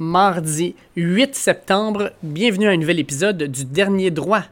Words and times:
mardi 0.00 0.74
8 0.96 1.34
septembre. 1.34 2.12
Bienvenue 2.22 2.68
à 2.68 2.70
un 2.70 2.76
nouvel 2.78 2.98
épisode 2.98 3.42
du 3.42 3.66
Dernier 3.66 4.10
Droit. 4.10 4.42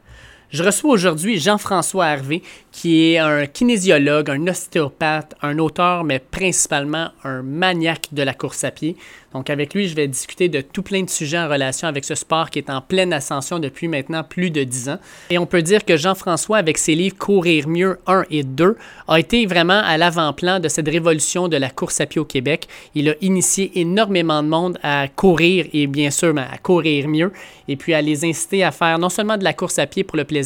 Je 0.51 0.65
reçois 0.65 0.93
aujourd'hui 0.93 1.39
Jean-François 1.39 2.07
Hervé, 2.07 2.43
qui 2.73 3.13
est 3.13 3.19
un 3.19 3.45
kinésiologue, 3.45 4.31
un 4.31 4.47
ostéopathe, 4.47 5.35
un 5.43 5.59
auteur, 5.59 6.05
mais 6.05 6.21
principalement 6.21 7.11
un 7.23 7.43
maniaque 7.43 8.09
de 8.13 8.23
la 8.23 8.33
course 8.33 8.65
à 8.65 8.71
pied. 8.71 8.97
Donc 9.35 9.51
avec 9.51 9.75
lui, 9.75 9.89
je 9.89 9.95
vais 9.95 10.09
discuter 10.09 10.49
de 10.49 10.63
tout 10.63 10.83
plein 10.83 11.03
de 11.03 11.11
sujets 11.11 11.39
en 11.39 11.49
relation 11.49 11.87
avec 11.87 12.05
ce 12.07 12.15
sport 12.15 12.49
qui 12.49 12.59
est 12.59 12.71
en 12.71 12.81
pleine 12.81 13.13
ascension 13.13 13.59
depuis 13.59 13.89
maintenant 13.89 14.25
plus 14.25 14.51
de 14.51 14.65
10 14.65 14.89
ans. 14.89 14.99
Et 15.29 15.37
on 15.37 15.45
peut 15.45 15.61
dire 15.61 15.85
que 15.85 15.99
Jean-François, 15.99 16.57
avec 16.57 16.79
ses 16.79 16.95
livres 16.95 17.19
Courir 17.19 17.69
mieux 17.69 17.99
1 18.07 18.25
et 18.31 18.43
2, 18.43 18.77
a 19.07 19.21
été 19.21 19.45
vraiment 19.45 19.81
à 19.85 19.99
l'avant-plan 19.99 20.61
de 20.61 20.69
cette 20.69 20.89
révolution 20.89 21.49
de 21.49 21.59
la 21.59 21.69
course 21.69 22.01
à 22.01 22.07
pied 22.07 22.21
au 22.21 22.25
Québec. 22.25 22.69
Il 22.95 23.11
a 23.11 23.15
initié 23.21 23.71
énormément 23.75 24.43
de 24.43 24.49
monde 24.49 24.79
à 24.83 25.09
courir 25.09 25.67
et 25.75 25.87
bien 25.87 26.11
sûr 26.11 26.33
ben, 26.33 26.47
à 26.51 26.57
courir 26.57 27.07
mieux 27.07 27.31
et 27.69 27.77
puis 27.77 27.93
à 27.93 28.01
les 28.01 28.25
inciter 28.25 28.65
à 28.65 28.71
faire 28.71 28.99
non 28.99 29.11
seulement 29.11 29.37
de 29.37 29.45
la 29.45 29.53
course 29.53 29.79
à 29.79 29.87
pied 29.87 30.05
pour 30.05 30.17
le 30.17 30.25
plaisir, 30.25 30.38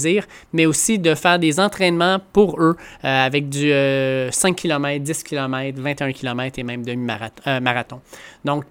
mais 0.52 0.66
aussi 0.66 0.98
de 0.98 1.14
faire 1.14 1.38
des 1.38 1.60
entraînements 1.60 2.18
pour 2.32 2.60
eux 2.60 2.76
euh, 3.04 3.26
avec 3.26 3.48
du 3.48 3.70
5 4.30 4.56
km, 4.56 5.02
10 5.02 5.22
km, 5.22 5.80
21 5.80 6.12
km 6.12 6.58
et 6.58 6.62
même 6.62 6.84
demi-marathon. 6.84 8.00
Donc, 8.44 8.64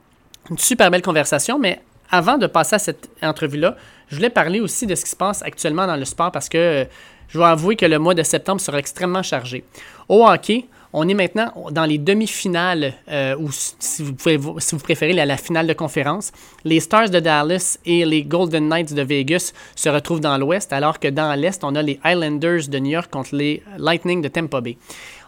une 0.50 0.58
super 0.58 0.90
belle 0.92 1.02
conversation, 1.02 1.60
mais 1.60 1.82
avant 2.10 2.38
de 2.38 2.48
passer 2.48 2.76
à 2.76 2.80
cette 2.80 3.10
entrevue-là, 3.22 3.76
je 4.10 4.16
voulais 4.16 4.30
parler 4.30 4.60
aussi 4.60 4.86
de 4.86 4.96
ce 4.96 5.06
qui 5.06 5.12
se 5.12 5.16
passe 5.16 5.42
actuellement 5.42 5.88
dans 5.88 5.96
le 5.96 6.06
sport 6.06 6.32
parce 6.32 6.50
que 6.50 6.58
euh, 6.58 6.86
je 7.30 7.38
dois 7.38 7.50
avouer 7.52 7.78
que 7.78 7.86
le 7.86 7.98
mois 7.98 8.14
de 8.14 8.24
septembre 8.24 8.60
sera 8.60 8.78
extrêmement 8.78 9.24
chargé. 9.24 9.64
Au 10.10 10.28
hockey, 10.28 10.66
on 10.94 11.08
est 11.08 11.14
maintenant 11.14 11.54
dans 11.72 11.86
les 11.86 11.98
demi-finales, 11.98 12.94
euh, 13.10 13.36
ou 13.38 13.50
si 13.52 14.04
vous, 14.04 14.14
pouvez, 14.14 14.38
vous 14.38 14.80
préférez, 14.84 15.14
la, 15.14 15.26
la, 15.26 15.38
finale 15.38 15.68
de 15.68 15.74
conférence. 15.74 16.32
Les 16.66 16.80
Stars 16.80 17.10
de 17.10 17.20
Dallas 17.20 17.78
et 17.86 18.06
les 18.06 18.24
Golden 18.24 18.68
Knights 18.68 18.94
de 18.94 19.02
Vegas 19.02 19.54
se 19.76 19.90
retrouvent 19.90 20.20
dans 20.20 20.38
l'ouest, 20.38 20.74
alors 20.74 21.00
que 21.00 21.08
dans 21.08 21.34
l'est, 21.40 21.64
on 21.64 21.76
a 21.76 21.82
les 21.82 22.00
Islanders 22.06 22.68
de 22.68 22.80
New 22.80 22.92
York 22.92 23.10
contre 23.10 23.36
les 23.36 23.64
Lightning 23.78 24.22
de 24.22 24.28
Tampa 24.28 24.62
Bay 24.62 24.78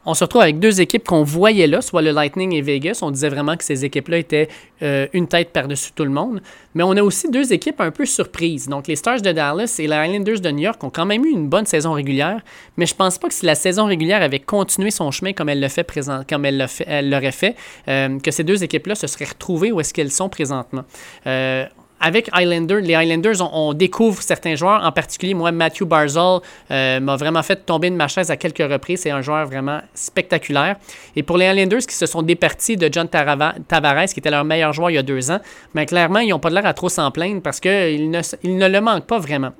on 0.05 0.13
se 0.13 0.23
retrouve 0.23 0.41
avec 0.41 0.59
deux 0.59 0.81
équipes 0.81 1.05
qu'on 1.05 1.23
voyait 1.23 1.67
là, 1.67 1.81
soit 1.81 2.01
le 2.01 2.11
Lightning 2.11 2.53
et 2.53 2.61
Vegas. 2.61 2.99
On 3.01 3.11
disait 3.11 3.29
vraiment 3.29 3.55
que 3.55 3.63
ces 3.63 3.85
équipes-là 3.85 4.17
étaient 4.17 4.49
euh, 4.81 5.07
une 5.13 5.27
tête 5.27 5.51
par-dessus 5.51 5.91
tout 5.93 6.03
le 6.03 6.09
monde. 6.09 6.41
Mais 6.73 6.83
on 6.83 6.91
a 6.91 7.01
aussi 7.01 7.29
deux 7.29 7.53
équipes 7.53 7.79
un 7.79 7.91
peu 7.91 8.05
surprises. 8.05 8.67
Donc 8.67 8.87
les 8.87 8.95
Stars 8.95 9.21
de 9.21 9.31
Dallas 9.31 9.75
et 9.79 9.87
les 9.87 9.95
Islanders 9.95 10.41
de 10.41 10.51
New 10.51 10.63
York 10.63 10.83
ont 10.83 10.89
quand 10.89 11.05
même 11.05 11.23
eu 11.25 11.29
une 11.29 11.47
bonne 11.47 11.65
saison 11.65 11.93
régulière, 11.93 12.41
mais 12.77 12.85
je 12.85 12.95
pense 12.95 13.17
pas 13.17 13.27
que 13.27 13.33
si 13.33 13.45
la 13.45 13.55
saison 13.55 13.85
régulière 13.85 14.21
avait 14.21 14.39
continué 14.39 14.91
son 14.91 15.11
chemin 15.11 15.33
comme 15.33 15.49
elle 15.49 15.61
le 15.61 15.67
fait 15.69 15.89
comme 16.29 16.45
elle 16.45 17.09
l'aurait 17.09 17.31
fait, 17.31 17.55
euh, 17.87 18.19
que 18.19 18.31
ces 18.31 18.43
deux 18.43 18.63
équipes-là 18.63 18.95
se 18.95 19.07
seraient 19.07 19.25
retrouvées 19.25 19.71
où 19.71 19.79
est-ce 19.79 19.93
qu'elles 19.93 20.11
sont 20.11 20.29
présentement. 20.29 20.83
Euh, 21.27 21.65
avec 22.03 22.29
Highlander, 22.33 22.81
les 22.81 22.95
Highlanders, 22.95 23.41
on, 23.53 23.73
découvre 23.73 24.21
certains 24.21 24.55
joueurs. 24.55 24.83
En 24.83 24.91
particulier, 24.91 25.33
moi, 25.33 25.53
Matthew 25.53 25.83
Barzal 25.85 26.41
euh, 26.69 26.99
m'a 26.99 27.15
vraiment 27.15 27.41
fait 27.43 27.65
tomber 27.65 27.89
de 27.89 27.95
ma 27.95 28.09
chaise 28.09 28.29
à 28.29 28.35
quelques 28.35 28.69
reprises. 28.69 29.01
C'est 29.01 29.09
un 29.09 29.21
joueur 29.21 29.45
vraiment 29.45 29.79
spectaculaire. 29.93 30.75
Et 31.15 31.23
pour 31.23 31.37
les 31.37 31.45
Highlanders 31.45 31.79
qui 31.87 31.95
se 31.95 32.05
sont 32.05 32.21
départis 32.21 32.75
de 32.75 32.89
John 32.91 33.07
Tavares, 33.07 34.05
qui 34.13 34.19
était 34.19 34.29
leur 34.29 34.43
meilleur 34.43 34.73
joueur 34.73 34.89
il 34.89 34.95
y 34.95 34.97
a 34.97 35.03
deux 35.03 35.31
ans, 35.31 35.39
mais 35.73 35.85
clairement, 35.85 36.19
ils 36.19 36.29
n'ont 36.29 36.39
pas 36.39 36.49
l'air 36.49 36.65
à 36.65 36.73
trop 36.73 36.89
s'en 36.89 37.09
plaindre 37.09 37.41
parce 37.41 37.61
qu'ils 37.61 38.11
ne, 38.11 38.19
ils 38.43 38.57
ne 38.57 38.67
le 38.67 38.81
manquent 38.81 39.07
pas 39.07 39.19
vraiment. 39.19 39.53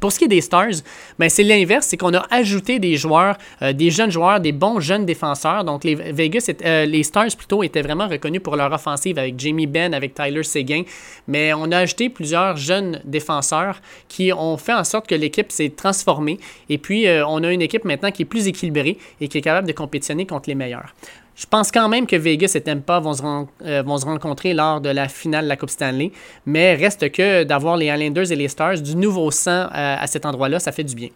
Pour 0.00 0.12
ce 0.12 0.18
qui 0.18 0.24
est 0.24 0.28
des 0.28 0.40
Stars, 0.40 0.82
ben 1.18 1.28
c'est 1.28 1.42
l'inverse, 1.42 1.86
c'est 1.86 1.96
qu'on 1.96 2.14
a 2.14 2.26
ajouté 2.30 2.78
des 2.78 2.96
joueurs, 2.96 3.36
euh, 3.62 3.72
des 3.72 3.90
jeunes 3.90 4.10
joueurs, 4.10 4.40
des 4.40 4.52
bons 4.52 4.80
jeunes 4.80 5.06
défenseurs. 5.06 5.64
Donc 5.64 5.84
les 5.84 5.94
Vegas, 5.94 6.50
euh, 6.64 6.84
les 6.86 7.02
Stars 7.02 7.34
plutôt 7.36 7.62
étaient 7.62 7.82
vraiment 7.82 8.08
reconnus 8.08 8.42
pour 8.42 8.56
leur 8.56 8.72
offensive 8.72 9.18
avec 9.18 9.38
Jamie 9.38 9.66
Benn, 9.66 9.94
avec 9.94 10.14
Tyler 10.14 10.42
Seguin, 10.42 10.82
mais 11.28 11.52
on 11.54 11.70
a 11.72 11.78
ajouté 11.78 12.08
plusieurs 12.08 12.56
jeunes 12.56 13.00
défenseurs 13.04 13.80
qui 14.08 14.32
ont 14.32 14.56
fait 14.56 14.74
en 14.74 14.84
sorte 14.84 15.06
que 15.06 15.14
l'équipe 15.14 15.50
s'est 15.50 15.70
transformée. 15.70 16.38
Et 16.68 16.78
puis 16.78 17.06
euh, 17.06 17.26
on 17.26 17.42
a 17.44 17.52
une 17.52 17.62
équipe 17.62 17.84
maintenant 17.84 18.10
qui 18.10 18.22
est 18.22 18.26
plus 18.26 18.46
équilibrée 18.46 18.98
et 19.20 19.28
qui 19.28 19.38
est 19.38 19.42
capable 19.42 19.66
de 19.66 19.72
compétitionner 19.72 20.26
contre 20.26 20.48
les 20.48 20.54
meilleurs. 20.54 20.94
Je 21.36 21.44
pense 21.44 21.70
quand 21.70 21.88
même 21.90 22.06
que 22.06 22.16
Vegas 22.16 22.52
et 22.54 22.62
Tampa 22.62 22.98
vont 22.98 23.12
se, 23.12 23.22
euh, 23.22 23.82
vont 23.82 23.96
rencontrer 23.96 24.54
lors 24.54 24.80
de 24.80 24.88
la 24.88 25.06
finale 25.06 25.44
de 25.44 25.50
la 25.50 25.56
Coupe 25.56 25.68
Stanley, 25.68 26.10
mais 26.46 26.74
reste 26.74 27.12
que 27.12 27.44
d'avoir 27.44 27.76
les 27.76 27.86
Islanders 27.86 28.32
et 28.32 28.36
les 28.36 28.48
Stars, 28.48 28.80
du 28.80 28.96
nouveau 28.96 29.30
sang 29.30 29.50
euh, 29.50 29.68
à 29.70 30.06
cet 30.06 30.24
endroit-là, 30.24 30.58
ça 30.60 30.72
fait 30.72 30.84
du 30.84 30.94
bien. 30.94 31.10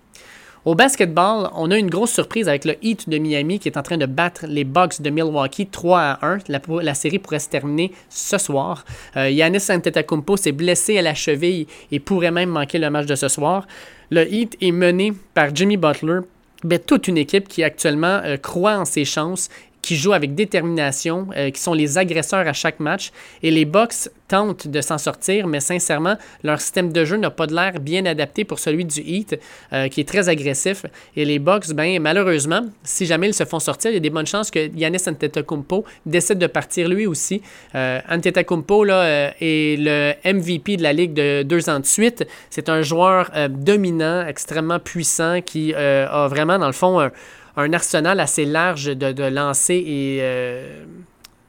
Au 0.67 0.75
basketball, 0.75 1.49
on 1.55 1.71
a 1.71 1.79
une 1.79 1.89
grosse 1.89 2.11
surprise 2.11 2.47
avec 2.47 2.67
le 2.67 2.75
Heat 2.83 3.09
de 3.09 3.17
Miami 3.17 3.59
qui 3.59 3.69
est 3.69 3.79
en 3.79 3.83
train 3.83 3.97
de 3.97 4.05
battre 4.05 4.45
les 4.47 4.65
Bucks 4.65 5.01
de 5.01 5.09
Milwaukee 5.09 5.67
3 5.67 5.99
à 5.99 6.27
1. 6.27 6.39
La, 6.83 6.93
série 6.93 7.19
pourrait 7.19 7.39
se 7.39 7.49
terminer 7.49 7.91
ce 8.11 8.37
soir. 8.37 8.85
Euh, 9.17 9.31
Yanis 9.31 9.71
Antetokounmpo 9.71 10.37
s'est 10.37 10.53
blessé 10.53 10.99
à 10.99 11.03
la 11.03 11.15
cheville 11.15 11.67
et 11.91 11.99
pourrait 11.99 12.31
même 12.31 12.51
manquer 12.51 12.79
le 12.79 12.91
match 12.91 13.07
de 13.07 13.15
ce 13.15 13.29
soir. 13.29 13.67
Le 14.11 14.31
Heat 14.31 14.59
est 14.61 14.73
mené 14.73 15.15
par 15.33 15.55
Jimmy 15.55 15.79
Butler, 15.79 16.21
mais 16.63 16.79
toute 16.79 17.09
une 17.09 17.17
équipe 17.17 17.49
qui 17.49 17.65
actuellement 17.65 18.21
croit 18.43 18.77
en 18.77 18.85
ses 18.85 19.07
chances 19.07 19.49
qui 19.91 19.97
jouent 19.97 20.13
avec 20.13 20.37
détermination, 20.37 21.27
euh, 21.37 21.51
qui 21.51 21.61
sont 21.61 21.75
les 21.75 21.99
agresseurs 21.99 22.47
à 22.47 22.53
chaque 22.53 22.79
match. 22.79 23.11
Et 23.43 23.51
les 23.51 23.65
Bucks 23.65 24.09
tentent 24.29 24.69
de 24.69 24.81
s'en 24.81 24.99
sortir, 24.99 25.49
mais 25.49 25.59
sincèrement, 25.59 26.17
leur 26.45 26.61
système 26.61 26.93
de 26.93 27.05
jeu 27.05 27.17
n'a 27.17 27.31
pas 27.31 27.49
de 27.49 27.55
l'air 27.57 27.81
bien 27.81 28.07
adapté 28.07 28.45
pour 28.45 28.61
celui 28.61 28.85
du 28.85 29.01
Heat, 29.01 29.41
euh, 29.73 29.89
qui 29.89 30.01
est 30.01 30.09
très 30.09 30.29
agressif. 30.29 30.87
Et 31.17 31.25
les 31.25 31.41
Bucks, 31.41 31.73
ben, 31.75 32.01
malheureusement, 32.01 32.61
si 32.85 33.05
jamais 33.05 33.31
ils 33.31 33.35
se 33.35 33.45
font 33.45 33.59
sortir, 33.59 33.91
il 33.91 33.95
y 33.95 33.97
a 33.97 34.01
des 34.01 34.11
bonnes 34.11 34.29
chances 34.29 34.53
que 34.53 34.71
Yanis 34.77 35.09
Antetokounmpo 35.09 35.85
décide 36.07 36.39
de 36.39 36.47
partir 36.47 36.89
lui 36.89 37.09
aussi. 37.09 37.43
Euh, 37.75 37.99
Antetokounmpo 38.09 38.85
là, 38.85 39.01
euh, 39.03 39.31
est 39.41 39.77
le 39.81 40.13
MVP 40.25 40.77
de 40.77 40.85
la 40.85 40.93
Ligue 40.93 41.15
de 41.15 41.43
deux 41.43 41.69
ans 41.69 41.81
de 41.81 41.87
suite. 41.87 42.25
C'est 42.49 42.69
un 42.69 42.83
joueur 42.83 43.33
dominant, 43.49 44.25
extrêmement 44.25 44.79
puissant, 44.79 45.41
qui 45.41 45.75
a 45.75 46.29
vraiment, 46.29 46.61
dans 46.61 46.69
le 46.69 46.73
fond, 46.73 47.01
un 47.01 47.11
un 47.57 47.73
arsenal 47.73 48.21
assez 48.21 48.45
large 48.45 48.87
de, 48.87 49.13
de 49.13 49.25
lancers 49.25 49.77
et 49.77 50.19
euh, 50.21 50.85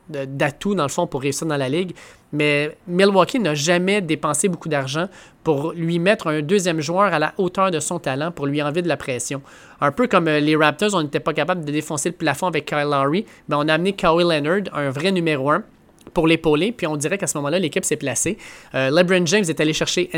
d'atouts, 0.10 0.76
dans 0.76 0.84
le 0.84 0.90
fond, 0.90 1.08
pour 1.08 1.22
réussir 1.22 1.48
dans 1.48 1.58
la 1.58 1.70
ligue. 1.70 1.94
Mais 2.34 2.78
Milwaukee 2.88 3.40
n'a 3.40 3.54
jamais 3.54 4.02
dépensé 4.02 4.48
beaucoup 4.48 4.70
d'argent 4.70 5.08
pour 5.44 5.74
lui 5.74 6.00
mettre 6.00 6.28
un 6.28 6.42
deuxième 6.42 6.80
joueur 6.80 7.14
à 7.14 7.20
la 7.20 7.34
hauteur 7.38 7.72
de 7.72 7.80
son 7.80 8.00
talent, 8.00 8.32
pour 8.32 8.46
lui 8.46 8.62
enlever 8.62 8.82
de 8.82 8.88
la 8.88 8.98
pression. 8.98 9.42
Un 9.82 9.92
peu 9.92 10.08
comme 10.08 10.28
euh, 10.28 10.40
les 10.40 10.56
Raptors, 10.56 10.94
on 10.94 11.04
n'était 11.04 11.20
pas 11.20 11.34
capable 11.34 11.66
de 11.66 11.72
défoncer 11.72 12.10
le 12.10 12.16
plafond 12.16 12.48
avec 12.48 12.66
Kyle 12.66 12.88
Lowry, 12.90 13.26
mais 13.50 13.56
on 13.58 13.68
a 13.68 13.74
amené 13.74 13.94
Kawhi 13.94 14.24
Leonard, 14.24 14.74
un 14.74 14.90
vrai 14.90 15.12
numéro 15.12 15.52
un 15.52 15.64
pour 16.14 16.28
l'épauler, 16.28 16.72
puis 16.72 16.88
on 16.88 16.98
dirait 16.98 17.18
qu'à 17.18 17.28
ce 17.28 17.38
moment-là, 17.38 17.60
l'équipe 17.60 17.86
s'est 17.86 17.96
placée. 17.96 18.38
Euh, 18.76 18.90
LeBron 18.90 19.26
James 19.26 19.46
est 19.48 19.60
allé 19.60 19.72
chercher 19.72 20.10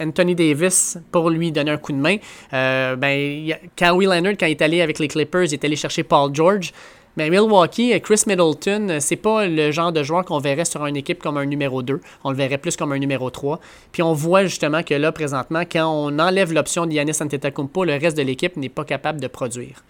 Anthony 0.00 0.34
Davis 0.34 0.98
pour 1.10 1.30
lui 1.30 1.52
donner 1.52 1.70
un 1.70 1.76
coup 1.76 1.92
de 1.92 1.98
main. 1.98 2.16
Euh, 2.52 2.96
ben, 2.96 3.54
Kawhi 3.76 4.06
Leonard, 4.06 4.34
quand 4.38 4.46
il 4.46 4.52
est 4.52 4.62
allé 4.62 4.80
avec 4.80 4.98
les 4.98 5.08
Clippers, 5.08 5.44
il 5.44 5.54
est 5.54 5.64
allé 5.64 5.76
chercher 5.76 6.02
Paul 6.02 6.34
George. 6.34 6.72
Mais 7.16 7.30
Milwaukee, 7.30 8.00
Chris 8.00 8.24
Middleton, 8.26 8.98
c'est 8.98 9.16
pas 9.16 9.46
le 9.46 9.70
genre 9.70 9.92
de 9.92 10.02
joueur 10.02 10.24
qu'on 10.24 10.38
verrait 10.40 10.64
sur 10.64 10.84
une 10.84 10.96
équipe 10.96 11.22
comme 11.22 11.36
un 11.36 11.46
numéro 11.46 11.80
2. 11.80 12.00
On 12.24 12.30
le 12.30 12.36
verrait 12.36 12.58
plus 12.58 12.76
comme 12.76 12.90
un 12.90 12.98
numéro 12.98 13.30
3. 13.30 13.60
Puis 13.92 14.02
on 14.02 14.12
voit 14.12 14.44
justement 14.44 14.82
que 14.82 14.94
là, 14.94 15.12
présentement, 15.12 15.62
quand 15.70 15.86
on 15.86 16.18
enlève 16.18 16.52
l'option 16.52 16.86
de 16.86 16.90
Giannis 16.90 17.18
Antetokounmpo, 17.20 17.84
le 17.84 17.92
reste 17.92 18.16
de 18.16 18.22
l'équipe 18.22 18.56
n'est 18.56 18.68
pas 18.68 18.84
capable 18.84 19.20
de 19.20 19.28
produire. 19.28 19.84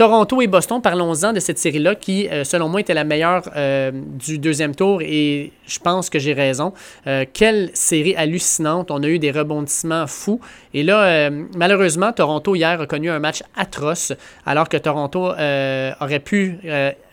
Toronto 0.00 0.40
et 0.40 0.46
Boston, 0.46 0.80
parlons-en 0.80 1.34
de 1.34 1.40
cette 1.40 1.58
série-là 1.58 1.94
qui, 1.94 2.26
euh, 2.26 2.42
selon 2.42 2.70
moi, 2.70 2.80
était 2.80 2.94
la 2.94 3.04
meilleure 3.04 3.42
euh, 3.54 3.90
du 3.92 4.38
deuxième 4.38 4.74
tour 4.74 5.02
et 5.02 5.52
je 5.66 5.78
pense 5.78 6.08
que 6.08 6.18
j'ai 6.18 6.32
raison. 6.32 6.72
Euh, 7.06 7.26
quelle 7.30 7.68
série 7.74 8.16
hallucinante. 8.16 8.90
On 8.90 9.02
a 9.02 9.06
eu 9.06 9.18
des 9.18 9.30
rebondissements 9.30 10.06
fous. 10.06 10.40
Et 10.72 10.84
là, 10.84 11.28
malheureusement, 11.54 12.14
Toronto 12.14 12.54
hier 12.54 12.80
a 12.80 12.86
connu 12.86 13.10
un 13.10 13.18
match 13.18 13.42
atroce 13.54 14.14
alors 14.46 14.70
que 14.70 14.78
Toronto 14.78 15.32
aurait 15.32 16.22
pu 16.24 16.58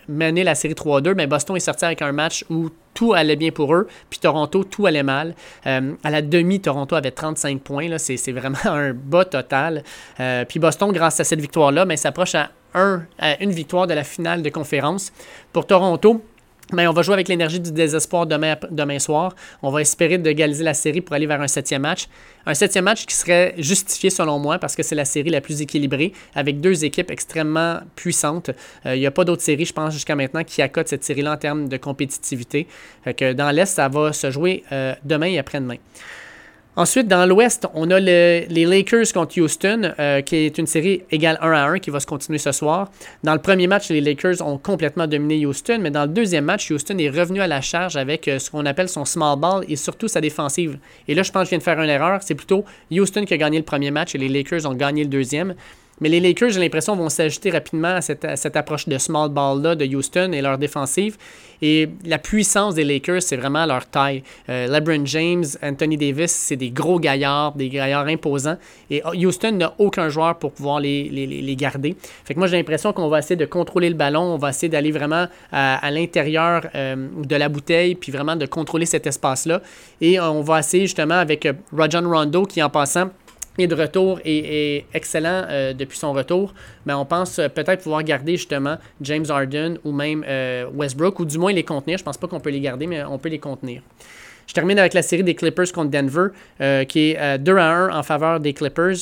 mener 0.07 0.45
la 0.45 0.55
série 0.55 0.73
3-2, 0.73 1.13
mais 1.13 1.27
Boston 1.27 1.57
est 1.57 1.59
sorti 1.59 1.83
avec 1.83 2.01
un 2.01 2.13
match 2.13 2.45
où 2.49 2.69
tout 2.93 3.13
allait 3.13 3.35
bien 3.35 3.51
pour 3.51 3.75
eux, 3.75 3.87
puis 4.09 4.19
Toronto, 4.19 4.63
tout 4.63 4.85
allait 4.85 5.03
mal. 5.03 5.35
à 5.65 6.09
la 6.09 6.21
demi, 6.21 6.61
Toronto 6.61 6.95
avait 6.95 7.11
35 7.11 7.59
points, 7.59 7.97
c'est 7.97 8.31
vraiment 8.31 8.57
un 8.65 8.93
bas 8.93 9.25
total. 9.25 9.83
puis 10.47 10.59
Boston, 10.59 10.91
grâce 10.93 11.19
à 11.19 11.25
cette 11.25 11.41
victoire-là, 11.41 11.83
ben, 11.83 11.97
s'approche 11.97 12.35
à 12.35 12.49
euh, 12.77 13.35
une 13.39 13.51
victoire 13.51 13.87
de 13.87 13.93
la 13.93 14.03
finale 14.03 14.41
de 14.41 14.49
conférence. 14.49 15.11
Pour 15.53 15.65
Toronto, 15.65 16.21
mais 16.73 16.83
ben, 16.83 16.89
on 16.89 16.93
va 16.93 17.01
jouer 17.01 17.13
avec 17.13 17.29
l'énergie 17.29 17.61
du 17.61 17.71
désespoir 17.71 18.27
demain, 18.27 18.57
demain 18.71 18.99
soir. 18.99 19.33
On 19.63 19.71
va 19.71 19.79
espérer 19.79 20.17
de 20.17 20.29
égaliser 20.29 20.65
la 20.65 20.73
série 20.73 20.99
pour 20.99 21.15
aller 21.15 21.25
vers 21.25 21.39
un 21.39 21.47
septième 21.47 21.83
match. 21.83 22.09
Un 22.45 22.53
septième 22.53 22.83
match 22.83 23.05
qui 23.05 23.15
serait 23.15 23.55
justifié 23.57 24.09
selon 24.09 24.37
moi 24.37 24.59
parce 24.59 24.75
que 24.75 24.83
c'est 24.83 24.95
la 24.95 25.05
série 25.05 25.29
la 25.29 25.39
plus 25.39 25.61
équilibrée 25.61 26.11
avec 26.35 26.59
deux 26.59 26.83
équipes 26.83 27.09
extrêmement 27.09 27.79
puissantes. 27.95 28.49
Euh, 28.85 28.97
il 28.97 28.99
n'y 28.99 29.07
a 29.07 29.11
pas 29.11 29.23
d'autres 29.23 29.43
séries, 29.43 29.63
je 29.63 29.71
pense, 29.71 29.93
jusqu'à 29.93 30.15
maintenant 30.17 30.43
qui 30.43 30.61
accotent 30.61 30.89
cette 30.89 31.05
série-là 31.05 31.33
en 31.33 31.37
termes 31.37 31.69
de 31.69 31.77
compétitivité. 31.77 32.67
dans 33.05 33.55
l'Est, 33.55 33.73
ça 33.73 33.87
va 33.87 34.11
se 34.11 34.29
jouer 34.29 34.65
euh, 34.73 34.93
demain 35.05 35.27
et 35.27 35.39
après-demain. 35.39 35.77
Ensuite, 36.77 37.07
dans 37.07 37.25
l'Ouest, 37.25 37.65
on 37.73 37.89
a 37.89 37.99
les 37.99 38.45
Lakers 38.47 39.11
contre 39.11 39.41
Houston, 39.41 39.93
euh, 39.97 40.21
qui 40.21 40.35
est 40.35 40.59
une 40.59 40.67
série 40.67 41.01
égale 41.09 41.39
1 41.41 41.51
à 41.51 41.65
1 41.69 41.79
qui 41.79 41.89
va 41.89 41.99
se 41.99 42.05
continuer 42.05 42.37
ce 42.37 42.51
soir. 42.51 42.91
Dans 43.23 43.33
le 43.33 43.39
premier 43.39 43.65
match, 43.65 43.89
les 43.89 43.99
Lakers 43.99 44.45
ont 44.45 44.59
complètement 44.59 45.07
dominé 45.07 45.43
Houston, 45.43 45.79
mais 45.81 45.89
dans 45.89 46.03
le 46.03 46.09
deuxième 46.09 46.45
match, 46.45 46.69
Houston 46.69 46.99
est 46.99 47.09
revenu 47.09 47.41
à 47.41 47.47
la 47.47 47.61
charge 47.61 47.95
avec 47.95 48.27
euh, 48.27 48.37
ce 48.37 48.51
qu'on 48.51 48.63
appelle 48.67 48.89
son 48.89 49.05
small 49.05 49.39
ball 49.39 49.65
et 49.67 49.75
surtout 49.75 50.07
sa 50.07 50.21
défensive. 50.21 50.77
Et 51.07 51.15
là, 51.15 51.23
je 51.23 51.31
pense 51.31 51.41
que 51.41 51.45
je 51.45 51.49
viens 51.49 51.57
de 51.57 51.63
faire 51.63 51.81
une 51.81 51.89
erreur. 51.89 52.21
C'est 52.21 52.35
plutôt 52.35 52.63
Houston 52.91 53.25
qui 53.25 53.33
a 53.33 53.37
gagné 53.37 53.57
le 53.57 53.65
premier 53.65 53.89
match 53.89 54.13
et 54.13 54.19
les 54.19 54.29
Lakers 54.29 54.67
ont 54.67 54.75
gagné 54.75 55.03
le 55.03 55.09
deuxième. 55.09 55.55
Mais 55.99 56.09
les 56.09 56.19
Lakers, 56.19 56.51
j'ai 56.51 56.59
l'impression, 56.59 56.95
vont 56.95 57.09
s'ajouter 57.09 57.49
rapidement 57.49 57.95
à 57.95 58.01
cette, 58.01 58.55
approche 58.55 58.87
de 58.87 58.97
small 58.97 59.29
ball-là 59.29 59.75
de 59.75 59.85
Houston 59.85 60.31
et 60.31 60.41
leur 60.41 60.57
défensive. 60.57 61.17
Et 61.61 61.89
la 62.05 62.19
puissance 62.19 62.75
des 62.75 62.83
Lakers, 62.83 63.23
c'est 63.23 63.35
vraiment 63.35 63.65
leur 63.65 63.87
taille. 63.87 64.21
Euh, 64.49 64.67
LeBron 64.67 65.05
James, 65.05 65.45
Anthony 65.63 65.97
Davis, 65.97 66.31
c'est 66.31 66.55
des 66.55 66.69
gros 66.69 66.99
gaillards, 66.99 67.53
des 67.53 67.69
gaillards 67.69 68.05
imposants. 68.05 68.57
Et 68.91 69.01
Houston 69.03 69.53
n'a 69.53 69.73
aucun 69.79 70.09
joueur 70.09 70.37
pour 70.37 70.51
pouvoir 70.51 70.79
les, 70.79 71.55
garder. 71.57 71.95
Fait 72.25 72.35
que 72.35 72.39
moi, 72.39 72.47
j'ai 72.47 72.57
l'impression 72.57 72.93
qu'on 72.93 73.09
va 73.09 73.19
essayer 73.19 73.35
de 73.35 73.45
contrôler 73.45 73.89
le 73.89 73.95
ballon, 73.95 74.21
on 74.21 74.37
va 74.37 74.49
essayer 74.49 74.69
d'aller 74.69 74.91
vraiment 74.91 75.25
à, 75.51 75.89
l'intérieur 75.89 76.67
euh, 76.75 77.07
de 77.25 77.35
la 77.35 77.49
bouteille, 77.49 77.95
puis 77.95 78.11
vraiment 78.11 78.35
de 78.35 78.45
contrôler 78.45 78.85
cet 78.85 79.07
espace-là. 79.07 79.61
Et 79.99 80.19
on 80.19 80.41
va 80.41 80.59
essayer 80.59 80.83
justement 80.83 81.15
avec 81.15 81.47
euh, 81.47 81.53
Rajon 81.75 82.07
Rondo, 82.07 82.43
qui 82.43 82.61
en 82.61 82.69
passant 82.69 83.09
est 83.57 83.67
de 83.67 83.75
retour 83.75 84.19
et 84.23 84.77
est 84.77 84.85
excellent 84.93 85.45
euh, 85.49 85.73
depuis 85.73 85.97
son 85.97 86.13
retour, 86.13 86.53
mais 86.85 86.93
on 86.93 87.05
pense 87.05 87.39
euh, 87.39 87.49
peut-être 87.49 87.83
pouvoir 87.83 88.03
garder 88.03 88.37
justement 88.37 88.77
James 89.01 89.25
Harden 89.29 89.77
ou 89.83 89.91
même 89.91 90.23
euh, 90.27 90.67
Westbrook, 90.73 91.19
ou 91.19 91.25
du 91.25 91.37
moins 91.37 91.51
les 91.51 91.63
contenir. 91.63 91.97
Je 91.97 92.03
pense 92.03 92.17
pas 92.17 92.27
qu'on 92.27 92.39
peut 92.39 92.49
les 92.49 92.61
garder, 92.61 92.87
mais 92.87 93.03
on 93.03 93.17
peut 93.17 93.29
les 93.29 93.39
contenir. 93.39 93.81
Je 94.47 94.53
termine 94.53 94.79
avec 94.79 94.93
la 94.93 95.01
série 95.01 95.23
des 95.23 95.35
Clippers 95.35 95.71
contre 95.71 95.91
Denver, 95.91 96.29
qui 96.87 97.11
est 97.11 97.37
2 97.37 97.57
à 97.57 97.69
1 97.69 97.99
en 97.99 98.01
faveur 98.01 98.39
des 98.39 98.53
Clippers. 98.53 98.95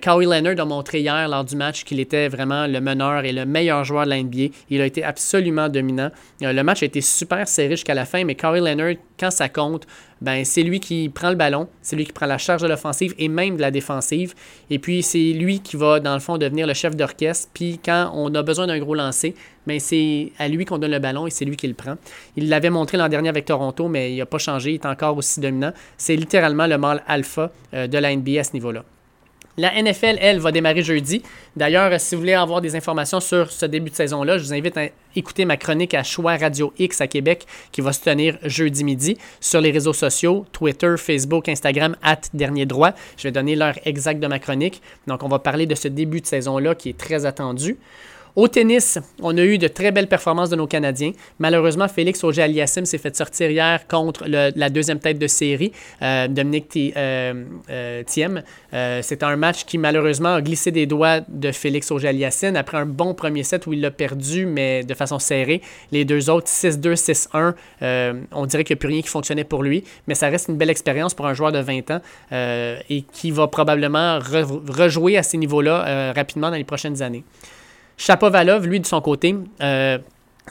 Kawhi 0.00 0.26
Leonard 0.26 0.60
a 0.60 0.64
montré 0.66 1.00
hier 1.00 1.26
lors 1.28 1.44
du 1.44 1.56
match 1.56 1.84
qu'il 1.84 2.00
était 2.00 2.28
vraiment 2.28 2.66
le 2.66 2.80
meneur 2.80 3.24
et 3.24 3.32
le 3.32 3.46
meilleur 3.46 3.82
joueur 3.84 4.04
de 4.04 4.10
la 4.10 4.22
NBA. 4.22 4.52
Il 4.68 4.80
a 4.80 4.86
été 4.86 5.02
absolument 5.02 5.68
dominant. 5.68 6.10
le 6.40 6.62
match 6.62 6.82
a 6.82 6.86
été 6.86 7.00
super 7.00 7.48
serré 7.48 7.70
jusqu'à 7.70 7.94
la 7.94 8.04
fin, 8.04 8.24
mais 8.24 8.34
Kawhi 8.34 8.60
Leonard, 8.60 8.96
quand 9.18 9.30
ça 9.30 9.48
compte, 9.48 9.86
ben, 10.20 10.44
c'est 10.44 10.62
lui 10.62 10.80
qui 10.80 11.08
prend 11.08 11.30
le 11.30 11.36
ballon, 11.36 11.66
c'est 11.80 11.96
lui 11.96 12.04
qui 12.04 12.12
prend 12.12 12.26
la 12.26 12.36
charge 12.36 12.60
de 12.60 12.68
l'offensive 12.68 13.14
et 13.18 13.28
même 13.28 13.56
de 13.56 13.62
la 13.62 13.70
défensive. 13.70 14.34
Et 14.68 14.78
puis, 14.78 15.02
c'est 15.02 15.32
lui 15.32 15.60
qui 15.60 15.76
va, 15.76 15.98
dans 15.98 16.12
le 16.12 16.20
fond, 16.20 16.36
devenir 16.36 16.66
le 16.66 16.74
chef 16.74 16.94
d'orchestre. 16.94 17.48
Puis, 17.54 17.80
quand 17.82 18.12
on 18.14 18.34
a 18.34 18.42
besoin 18.42 18.66
d'un 18.66 18.78
gros 18.78 18.94
lancer, 18.94 19.34
ben, 19.66 19.78
c'est 19.78 20.32
à 20.38 20.48
lui 20.48 20.64
qu'on 20.64 20.78
donne 20.78 20.90
le 20.90 20.98
ballon 20.98 21.26
et 21.26 21.30
c'est 21.30 21.44
lui 21.44 21.56
qui 21.56 21.68
le 21.68 21.74
prend. 21.74 21.96
Il 22.36 22.48
l'avait 22.48 22.70
montré 22.70 22.96
l'an 22.96 23.08
dernier 23.08 23.28
avec 23.28 23.44
Toronto, 23.44 23.88
mais 23.88 24.12
il 24.12 24.18
n'a 24.18 24.26
pas 24.26 24.38
changé, 24.38 24.70
il 24.70 24.74
est 24.74 24.86
encore 24.86 25.16
aussi 25.16 25.40
dominant. 25.40 25.72
C'est 25.96 26.16
littéralement 26.16 26.66
le 26.66 26.78
mâle 26.78 27.02
alpha 27.06 27.50
euh, 27.74 27.86
de 27.86 27.98
la 27.98 28.14
NBA 28.14 28.40
à 28.40 28.44
ce 28.44 28.52
niveau-là. 28.54 28.84
La 29.60 29.70
NFL, 29.82 30.16
elle, 30.20 30.38
va 30.38 30.52
démarrer 30.52 30.82
jeudi. 30.82 31.22
D'ailleurs, 31.54 32.00
si 32.00 32.14
vous 32.14 32.22
voulez 32.22 32.32
avoir 32.32 32.62
des 32.62 32.76
informations 32.76 33.20
sur 33.20 33.50
ce 33.50 33.66
début 33.66 33.90
de 33.90 33.94
saison-là, 33.94 34.38
je 34.38 34.44
vous 34.44 34.54
invite 34.54 34.76
à 34.78 34.86
écouter 35.16 35.44
ma 35.44 35.56
chronique 35.56 35.92
à 35.92 36.02
Choix 36.02 36.36
Radio 36.36 36.72
X 36.78 37.00
à 37.02 37.08
Québec 37.08 37.44
qui 37.70 37.80
va 37.80 37.92
se 37.92 38.00
tenir 38.00 38.38
jeudi 38.44 38.84
midi 38.84 39.18
sur 39.40 39.60
les 39.60 39.70
réseaux 39.70 39.92
sociaux, 39.92 40.46
Twitter, 40.52 40.94
Facebook, 40.96 41.48
Instagram, 41.48 41.94
at 42.02 42.20
Dernier 42.32 42.64
Droit. 42.64 42.92
Je 43.18 43.24
vais 43.24 43.32
donner 43.32 43.54
l'heure 43.54 43.78
exacte 43.84 44.20
de 44.20 44.28
ma 44.28 44.38
chronique. 44.38 44.80
Donc, 45.06 45.22
on 45.24 45.28
va 45.28 45.40
parler 45.40 45.66
de 45.66 45.74
ce 45.74 45.88
début 45.88 46.22
de 46.22 46.26
saison-là 46.26 46.74
qui 46.74 46.88
est 46.88 46.96
très 46.96 47.26
attendu. 47.26 47.76
Au 48.36 48.46
tennis, 48.46 48.98
on 49.20 49.36
a 49.36 49.42
eu 49.42 49.58
de 49.58 49.66
très 49.66 49.90
belles 49.90 50.06
performances 50.06 50.50
de 50.50 50.56
nos 50.56 50.68
Canadiens. 50.68 51.12
Malheureusement, 51.40 51.88
Félix 51.88 52.22
Auger-Aliassime 52.22 52.84
s'est 52.84 52.98
fait 52.98 53.14
sortir 53.16 53.50
hier 53.50 53.86
contre 53.88 54.24
la 54.26 54.70
deuxième 54.70 55.00
tête 55.00 55.18
de 55.18 55.26
série, 55.26 55.72
euh, 56.02 56.28
Dominique 56.28 56.94
euh, 56.96 57.44
euh, 57.70 58.02
Thiem. 58.04 58.42
C'était 59.02 59.24
un 59.24 59.36
match 59.36 59.64
qui, 59.64 59.78
malheureusement, 59.78 60.34
a 60.34 60.42
glissé 60.42 60.70
des 60.70 60.86
doigts 60.86 61.20
de 61.28 61.50
Félix 61.50 61.90
Auger-Aliassime 61.90 62.54
après 62.54 62.78
un 62.78 62.86
bon 62.86 63.14
premier 63.14 63.42
set 63.42 63.66
où 63.66 63.72
il 63.72 63.80
l'a 63.80 63.90
perdu, 63.90 64.46
mais 64.46 64.84
de 64.84 64.94
façon 64.94 65.18
serrée. 65.18 65.60
Les 65.90 66.04
deux 66.04 66.30
autres, 66.30 66.48
6-2, 66.48 66.94
6-1, 66.94 68.16
on 68.32 68.46
dirait 68.46 68.64
qu'il 68.64 68.74
n'y 68.74 68.78
a 68.78 68.80
plus 68.80 68.88
rien 68.88 69.02
qui 69.02 69.08
fonctionnait 69.08 69.44
pour 69.44 69.62
lui, 69.62 69.84
mais 70.06 70.14
ça 70.14 70.28
reste 70.28 70.48
une 70.48 70.56
belle 70.56 70.70
expérience 70.70 71.14
pour 71.14 71.26
un 71.26 71.34
joueur 71.34 71.50
de 71.50 71.58
20 71.58 71.90
ans 71.90 72.00
et 72.30 73.02
qui 73.12 73.30
va 73.32 73.48
probablement 73.48 74.18
rejouer 74.20 75.16
à 75.16 75.22
ces 75.22 75.36
niveaux-là 75.36 76.12
rapidement 76.12 76.50
dans 76.50 76.56
les 76.56 76.64
prochaines 76.64 77.02
années. 77.02 77.24
Chapovalov, 78.00 78.66
lui, 78.66 78.80
de 78.80 78.86
son 78.86 79.02
côté, 79.02 79.36
euh, 79.60 79.98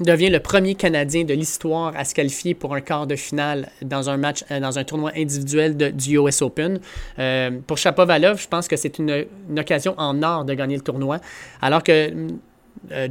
devient 0.01 0.29
le 0.29 0.39
premier 0.39 0.75
Canadien 0.75 1.23
de 1.23 1.33
l'histoire 1.33 1.93
à 1.97 2.05
se 2.05 2.13
qualifier 2.13 2.53
pour 2.53 2.75
un 2.75 2.81
quart 2.81 3.07
de 3.07 3.15
finale 3.15 3.71
dans 3.81 4.07
un 4.07 4.17
match, 4.17 4.43
euh, 4.51 4.59
dans 4.59 4.77
un 4.77 4.83
tournoi 4.83 5.11
individuel 5.17 5.75
du 5.75 6.19
US 6.19 6.43
Open. 6.43 6.79
Euh, 7.17 7.49
pour 7.65 7.79
Chapovalov, 7.79 8.39
je 8.39 8.47
pense 8.47 8.67
que 8.67 8.75
c'est 8.75 8.99
une, 8.99 9.25
occasion 9.57 9.95
en 9.97 10.21
or 10.21 10.45
de 10.45 10.53
gagner 10.53 10.75
le 10.75 10.83
tournoi, 10.83 11.17
alors 11.59 11.81
que 11.81 12.13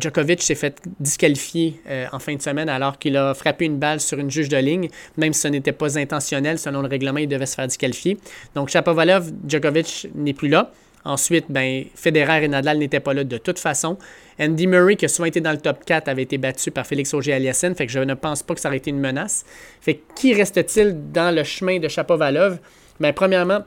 Djokovic 0.01 0.41
s'est 0.41 0.55
fait 0.55 0.81
disqualifier 1.01 1.83
en 2.13 2.19
fin 2.21 2.35
de 2.35 2.41
semaine 2.41 2.71
alors 2.71 2.97
qu'il 2.99 3.17
a 3.19 3.35
frappé 3.35 3.67
une 3.67 3.77
balle 3.77 4.01
sur 4.01 4.19
une 4.19 4.31
juge 4.31 4.49
de 4.49 4.57
ligne, 4.57 4.89
même 5.19 5.33
si 5.33 5.41
ce 5.41 5.49
n'était 5.49 5.73
pas 5.73 5.99
intentionnel, 5.99 6.59
selon 6.59 6.81
le 6.81 6.89
règlement, 6.89 7.19
il 7.19 7.29
devait 7.29 7.45
se 7.45 7.57
faire 7.57 7.67
disqualifier. 7.67 8.17
Donc 8.55 8.69
Chapovalov, 8.69 9.31
Djokovic 9.47 10.09
n'est 10.15 10.33
plus 10.33 10.49
là. 10.49 10.71
Ensuite, 11.09 11.47
ben, 11.49 11.87
Federer 11.95 12.45
et 12.45 12.49
Nadal 12.49 12.77
n'étaient 12.77 13.01
pas 13.01 13.15
là 13.15 13.25
de 13.25 13.39
toute 13.39 13.59
façon. 13.59 13.97
Andy 14.39 14.67
Murray, 14.67 14.95
qui 14.95 15.07
a 15.07 15.09
souvent 15.09 15.25
été 15.25 15.41
dans 15.41 15.53
le 15.53 15.59
top 15.59 15.83
4, 15.87 16.07
avait 16.07 16.25
été 16.25 16.37
battu 16.37 16.71
par 16.71 16.87
Félix 16.87 17.15
Auger-Aliassime, 17.15 17.75
fait 17.75 17.87
que 17.87 17.93
je 17.93 18.01
ne 18.01 18.13
pense 18.13 18.43
pas 18.43 18.55
que 18.55 18.61
ça 18.61 18.69
aurait 18.69 18.77
été 18.77 18.91
une 18.91 19.01
menace. 19.01 19.47
Fait 19.81 20.03
qui 20.15 20.35
reste-t-il 20.35 21.11
dans 21.11 21.35
le 21.35 21.45
chemin 21.45 21.79
de 21.79 21.89
Chapovalov? 21.89 22.59
Ben, 23.01 23.15
premièrement, 23.15 23.61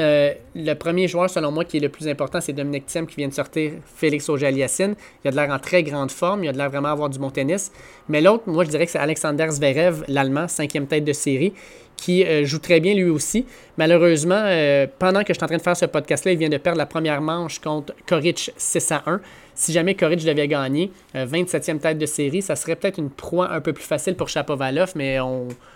euh, 0.00 0.32
le 0.54 0.74
premier 0.74 1.08
joueur, 1.08 1.28
selon 1.28 1.52
moi, 1.52 1.66
qui 1.66 1.76
est 1.76 1.80
le 1.80 1.90
plus 1.90 2.08
important, 2.08 2.40
c'est 2.40 2.54
Dominique 2.54 2.86
Thiem 2.86 3.06
qui 3.06 3.16
vient 3.16 3.28
de 3.28 3.34
sortir 3.34 3.72
Félix 3.96 4.26
Auger-Aliassime. 4.30 4.94
Il 5.22 5.28
a 5.28 5.30
de 5.30 5.36
l'air 5.36 5.50
en 5.50 5.58
très 5.58 5.82
grande 5.82 6.10
forme, 6.10 6.42
il 6.44 6.48
a 6.48 6.52
de 6.52 6.56
l'air 6.56 6.70
vraiment 6.70 6.88
avoir 6.88 7.10
du 7.10 7.18
bon 7.18 7.30
tennis. 7.30 7.70
Mais 8.08 8.22
l'autre, 8.22 8.44
moi, 8.46 8.64
je 8.64 8.70
dirais 8.70 8.86
que 8.86 8.92
c'est 8.92 8.98
Alexander 8.98 9.46
Zverev, 9.50 10.04
l'Allemand, 10.08 10.48
cinquième 10.48 10.86
tête 10.86 11.04
de 11.04 11.12
série 11.12 11.52
qui 11.98 12.24
euh, 12.24 12.46
joue 12.46 12.60
très 12.60 12.80
bien 12.80 12.94
lui 12.94 13.10
aussi. 13.10 13.44
Malheureusement, 13.76 14.40
euh, 14.40 14.86
pendant 14.98 15.20
que 15.20 15.28
je 15.28 15.34
suis 15.34 15.44
en 15.44 15.48
train 15.48 15.58
de 15.58 15.62
faire 15.62 15.76
ce 15.76 15.84
podcast-là, 15.84 16.32
il 16.32 16.38
vient 16.38 16.48
de 16.48 16.56
perdre 16.56 16.78
la 16.78 16.86
première 16.86 17.20
manche 17.20 17.58
contre 17.58 17.92
Koric 18.06 18.52
6 18.56 18.92
à 18.92 19.02
1. 19.06 19.20
Si 19.54 19.72
jamais 19.72 19.94
Koric 19.94 20.24
devait 20.24 20.46
gagner, 20.46 20.92
27e 21.14 21.76
euh, 21.76 21.78
tête 21.78 21.98
de 21.98 22.06
série, 22.06 22.40
ça 22.40 22.54
serait 22.54 22.76
peut-être 22.76 22.98
une 22.98 23.10
proie 23.10 23.52
un 23.52 23.60
peu 23.60 23.72
plus 23.72 23.84
facile 23.84 24.14
pour 24.14 24.28
Chapovalov, 24.28 24.92
mais 24.94 25.18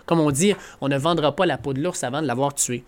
comme 0.06 0.20
on 0.20 0.30
dit, 0.30 0.54
on 0.80 0.88
ne 0.88 0.96
vendra 0.96 1.34
pas 1.34 1.46
la 1.46 1.58
peau 1.58 1.72
de 1.72 1.82
l'ours 1.82 2.04
avant 2.04 2.22
de 2.22 2.26
l'avoir 2.28 2.54
tué. 2.54 2.84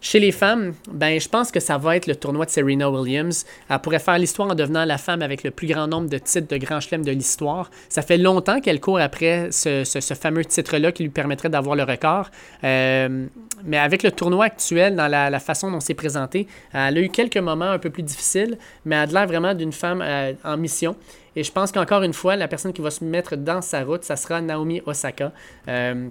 Chez 0.00 0.20
les 0.20 0.30
femmes, 0.30 0.74
ben, 0.92 1.20
je 1.20 1.28
pense 1.28 1.50
que 1.50 1.58
ça 1.58 1.76
va 1.76 1.96
être 1.96 2.06
le 2.06 2.14
tournoi 2.14 2.44
de 2.44 2.50
Serena 2.50 2.88
Williams. 2.88 3.44
Elle 3.68 3.78
pourrait 3.80 3.98
faire 3.98 4.18
l'histoire 4.18 4.48
en 4.48 4.54
devenant 4.54 4.84
la 4.84 4.96
femme 4.96 5.22
avec 5.22 5.42
le 5.42 5.50
plus 5.50 5.66
grand 5.66 5.88
nombre 5.88 6.08
de 6.08 6.18
titres 6.18 6.46
de 6.48 6.56
Grand 6.56 6.78
Chelem 6.78 7.04
de 7.04 7.10
l'histoire. 7.10 7.70
Ça 7.88 8.02
fait 8.02 8.16
longtemps 8.16 8.60
qu'elle 8.60 8.80
court 8.80 9.00
après 9.00 9.50
ce, 9.50 9.84
fameux 10.20 10.44
titre-là 10.44 10.92
qui 10.92 11.02
lui 11.02 11.10
permettrait 11.10 11.48
d'avoir 11.48 11.74
le 11.74 11.82
record. 11.82 12.30
Euh, 12.62 13.26
mais 13.64 13.78
avec 13.78 14.04
le 14.04 14.12
tournoi 14.12 14.44
actuel, 14.44 14.94
dans 14.94 15.08
la, 15.08 15.40
façon 15.40 15.70
dont 15.70 15.80
c'est 15.80 15.94
présenté, 15.94 16.46
elle 16.72 16.96
a 16.96 17.00
eu 17.00 17.08
quelques 17.08 17.36
moments 17.36 17.70
un 17.70 17.78
peu 17.78 17.90
plus 17.90 18.04
difficiles, 18.04 18.56
mais 18.84 18.94
elle 18.96 19.10
a 19.10 19.20
l'air 19.20 19.26
vraiment 19.26 19.54
d'une 19.54 19.72
femme 19.72 20.00
euh, 20.02 20.32
en 20.44 20.56
mission. 20.56 20.94
Et 21.34 21.42
je 21.42 21.52
pense 21.52 21.72
qu'encore 21.72 22.02
une 22.02 22.12
fois, 22.12 22.36
la 22.36 22.48
personne 22.48 22.72
qui 22.72 22.82
va 22.82 22.90
se 22.90 23.04
mettre 23.04 23.36
dans 23.36 23.62
sa 23.62 23.82
route, 23.84 24.04
ça 24.04 24.16
sera 24.16 24.40
Naomi 24.40 24.80
Osaka. 24.86 25.32
Euh, 25.68 26.08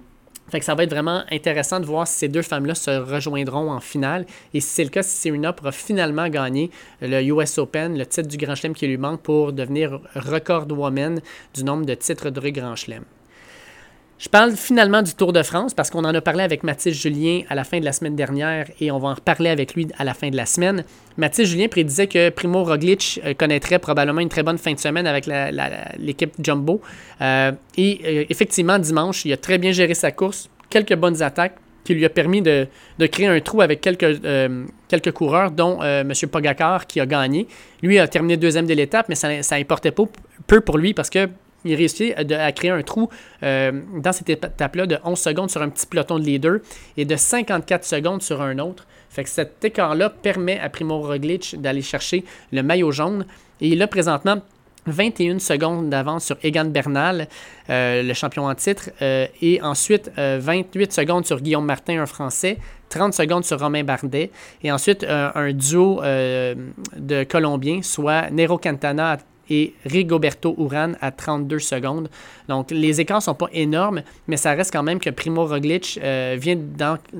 fait 0.50 0.60
que 0.60 0.64
ça 0.64 0.74
va 0.74 0.84
être 0.84 0.90
vraiment 0.90 1.24
intéressant 1.30 1.80
de 1.80 1.86
voir 1.86 2.06
si 2.06 2.18
ces 2.18 2.28
deux 2.28 2.42
femmes-là 2.42 2.74
se 2.74 2.90
rejoindront 2.90 3.70
en 3.70 3.80
finale. 3.80 4.26
Et 4.54 4.60
si 4.60 4.68
c'est 4.68 4.84
le 4.84 4.90
cas, 4.90 5.02
si 5.02 5.16
Serena 5.16 5.52
pourra 5.52 5.72
finalement 5.72 6.28
gagner 6.28 6.70
le 7.00 7.22
US 7.22 7.58
Open, 7.58 7.98
le 7.98 8.06
titre 8.06 8.28
du 8.28 8.36
Grand 8.36 8.54
Chelem 8.54 8.74
qui 8.74 8.86
lui 8.86 8.96
manque 8.96 9.22
pour 9.22 9.52
devenir 9.52 10.00
record 10.14 10.66
woman 10.70 11.20
du 11.54 11.64
nombre 11.64 11.84
de 11.84 11.94
titres 11.94 12.30
de 12.30 12.50
Grand 12.50 12.76
Chelem. 12.76 13.04
Je 14.18 14.28
parle 14.28 14.56
finalement 14.56 15.00
du 15.00 15.14
Tour 15.14 15.32
de 15.32 15.44
France 15.44 15.74
parce 15.74 15.90
qu'on 15.90 16.04
en 16.04 16.12
a 16.12 16.20
parlé 16.20 16.42
avec 16.42 16.64
Mathis 16.64 16.92
Julien 16.92 17.42
à 17.48 17.54
la 17.54 17.62
fin 17.62 17.78
de 17.78 17.84
la 17.84 17.92
semaine 17.92 18.16
dernière 18.16 18.66
et 18.80 18.90
on 18.90 18.98
va 18.98 19.10
en 19.10 19.14
reparler 19.14 19.48
avec 19.48 19.74
lui 19.74 19.86
à 19.96 20.02
la 20.02 20.12
fin 20.12 20.28
de 20.28 20.36
la 20.36 20.44
semaine. 20.44 20.82
Mathis 21.16 21.48
Julien 21.48 21.68
prédisait 21.68 22.08
que 22.08 22.28
Primo 22.30 22.64
Roglic 22.64 23.20
euh, 23.24 23.34
connaîtrait 23.34 23.78
probablement 23.78 24.20
une 24.20 24.28
très 24.28 24.42
bonne 24.42 24.58
fin 24.58 24.72
de 24.72 24.80
semaine 24.80 25.06
avec 25.06 25.26
l'équipe 25.98 26.34
Jumbo. 26.42 26.80
Euh, 27.20 27.52
et 27.76 28.00
euh, 28.04 28.24
effectivement, 28.28 28.80
dimanche, 28.80 29.24
il 29.24 29.32
a 29.32 29.36
très 29.36 29.56
bien 29.56 29.70
géré 29.70 29.94
sa 29.94 30.10
course, 30.10 30.50
quelques 30.68 30.96
bonnes 30.96 31.22
attaques 31.22 31.56
qui 31.84 31.94
lui 31.94 32.04
a 32.04 32.10
permis 32.10 32.42
de, 32.42 32.66
créer 33.06 33.28
un 33.28 33.38
trou 33.38 33.62
avec 33.62 33.80
quelques, 33.80 35.12
coureurs, 35.12 35.52
dont 35.52 35.80
M. 35.80 36.12
Pogacar 36.30 36.86
qui 36.86 37.00
a 37.00 37.06
gagné. 37.06 37.46
Lui 37.82 37.98
a 37.98 38.06
terminé 38.08 38.36
deuxième 38.36 38.66
de 38.66 38.74
l'étape, 38.74 39.08
mais 39.08 39.14
ça 39.14 39.28
n'importait 39.52 39.92
pas 39.92 40.02
peu 40.46 40.60
pour 40.60 40.76
lui 40.76 40.92
parce 40.92 41.08
que 41.08 41.28
il 41.64 41.74
réussit 41.74 42.14
à, 42.16 42.52
créer 42.52 42.70
un 42.70 42.82
trou 42.82 43.08
euh, 43.42 43.72
dans 43.96 44.12
cette 44.12 44.30
étape-là 44.30 44.86
de 44.86 44.98
11 45.04 45.18
secondes 45.18 45.50
sur 45.50 45.62
un 45.62 45.68
petit 45.68 45.86
peloton 45.86 46.18
de 46.18 46.24
leader 46.24 46.58
et 46.96 47.04
de 47.04 47.16
54 47.16 47.84
secondes 47.84 48.22
sur 48.22 48.42
un 48.42 48.58
autre. 48.58 48.86
Fait 49.10 49.24
que 49.24 49.30
cet 49.30 49.64
écart-là 49.64 50.10
permet 50.10 50.60
à 50.60 50.68
Primo 50.68 51.00
Roglic 51.00 51.60
d'aller 51.60 51.82
chercher 51.82 52.24
le 52.52 52.62
maillot 52.62 52.92
jaune. 52.92 53.26
Et 53.60 53.74
là, 53.74 53.86
présentement, 53.86 54.40
21 54.86 55.38
secondes 55.38 55.90
d'avance 55.90 56.26
sur 56.26 56.36
Egan 56.42 56.66
Bernal, 56.66 57.26
euh, 57.68 58.02
le 58.02 58.14
champion 58.14 58.46
en 58.46 58.54
titre, 58.54 58.90
euh, 59.02 59.26
et 59.42 59.60
ensuite 59.60 60.10
28 60.16 60.92
secondes 60.92 61.26
sur 61.26 61.40
Guillaume 61.40 61.64
Martin, 61.66 62.00
un 62.00 62.06
Français, 62.06 62.58
30 62.88 63.12
secondes 63.12 63.44
sur 63.44 63.58
Romain 63.58 63.84
Bardet, 63.84 64.30
et 64.62 64.72
ensuite 64.72 65.04
un 65.04 65.52
duo 65.52 66.00
de 66.02 67.24
Colombiens, 67.24 67.82
soit 67.82 68.30
Nero 68.30 68.56
Cantana 68.56 69.18
et 69.50 69.74
Rigoberto 69.84 70.54
Uran 70.58 70.92
à 71.00 71.10
32 71.10 71.58
secondes. 71.58 72.08
Donc, 72.48 72.70
les 72.70 73.00
écarts 73.00 73.18
ne 73.18 73.22
sont 73.22 73.34
pas 73.34 73.48
énormes, 73.52 74.02
mais 74.26 74.36
ça 74.36 74.52
reste 74.52 74.72
quand 74.72 74.82
même 74.82 75.00
que 75.00 75.10
Primo 75.10 75.46
Roglic 75.46 75.98
euh, 76.02 76.36
vient 76.38 76.58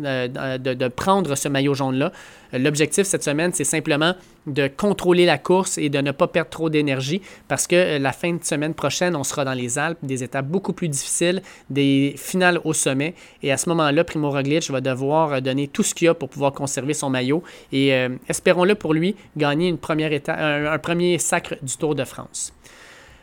euh, 0.05 0.59
de, 0.59 0.89
prendre 0.89 1.35
ce 1.35 1.49
maillot 1.49 1.75
jaune-là. 1.75 2.13
L'objectif 2.53 3.07
cette 3.07 3.25
semaine, 3.25 3.53
c'est 3.53 3.65
simplement 3.65 4.15
de 4.49 4.69
contrôler 4.69 5.27
la 5.27 5.39
course 5.39 5.79
et 5.79 5.89
de 5.89 5.99
ne 5.99 6.13
pas 6.13 6.29
perdre 6.29 6.51
trop 6.51 6.71
d'énergie 6.71 7.23
parce 7.47 7.67
que 7.67 7.77
euh, 7.77 7.99
la 7.99 8.13
fin 8.13 8.33
de 8.33 8.45
semaine 8.45 8.75
prochaine, 8.75 9.17
on 9.17 9.25
sera 9.25 9.45
dans 9.45 9.53
les 9.53 9.79
Alpes, 9.79 9.99
des 10.03 10.23
étapes 10.25 10.47
beaucoup 10.47 10.73
plus 10.73 10.89
difficiles, 10.89 11.43
des 11.71 12.15
finales 12.17 12.61
au 12.65 12.73
sommet. 12.73 13.15
Et 13.43 13.53
à 13.53 13.57
ce 13.57 13.69
moment-là, 13.71 14.05
Primo 14.05 14.31
Roglic 14.31 14.71
va 14.71 14.81
devoir 14.81 15.41
donner 15.43 15.69
tout 15.69 15.83
ce 15.83 15.95
qu'il 15.95 16.09
a 16.09 16.15
pour 16.15 16.29
pouvoir 16.29 16.53
conserver 16.53 16.95
son 16.95 17.11
maillot. 17.11 17.43
Et 17.73 17.93
espérons-le 18.29 18.75
pour 18.75 18.95
lui, 18.95 19.15
gagner 19.37 19.71
un 19.71 20.79
premier 20.79 21.19
sacre 21.19 21.57
du 21.63 21.77
Tour 21.77 21.95
de 21.95 22.05
France. 22.05 22.53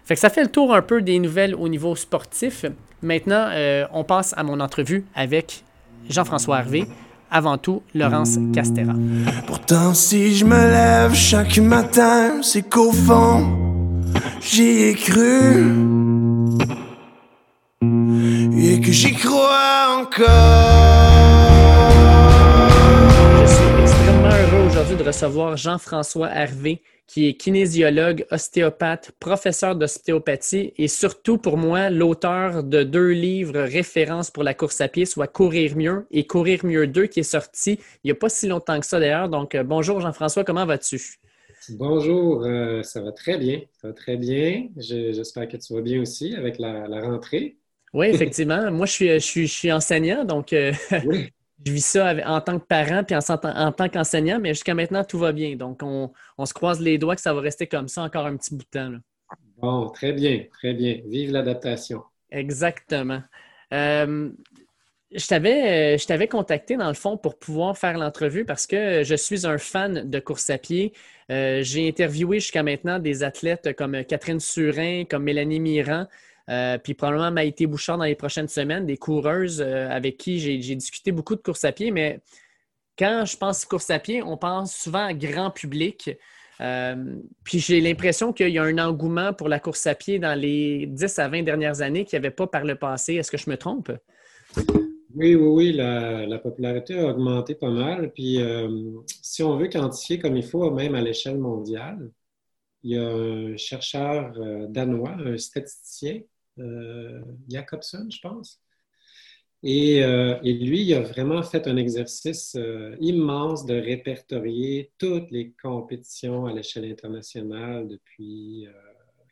Fait 0.05 0.13
que 0.13 0.20
ça 0.20 0.29
fait 0.29 0.44
le 0.44 0.50
tour 0.50 0.74
un 0.74 0.84
peu 0.84 1.01
des 1.01 1.17
nouvelles 1.17 1.55
au 1.55 1.67
niveau 1.67 1.96
sportif. 1.96 2.65
Maintenant, 3.01 3.48
euh, 3.51 3.86
on 3.91 4.03
passe 4.03 4.36
à 4.38 4.44
mon 4.44 4.60
entrevue 4.60 5.03
avec 5.15 5.63
Jean-François 6.10 6.60
Hervé. 6.60 6.86
Avant 7.32 7.58
tout, 7.58 7.82
Laurence 7.94 8.38
Castera. 8.53 8.94
Pourtant, 9.48 9.94
si 9.94 10.36
je 10.36 10.46
me 10.46 10.55
lève 10.55 11.13
chaque 11.13 11.58
matin, 11.58 12.41
c'est 12.41 12.62
qu'au 12.70 12.91
fond, 12.91 14.01
j'y 14.41 14.84
ai 14.84 14.94
cru. 14.94 15.74
Et 18.58 18.79
que 18.79 18.91
j'y 18.91 19.13
crois 19.13 20.00
encore. 20.01 20.25
Je 23.41 23.48
suis 23.48 23.82
extrêmement 23.82 24.29
heureux 24.29 24.70
aujourd'hui 24.70 24.96
de 24.96 25.03
recevoir 25.03 25.58
Jean-François 25.58 26.29
Hervé, 26.29 26.82
qui 27.07 27.27
est 27.27 27.33
kinésiologue, 27.35 28.25
ostéopathe, 28.31 29.12
professeur 29.19 29.75
d'ostéopathie 29.75 30.74
et 30.77 30.88
surtout 30.88 31.38
pour 31.38 31.57
moi 31.57 31.89
l'auteur 31.89 32.63
de 32.63 32.83
deux 32.83 33.09
livres 33.09 33.59
références 33.59 34.31
pour 34.31 34.43
la 34.43 34.53
course 34.53 34.81
à 34.81 34.88
pied, 34.88 35.05
soit 35.05 35.27
Courir 35.27 35.75
mieux 35.77 36.07
et 36.12 36.25
Courir 36.25 36.65
mieux 36.65 36.88
2 36.88 37.07
qui 37.07 37.19
est 37.21 37.24
sorti 37.24 37.79
il 38.03 38.07
n'y 38.07 38.12
a 38.12 38.15
pas 38.15 38.29
si 38.29 38.47
longtemps 38.47 38.79
que 38.79 38.85
ça 38.85 39.00
d'ailleurs. 39.00 39.29
Donc 39.29 39.55
euh, 39.55 39.63
bonjour 39.63 40.00
Jean-François, 40.01 40.43
comment 40.43 40.65
vas-tu? 40.65 41.01
Bonjour, 41.69 42.43
euh, 42.43 42.83
ça 42.83 43.01
va 43.01 43.12
très 43.12 43.38
bien, 43.38 43.62
ça 43.71 43.88
va 43.88 43.93
très 43.93 44.17
bien. 44.17 44.67
J'espère 44.77 45.47
que 45.47 45.57
tu 45.57 45.74
vas 45.74 45.81
bien 45.81 46.01
aussi 46.01 46.35
avec 46.35 46.59
la, 46.59 47.01
rentrée. 47.01 47.57
Oui, 47.93 48.07
effectivement. 48.07 48.71
Moi, 48.71 48.85
je 48.85 48.91
suis, 48.91 49.45
je 49.47 49.51
suis, 49.51 49.71
enseignant, 49.71 50.25
donc 50.25 50.53
euh, 50.53 50.74
oui 51.05 51.29
je 51.65 51.72
vis 51.72 51.86
ça 51.86 52.13
en 52.25 52.41
tant 52.41 52.60
que 52.60 52.65
parent 52.65 53.03
puis 53.03 53.15
en, 53.15 53.72
tant 53.72 53.89
qu'enseignant, 53.89 54.39
mais 54.39 54.50
jusqu'à 54.50 54.75
maintenant, 54.75 55.03
tout 55.03 55.17
va 55.17 55.31
bien. 55.31 55.55
Donc, 55.55 55.81
on, 55.81 56.12
se 56.45 56.53
croise 56.53 56.79
les 56.79 56.98
doigts 56.98 57.15
que 57.15 57.22
ça 57.22 57.34
va 57.34 57.41
rester 57.41 57.67
comme 57.67 57.88
ça 57.88 58.03
encore 58.03 58.27
un 58.27 58.38
petit 58.38 58.53
bout 58.53 58.63
de 58.63 58.79
temps. 58.79 58.91
Bon, 59.57 59.89
très 59.89 60.13
bien, 60.13 60.43
très 60.51 60.74
bien. 60.74 61.01
Vive 61.05 61.31
l'adaptation. 61.31 62.03
Exactement. 62.29 63.22
Euh, 63.74 64.29
je 65.12 66.05
t'avais 66.07 66.27
contacté 66.27 66.77
dans 66.77 66.88
le 66.88 66.93
fond 66.93 67.17
pour 67.17 67.39
pouvoir 67.39 67.77
faire 67.77 67.98
l'entrevue 67.98 68.45
parce 68.45 68.67
que 68.67 69.03
je 69.03 69.15
suis 69.15 69.48
un 69.48 69.57
fan 69.57 70.10
de 70.10 70.19
course 70.19 70.50
à 70.50 70.57
pied. 70.57 70.93
Euh, 71.31 71.62
j'ai 71.63 71.88
interviewé 71.88 72.39
jusqu'à 72.39 72.63
maintenant 72.63 73.00
des 73.00 73.24
athlètes 73.24 73.74
comme 73.75 74.03
Catherine 74.03 74.39
Surin, 74.39 75.05
comme 75.10 75.24
Mélanie 75.24 75.60
Mirand, 75.60 76.05
euh, 76.50 76.78
puis 76.78 76.94
probablement 76.94 77.32
Maïté 77.32 77.66
Bouchard 77.66 77.98
dans 77.98 78.04
les 78.04 78.16
prochaines 78.16 78.48
semaines, 78.48 78.86
des 78.86 78.98
coureuses 78.98 79.62
euh, 79.62 79.90
avec 79.90 80.18
qui 80.18 80.40
j'ai 80.40 80.75
discuté 80.75 81.12
beaucoup 81.12 81.36
de 81.36 81.42
course 81.42 81.64
à 81.64 81.72
pied, 81.72 81.90
mais 81.92 82.20
quand 82.98 83.25
je 83.25 83.36
pense 83.36 83.66
course 83.66 83.90
à 83.90 84.00
pied, 84.00 84.22
on 84.22 84.38
pense 84.38 84.75
souvent 84.75 85.06
à 85.06 85.14
grand 85.14 85.50
public. 85.50 86.12
Euh, 86.62 87.16
puis 87.44 87.60
j'ai 87.60 87.82
l'impression 87.82 88.32
qu'il 88.32 88.50
y 88.50 88.60
a 88.60 88.64
un 88.64 88.78
engouement 88.78 89.34
pour 89.34 89.50
la 89.50 89.60
course 89.60 89.88
à 89.88 89.96
pied 89.96 90.20
dans 90.20 90.40
les 90.40 90.86
10 90.86 91.20
à 91.20 91.28
20 91.28 91.44
dernières 91.44 91.82
années 91.82 92.06
qu'il 92.06 92.18
n'y 92.20 92.25
avait 92.25 92.36
pas 92.36 92.48
par 92.48 92.64
le 92.64 92.75
passé. 92.75 93.16
Est-ce 93.16 93.32
que 93.32 93.38
je 93.38 93.50
me 93.50 93.58
trompe? 93.58 93.92
Oui, 95.16 95.36
oui, 95.36 95.36
oui. 95.36 95.74
La, 95.74 96.40
popularité 96.40 96.98
a 96.98 97.08
augmenté 97.08 97.56
pas 97.56 97.72
mal. 97.72 98.14
Puis 98.14 98.40
si 99.22 99.44
on 99.44 99.58
veut 99.58 99.68
quantifier 99.68 100.18
comme 100.20 100.38
il 100.38 100.46
faut, 100.46 100.72
même 100.72 100.96
à 100.96 101.02
l'échelle 101.02 101.40
mondiale, 101.40 102.10
il 102.84 102.92
y 102.92 102.98
a 102.98 103.06
un 103.06 103.58
chercheur 103.58 104.34
danois, 104.70 105.16
un 105.25 105.38
statisticien, 105.38 106.22
Jacobson, 107.50 108.07
je 108.09 108.19
pense. 108.21 108.62
Euh, 109.65 110.39
et, 110.43 110.53
lui, 110.53 110.81
il 110.83 110.93
a 110.93 111.01
vraiment 111.01 111.41
fait 111.41 111.67
un 111.67 111.77
exercice 111.77 112.55
euh, 112.55 112.95
immense 113.00 113.65
de 113.65 113.74
répertorier 113.74 114.91
toutes 115.00 115.31
les 115.31 115.53
compétitions 115.62 116.45
à 116.45 116.53
l'échelle 116.53 116.85
internationale 116.85 117.88
depuis 117.88 118.67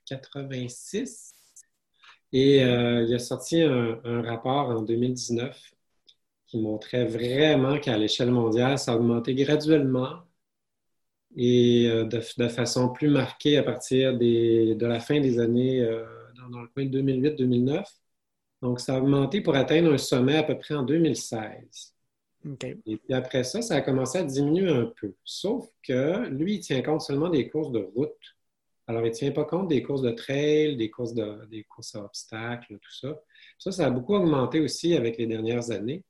1986. 0.09 1.33
Et 2.31 2.57
il 2.57 3.13
a 3.13 3.19
sorti 3.19 3.61
un, 3.61 4.21
rapport 4.23 4.69
en 4.69 4.81
2019 4.81 5.71
qui 6.47 6.59
montrait 6.59 7.05
vraiment 7.05 7.77
qu'à 7.79 7.97
l'échelle 7.97 8.31
mondiale, 8.31 8.79
ça 8.79 8.93
a 8.93 8.95
augmenté 8.95 9.35
graduellement 9.35 10.23
et 11.35 11.87
de, 11.87 12.19
façon 12.49 12.89
plus 12.89 13.09
marquée 13.09 13.57
à 13.57 13.63
partir 13.63 14.17
de 14.17 14.85
la 14.85 14.99
fin 14.99 15.19
des 15.19 15.39
années 15.39 15.87
dans 16.50 16.62
le 16.62 16.67
coin 16.67 16.85
de 16.85 17.01
2008-2009. 17.01 17.83
Donc, 18.62 18.79
ça 18.79 18.95
a 18.95 19.00
augmenté 19.00 19.41
pour 19.41 19.55
atteindre 19.55 19.91
un 19.93 19.97
sommet 19.97 20.38
à 20.38 20.43
peu 20.43 20.57
près 20.57 20.75
en 20.75 20.83
2016. 20.83 21.93
Et 22.85 22.97
puis 22.97 23.13
après 23.13 23.43
ça, 23.43 23.62
ça 23.62 23.75
a 23.75 23.81
commencé 23.81 24.17
à 24.17 24.23
diminuer 24.23 24.69
un 24.69 24.91
peu. 25.00 25.13
Sauf 25.23 25.69
que 25.81 26.27
lui, 26.29 26.55
il 26.55 26.59
tient 26.59 26.81
compte 26.81 27.01
seulement 27.01 27.29
des 27.29 27.50
courses 27.50 27.71
de 27.71 27.79
route. 27.79 28.12
Alors, 28.85 29.01
il 29.05 29.09
ne 29.09 29.13
tient 29.13 29.31
pas 29.31 29.45
compte 29.45 29.69
des 29.69 29.81
courses 29.81 30.01
de 30.01 30.12
trail, 30.12 30.75
des 30.75 30.89
courses, 30.89 31.13
de, 31.13 31.45
des 31.45 31.63
courses 31.63 31.95
à 31.95 32.03
obstacles, 32.03 32.79
tout 32.81 32.93
ça. 32.93 33.17
Ça, 33.57 33.71
ça 33.71 33.88
a 33.88 33.89
beaucoup 33.89 34.13
augmenté 34.13 34.59
aussi 34.59 34.95
avec 34.95 35.17
les 35.17 35.25
dernières 35.25 35.71
années. 35.71 36.03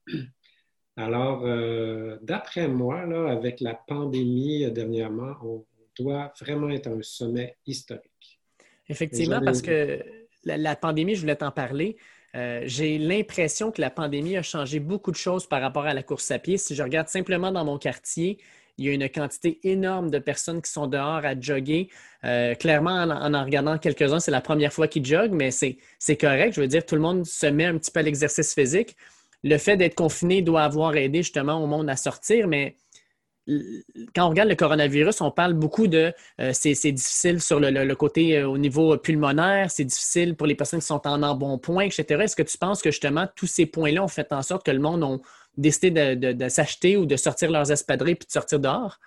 Alors, 0.96 1.44
euh, 1.46 2.18
d'après 2.22 2.68
moi, 2.68 3.06
là, 3.06 3.32
avec 3.32 3.62
la 3.62 3.76
pandémie 3.76 4.72
dernièrement, 4.72 5.36
on 5.44 5.66
doit 6.00 6.34
vraiment 6.40 6.70
être 6.70 6.88
à 6.88 6.92
un 6.92 7.02
sommet 7.04 7.58
historique. 7.68 8.40
Effectivement, 8.90 9.42
parce 9.44 9.62
que 9.62 10.04
la, 10.46 10.76
pandémie, 10.76 11.16
je 11.16 11.22
voulais 11.22 11.36
t'en 11.36 11.52
parler. 11.52 11.98
Euh, 12.36 12.62
j'ai 12.66 12.98
l'impression 12.98 13.72
que 13.72 13.80
la 13.80 13.90
pandémie 13.90 14.38
a 14.38 14.42
changé 14.42 14.80
beaucoup 14.80 15.12
de 15.12 15.16
choses 15.16 15.48
par 15.48 15.62
rapport 15.62 15.86
à 15.86 15.94
la 15.94 16.04
course 16.04 16.32
à 16.32 16.40
pied. 16.40 16.58
Si 16.58 16.76
je 16.76 16.82
regarde 16.82 17.08
simplement 17.08 17.52
dans 17.52 17.64
mon 17.64 17.78
quartier, 17.78 18.40
il 18.78 18.86
y 18.86 18.90
a 18.90 18.94
une 18.94 19.08
quantité 19.08 19.60
énorme 19.64 20.10
de 20.10 20.18
personnes 20.18 20.62
qui 20.62 20.72
sont 20.72 20.88
dehors 20.88 21.24
à 21.24 21.40
jogger. 21.40 21.90
Euh, 22.24 22.56
clairement, 22.56 23.04
en, 23.04 23.34
en, 23.34 23.44
regardant 23.44 23.78
quelques-uns, 23.78 24.20
c'est 24.20 24.32
la 24.32 24.42
première 24.42 24.74
fois 24.74 24.88
qu'ils 24.88 25.06
joguent, 25.06 25.34
mais 25.34 25.52
c'est 25.52 26.18
correct. 26.18 26.54
Je 26.56 26.62
veux 26.62 26.68
dire, 26.68 26.84
tout 26.86 26.96
le 26.96 27.02
monde 27.02 27.26
se 27.26 27.46
met 27.46 27.66
un 27.66 27.78
petit 27.78 27.92
peu 27.92 28.00
à 28.00 28.04
l'exercice 28.04 28.56
physique. 28.56 28.96
Le 29.44 29.58
fait 29.58 29.78
d'être 29.78 29.96
confiné 29.96 30.42
doit 30.42 30.64
avoir 30.64 30.96
aidé 30.96 31.20
justement 31.20 31.64
au 31.64 31.68
monde 31.68 31.90
à 31.90 31.98
sortir, 31.98 32.48
mais 32.48 32.78
quand 34.16 34.26
on 34.26 34.30
regarde 34.30 34.50
le 34.50 34.56
coronavirus, 34.56 35.22
on 35.22 35.32
parle 35.32 35.54
beaucoup 35.54 35.88
de 35.88 36.14
euh, 36.40 36.52
c'est 36.54 36.92
difficile 36.92 37.42
sur 37.42 37.60
le, 37.60 37.94
côté 37.94 38.38
euh, 38.38 38.48
au 38.48 38.58
niveau 38.58 38.98
pulmonaire, 38.98 39.70
c'est 39.70 39.84
difficile 39.84 40.36
pour 40.36 40.48
les 40.48 40.56
personnes 40.56 40.80
qui 40.80 40.86
sont 40.86 41.06
en 41.06 41.22
embonpoint, 41.24 41.84
etc. 41.84 42.24
Est-ce 42.24 42.36
que 42.36 42.44
tu 42.44 42.58
penses 42.58 42.82
que 42.82 42.92
justement 42.92 43.28
tous 43.36 43.48
ces 43.48 43.66
points-là 43.66 44.04
ont 44.04 44.08
fait 44.08 44.32
en 44.32 44.42
sorte 44.42 44.66
que 44.66 44.72
le 44.72 44.80
monde 44.80 45.04
a 45.04 45.18
décidé 45.58 46.16
de, 46.16 46.50
s'acheter 46.50 46.96
ou 46.96 47.06
de 47.06 47.18
sortir 47.18 47.52
leurs 47.52 47.72
espadrilles 47.72 48.16
puis 48.16 48.28
de 48.28 48.32
sortir 48.32 48.60
dehors? 48.60 49.00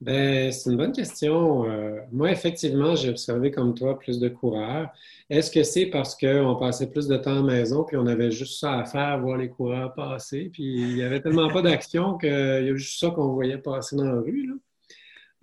Ben, 0.00 0.52
c'est 0.52 0.70
une 0.70 0.76
bonne 0.76 0.92
question. 0.92 1.68
Euh, 1.68 2.00
moi, 2.12 2.30
effectivement, 2.30 2.94
j'ai 2.94 3.08
observé 3.10 3.50
comme 3.50 3.74
toi 3.74 3.98
plus 3.98 4.20
de 4.20 4.28
coureurs. 4.28 4.90
Est-ce 5.28 5.50
que 5.50 5.64
c'est 5.64 5.86
parce 5.86 6.14
qu'on 6.14 6.56
passait 6.56 6.88
plus 6.88 7.08
de 7.08 7.16
temps 7.16 7.32
à 7.32 7.34
la 7.36 7.42
maison 7.42 7.82
puis 7.84 7.96
on 7.96 8.06
avait 8.06 8.30
juste 8.30 8.60
ça 8.60 8.78
à 8.78 8.84
faire, 8.84 9.20
voir 9.20 9.38
les 9.38 9.48
coureurs 9.48 9.94
passer, 9.94 10.50
puis 10.52 10.64
il 10.64 10.94
n'y 10.94 11.02
avait 11.02 11.20
tellement 11.20 11.48
pas 11.48 11.62
d'action 11.62 12.16
qu'il 12.18 12.30
y 12.30 12.32
a 12.32 12.74
juste 12.76 13.00
ça 13.00 13.10
qu'on 13.10 13.32
voyait 13.32 13.58
passer 13.58 13.96
dans 13.96 14.04
la 14.04 14.20
rue? 14.20 14.52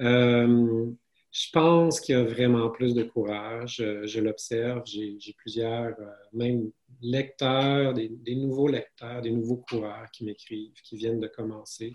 Euh, 0.02 0.86
je 1.32 1.50
pense 1.52 2.00
qu'il 2.00 2.16
y 2.16 2.18
a 2.18 2.24
vraiment 2.24 2.70
plus 2.70 2.94
de 2.96 3.04
courage. 3.04 3.84
Je, 4.06 4.20
l'observe. 4.22 4.84
J'ai 4.86 5.18
plusieurs, 5.38 6.00
euh, 6.00 6.06
même 6.32 6.72
lecteurs, 7.02 7.94
des, 7.94 8.36
nouveaux 8.36 8.70
lecteurs, 8.70 9.22
des 9.22 9.32
nouveaux 9.32 9.58
coureurs 9.70 10.10
qui 10.14 10.24
m'écrivent, 10.24 10.80
qui 10.82 10.96
viennent 10.96 11.20
de 11.20 11.28
commencer. 11.28 11.92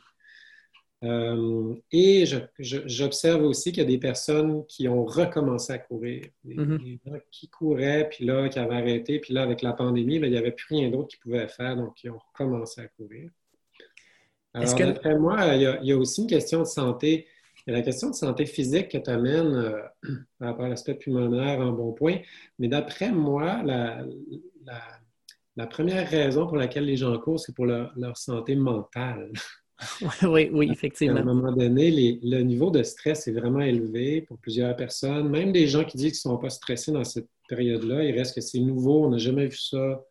Euh, 1.03 1.75
et 1.93 2.25
j'observe 2.59 3.43
aussi 3.45 3.73
qu'il 3.73 3.83
y 3.83 3.87
a 3.87 3.89
des 3.89 3.99
personnes 3.99 4.67
qui 4.67 4.87
ont 4.87 5.05
recommencé 5.05 5.73
à 5.73 5.79
courir. 5.79 6.27
Des, 6.45 6.57
mm-hmm. 6.57 6.99
gens 7.07 7.19
qui 7.31 7.49
couraient, 7.49 8.09
puis 8.11 8.25
là, 8.25 8.49
qui 8.49 8.59
avaient 8.59 8.77
arrêté, 8.77 9.19
puis 9.19 9.33
là, 9.33 9.43
avec 9.43 9.63
la 9.63 9.73
pandémie, 9.73 10.17
il 10.17 10.31
n'y 10.31 10.37
avait 10.37 10.53
plus 10.53 10.75
rien 10.75 10.91
d'autre 10.91 11.09
qu'ils 11.09 11.21
pouvaient 11.21 11.49
faire, 11.49 11.77
donc 11.77 12.03
ils 12.05 12.11
ont 12.11 12.19
recommencé 12.19 12.83
à 12.83 12.89
courir. 12.89 13.31
Alors, 14.53 14.75
d'après 14.75 15.17
moi, 15.17 15.55
il 15.55 15.63
y, 15.63 15.93
a, 15.93 15.97
aussi 15.97 16.23
une 16.23 16.27
question 16.27 16.61
de 16.61 16.65
santé 16.65 17.29
Il 17.67 17.71
y 17.71 17.75
a 17.75 17.79
la 17.79 17.85
question 17.85 18.11
de 18.11 18.15
santé 18.15 18.47
physique 18.47 18.89
que 18.89 18.99
tu 18.99 19.11
amènes 19.11 19.55
euh, 19.55 19.81
par 20.39 20.49
rapport 20.49 20.65
à 20.65 20.69
l'aspect 20.69 20.95
pulmonaire 20.95 21.61
en 21.61 21.73
bon 21.73 21.93
point. 21.93 22.19
Mais 22.59 22.69
d'après 22.69 23.13
moi, 23.13 23.63
la, 23.63 24.05
la, 25.57 25.67
première 25.67 26.09
raison 26.09 26.47
pour 26.47 26.57
laquelle 26.57 26.85
les 26.85 26.97
gens 26.97 27.17
courent, 27.19 27.39
c'est 27.39 27.55
pour 27.55 27.67
leur, 27.67 28.17
santé 28.17 28.57
mentale. 28.57 29.33
oui, 30.23 30.51
oui, 30.53 30.69
effectivement. 30.71 31.19
À 31.19 31.21
un 31.21 31.25
moment 31.25 31.53
donné, 31.53 32.19
le 32.23 32.41
niveau 32.43 32.71
de 32.71 32.83
stress 32.83 33.27
est 33.29 33.33
vraiment 33.33 33.61
élevé 33.61 34.23
pour 34.23 34.39
plusieurs 34.39 34.77
personnes. 34.77 35.29
Même 35.29 35.53
des 35.53 35.67
gens 35.67 35.85
qui 35.85 35.97
disent 35.97 36.21
qu'ils 36.21 36.31
ne 36.31 36.35
sont 36.35 36.39
pas 36.39 36.51
stressés 36.51 36.93
dans 36.93 37.05
cette 37.05 37.29
période-là, 37.49 38.05
il 38.05 38.17
reste 38.17 38.35
que 38.35 38.41
c'est 38.41 38.61
nouveau, 38.61 39.07
on 39.07 39.11
n'a 39.11 39.19
jamais 39.19 39.47
vu 39.47 39.57
ça. 39.57 40.05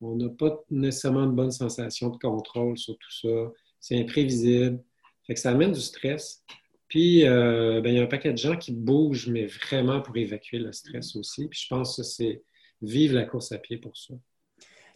On 0.00 0.14
n'a 0.14 0.28
pas 0.28 0.62
nécessairement 0.70 1.26
de 1.26 1.32
bonne 1.32 1.50
sensation 1.50 2.10
de 2.10 2.18
contrôle 2.18 2.78
sur 2.78 2.96
tout 2.96 3.10
ça. 3.10 3.52
C'est 3.80 3.98
imprévisible. 3.98 4.82
Fait 5.26 5.34
que 5.34 5.40
ça 5.40 5.50
amène 5.50 5.72
du 5.72 5.80
stress. 5.80 6.44
Puis, 6.88 7.26
euh, 7.26 7.80
ben, 7.82 7.90
il 7.90 7.96
y 7.96 8.00
a 8.00 8.04
un 8.04 8.06
paquet 8.06 8.32
de 8.32 8.38
gens 8.38 8.56
qui 8.56 8.72
bougent, 8.72 9.28
mais 9.28 9.46
vraiment 9.46 10.00
pour 10.00 10.16
évacuer 10.16 10.58
le 10.58 10.72
stress 10.72 11.16
aussi. 11.16 11.48
Puis, 11.48 11.60
je 11.64 11.68
pense 11.68 11.96
que 11.96 12.02
c'est 12.02 12.42
vivre 12.80 13.14
la 13.14 13.24
course 13.24 13.52
à 13.52 13.58
pied 13.58 13.76
pour 13.76 13.96
ça. 13.96 14.14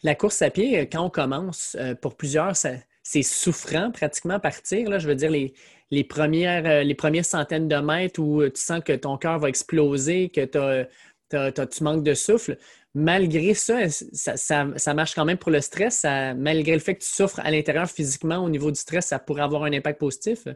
La 0.02 0.14
course 0.14 0.40
à 0.42 0.50
pied, 0.50 0.78
euh, 0.78 0.86
quand 0.90 1.04
on 1.04 1.10
commence, 1.10 1.76
euh, 1.78 1.94
pour 1.94 2.16
plusieurs, 2.16 2.56
c'est 3.02 3.22
souffrant 3.22 3.90
pratiquement 3.90 4.40
partir. 4.40 4.88
Là. 4.88 4.98
Je 4.98 5.08
veux 5.08 5.14
dire, 5.14 5.30
les, 5.30 5.54
les, 5.90 6.04
premières, 6.04 6.84
les 6.84 6.94
premières 6.94 7.24
centaines 7.24 7.68
de 7.68 7.76
mètres 7.76 8.20
où 8.20 8.42
tu 8.48 8.60
sens 8.60 8.80
que 8.84 8.92
ton 8.92 9.16
cœur 9.16 9.38
va 9.38 9.48
exploser, 9.48 10.28
que 10.28 10.44
tu 11.64 11.84
manques 11.84 12.04
de 12.04 12.14
souffle. 12.14 12.58
Malgré 12.94 13.54
ça 13.54 13.88
ça, 13.88 14.94
marche 14.94 15.14
quand 15.14 15.24
même 15.24 15.38
pour 15.38 15.50
le 15.50 15.60
stress? 15.60 16.04
malgré 16.36 16.74
le 16.74 16.80
fait 16.80 16.94
que 16.94 17.02
tu 17.02 17.08
souffres 17.08 17.40
à 17.40 17.50
l'intérieur 17.50 17.88
physiquement 17.88 18.38
au 18.38 18.50
niveau 18.50 18.70
du 18.70 18.78
stress, 18.78 19.06
ça 19.06 19.18
pourrait 19.18 19.42
avoir 19.42 19.64
un 19.64 19.72
impact 19.72 19.98
positif? 19.98 20.46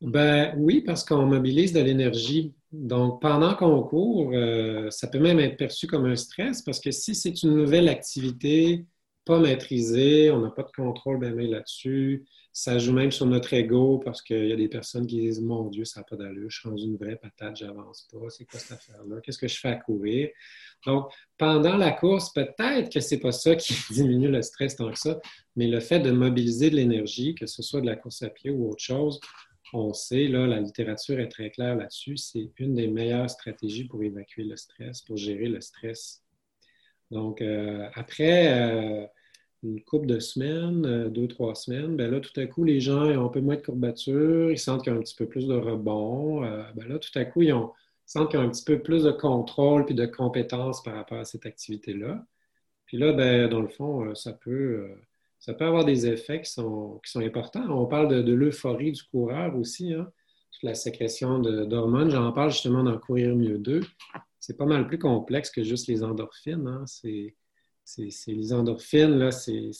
Ben 0.00 0.54
oui, 0.56 0.80
parce 0.80 1.04
qu'on 1.04 1.26
mobilise 1.26 1.72
de 1.72 1.80
l'énergie. 1.80 2.54
Donc, 2.72 3.20
pendant 3.20 3.54
qu'on 3.54 3.82
court, 3.82 4.30
euh, 4.32 4.88
ça 4.90 5.08
peut 5.08 5.18
même 5.18 5.40
être 5.40 5.56
perçu 5.56 5.86
comme 5.86 6.06
un 6.06 6.16
stress 6.16 6.62
parce 6.62 6.80
que 6.80 6.90
si 6.90 7.14
c'est 7.14 7.42
une 7.42 7.54
nouvelle 7.54 7.88
activité 7.88 8.86
pas 9.24 9.38
maîtrisée, 9.38 10.30
on 10.30 10.40
n'a 10.40 10.50
pas 10.50 10.62
de 10.62 10.70
contrôle 10.70 11.20
bien 11.20 11.48
là-dessus, 11.48 12.24
ça 12.52 12.78
joue 12.78 12.92
même 12.92 13.12
sur 13.12 13.26
notre 13.26 13.52
ego 13.54 13.98
parce 14.04 14.22
qu'il 14.22 14.46
y 14.46 14.52
a 14.52 14.56
des 14.56 14.68
personnes 14.68 15.06
qui 15.06 15.20
disent 15.20 15.40
Mon 15.40 15.68
Dieu, 15.68 15.84
ça 15.84 16.00
n'a 16.00 16.04
pas 16.04 16.16
d'allure, 16.16 16.50
je 16.50 16.60
suis 16.60 16.68
dans 16.68 16.76
une 16.76 16.96
vraie 16.96 17.16
patate, 17.16 17.56
j'avance 17.56 18.08
pas, 18.12 18.28
c'est 18.28 18.44
quoi 18.44 18.58
cette 18.58 18.72
affaire-là? 18.72 19.20
Qu'est-ce 19.22 19.38
que 19.38 19.48
je 19.48 19.58
fais 19.58 19.68
à 19.68 19.76
courir? 19.76 20.30
Donc, 20.86 21.10
pendant 21.38 21.76
la 21.76 21.92
course, 21.92 22.32
peut-être 22.32 22.92
que 22.92 23.00
c'est 23.00 23.20
pas 23.20 23.32
ça 23.32 23.54
qui 23.54 23.74
diminue 23.92 24.28
le 24.28 24.42
stress 24.42 24.76
tant 24.76 24.90
que 24.90 24.98
ça, 24.98 25.20
mais 25.54 25.68
le 25.68 25.80
fait 25.80 26.00
de 26.00 26.10
mobiliser 26.10 26.70
de 26.70 26.76
l'énergie, 26.76 27.34
que 27.34 27.46
ce 27.46 27.62
soit 27.62 27.80
de 27.80 27.86
la 27.86 27.96
course 27.96 28.22
à 28.22 28.30
pied 28.30 28.50
ou 28.50 28.68
autre 28.68 28.82
chose, 28.82 29.20
on 29.72 29.92
sait, 29.92 30.26
là, 30.26 30.46
la 30.46 30.60
littérature 30.60 31.20
est 31.20 31.28
très 31.28 31.50
claire 31.50 31.76
là-dessus, 31.76 32.16
c'est 32.16 32.50
une 32.58 32.74
des 32.74 32.88
meilleures 32.88 33.30
stratégies 33.30 33.84
pour 33.84 34.02
évacuer 34.02 34.42
le 34.42 34.56
stress, 34.56 35.02
pour 35.02 35.16
gérer 35.16 35.46
le 35.46 35.60
stress. 35.60 36.24
Donc, 37.10 37.42
euh, 37.42 37.88
après 37.94 38.52
euh, 38.52 39.06
une 39.62 39.82
couple 39.82 40.06
de 40.06 40.20
semaines, 40.20 40.86
euh, 40.86 41.08
deux, 41.08 41.28
trois 41.28 41.54
semaines, 41.54 41.96
ben 41.96 42.10
là, 42.10 42.20
tout 42.20 42.38
à 42.38 42.46
coup, 42.46 42.64
les 42.64 42.80
gens 42.80 43.04
ont 43.04 43.26
un 43.26 43.28
peu 43.28 43.40
moins 43.40 43.56
de 43.56 43.62
courbatures, 43.62 44.50
ils 44.50 44.58
sentent 44.58 44.84
qu'il 44.84 44.92
y 44.92 44.96
a 44.96 44.98
un 44.98 45.02
petit 45.02 45.16
peu 45.16 45.26
plus 45.26 45.46
de 45.46 45.54
rebond. 45.54 46.42
ben 46.74 46.88
là, 46.88 46.98
tout 46.98 47.16
à 47.18 47.24
coup, 47.24 47.42
ils, 47.42 47.54
sentent 48.06 48.30
qu'il 48.30 48.40
y 48.40 48.42
a 48.42 48.46
un 48.46 48.50
petit 48.50 48.64
peu 48.64 48.80
plus 48.80 49.04
de 49.04 49.10
contrôle 49.12 49.84
puis 49.86 49.94
de 49.94 50.06
compétence 50.06 50.82
par 50.82 50.94
rapport 50.94 51.18
à 51.18 51.24
cette 51.24 51.46
activité-là. 51.46 52.24
Puis 52.86 52.98
là, 52.98 53.12
ben, 53.12 53.48
dans 53.48 53.60
le 53.60 53.68
fond, 53.68 54.14
ça 54.14 54.32
peut 54.32 54.88
ça 55.40 55.54
peut 55.54 55.64
avoir 55.64 55.84
des 55.86 56.06
effets 56.06 56.42
qui 56.42 56.50
sont, 56.50 57.00
qui 57.04 57.10
sont 57.10 57.20
importants. 57.20 57.64
On 57.70 57.86
parle 57.86 58.22
de, 58.24 58.32
l'euphorie 58.32 58.92
du 58.92 59.02
coureur 59.04 59.56
aussi, 59.56 59.94
hein? 59.94 60.06
toute 60.52 60.62
la 60.62 60.74
sécrétion 60.74 61.38
d'hormones. 61.38 62.10
J'en 62.10 62.30
parle 62.32 62.50
justement 62.50 62.82
dans 62.82 62.98
Courir 62.98 63.34
mieux 63.34 63.58
2. 63.58 63.80
C'est 64.40 64.56
pas 64.56 64.66
mal 64.66 64.88
plus 64.88 64.98
complexe 64.98 65.50
que 65.50 65.62
juste 65.62 65.86
les 65.86 66.02
endorphines. 66.02 66.66
Hein? 66.66 66.84
C'est 66.86 67.34
les 68.26 68.52
endorphines, 68.52 69.18
là, 69.18 69.30
c'est 69.30 69.70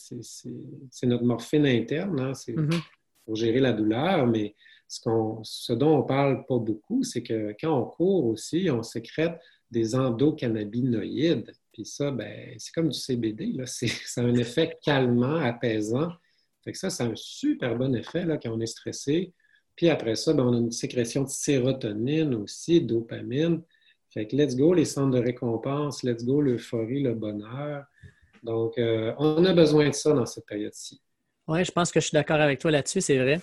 notre 1.03 1.23
morphine 1.23 1.65
interne. 1.65 2.19
Hein? 2.19 2.33
C'est 2.33 2.53
mm-hmm. 2.53 2.81
pour 3.25 3.35
gérer 3.35 3.59
la 3.59 3.73
douleur, 3.73 4.27
mais 4.27 4.55
ce, 4.87 5.01
ce 5.43 5.73
dont 5.73 5.97
on 5.97 6.03
parle 6.03 6.45
pas 6.45 6.57
beaucoup, 6.57 7.03
c'est 7.03 7.23
que 7.23 7.55
quand 7.59 7.77
on 7.77 7.85
court 7.85 8.25
aussi, 8.25 8.69
on 8.71 8.83
sécrète 8.83 9.39
des 9.71 9.95
endocannabinoïdes. 9.95 11.53
Puis 11.71 11.85
ça, 11.85 12.11
ben, 12.11 12.53
c'est 12.57 12.73
comme 12.73 12.89
du 12.89 12.99
CBD. 12.99 13.53
Là. 13.53 13.65
C'est, 13.65 13.89
un 14.17 14.35
effet 14.35 14.77
calmant, 14.83 15.37
apaisant. 15.37 16.11
Fait 16.63 16.73
que 16.73 16.77
ça, 16.77 16.89
c'est 16.89 17.03
un 17.03 17.15
super 17.15 17.75
bon 17.77 17.95
effet 17.95 18.25
là, 18.25 18.37
quand 18.37 18.51
on 18.51 18.59
est 18.59 18.67
stressé. 18.67 19.33
Puis 19.75 19.89
après 19.89 20.15
ça, 20.15 20.33
ben, 20.33 20.43
on 20.43 20.53
a 20.53 20.57
une 20.57 20.71
sécrétion 20.71 21.23
de 21.23 21.29
sérotonine 21.29 22.35
aussi, 22.35 22.81
dopamine. 22.81 23.61
Fait 24.13 24.27
que 24.27 24.35
let's 24.35 24.55
go 24.55 24.73
les 24.73 24.85
centres 24.85 25.17
de 25.17 25.23
récompense, 25.23 26.03
let's 26.03 26.25
go 26.25 26.41
l'euphorie, 26.41 27.01
le 27.01 27.13
bonheur. 27.13 27.85
Donc, 28.43 28.77
euh, 28.77 29.13
on 29.17 29.43
a 29.45 29.53
besoin 29.53 29.89
de 29.89 29.93
ça 29.93 30.13
dans 30.13 30.25
cette 30.25 30.45
période-ci. 30.45 31.01
Oui, 31.47 31.65
je 31.65 31.71
pense 31.71 31.91
que 31.91 31.99
je 31.99 32.07
suis 32.07 32.15
d'accord 32.15 32.39
avec 32.39 32.59
toi 32.59 32.71
là-dessus, 32.71 33.01
c'est 33.01 33.17
vrai. 33.17 33.41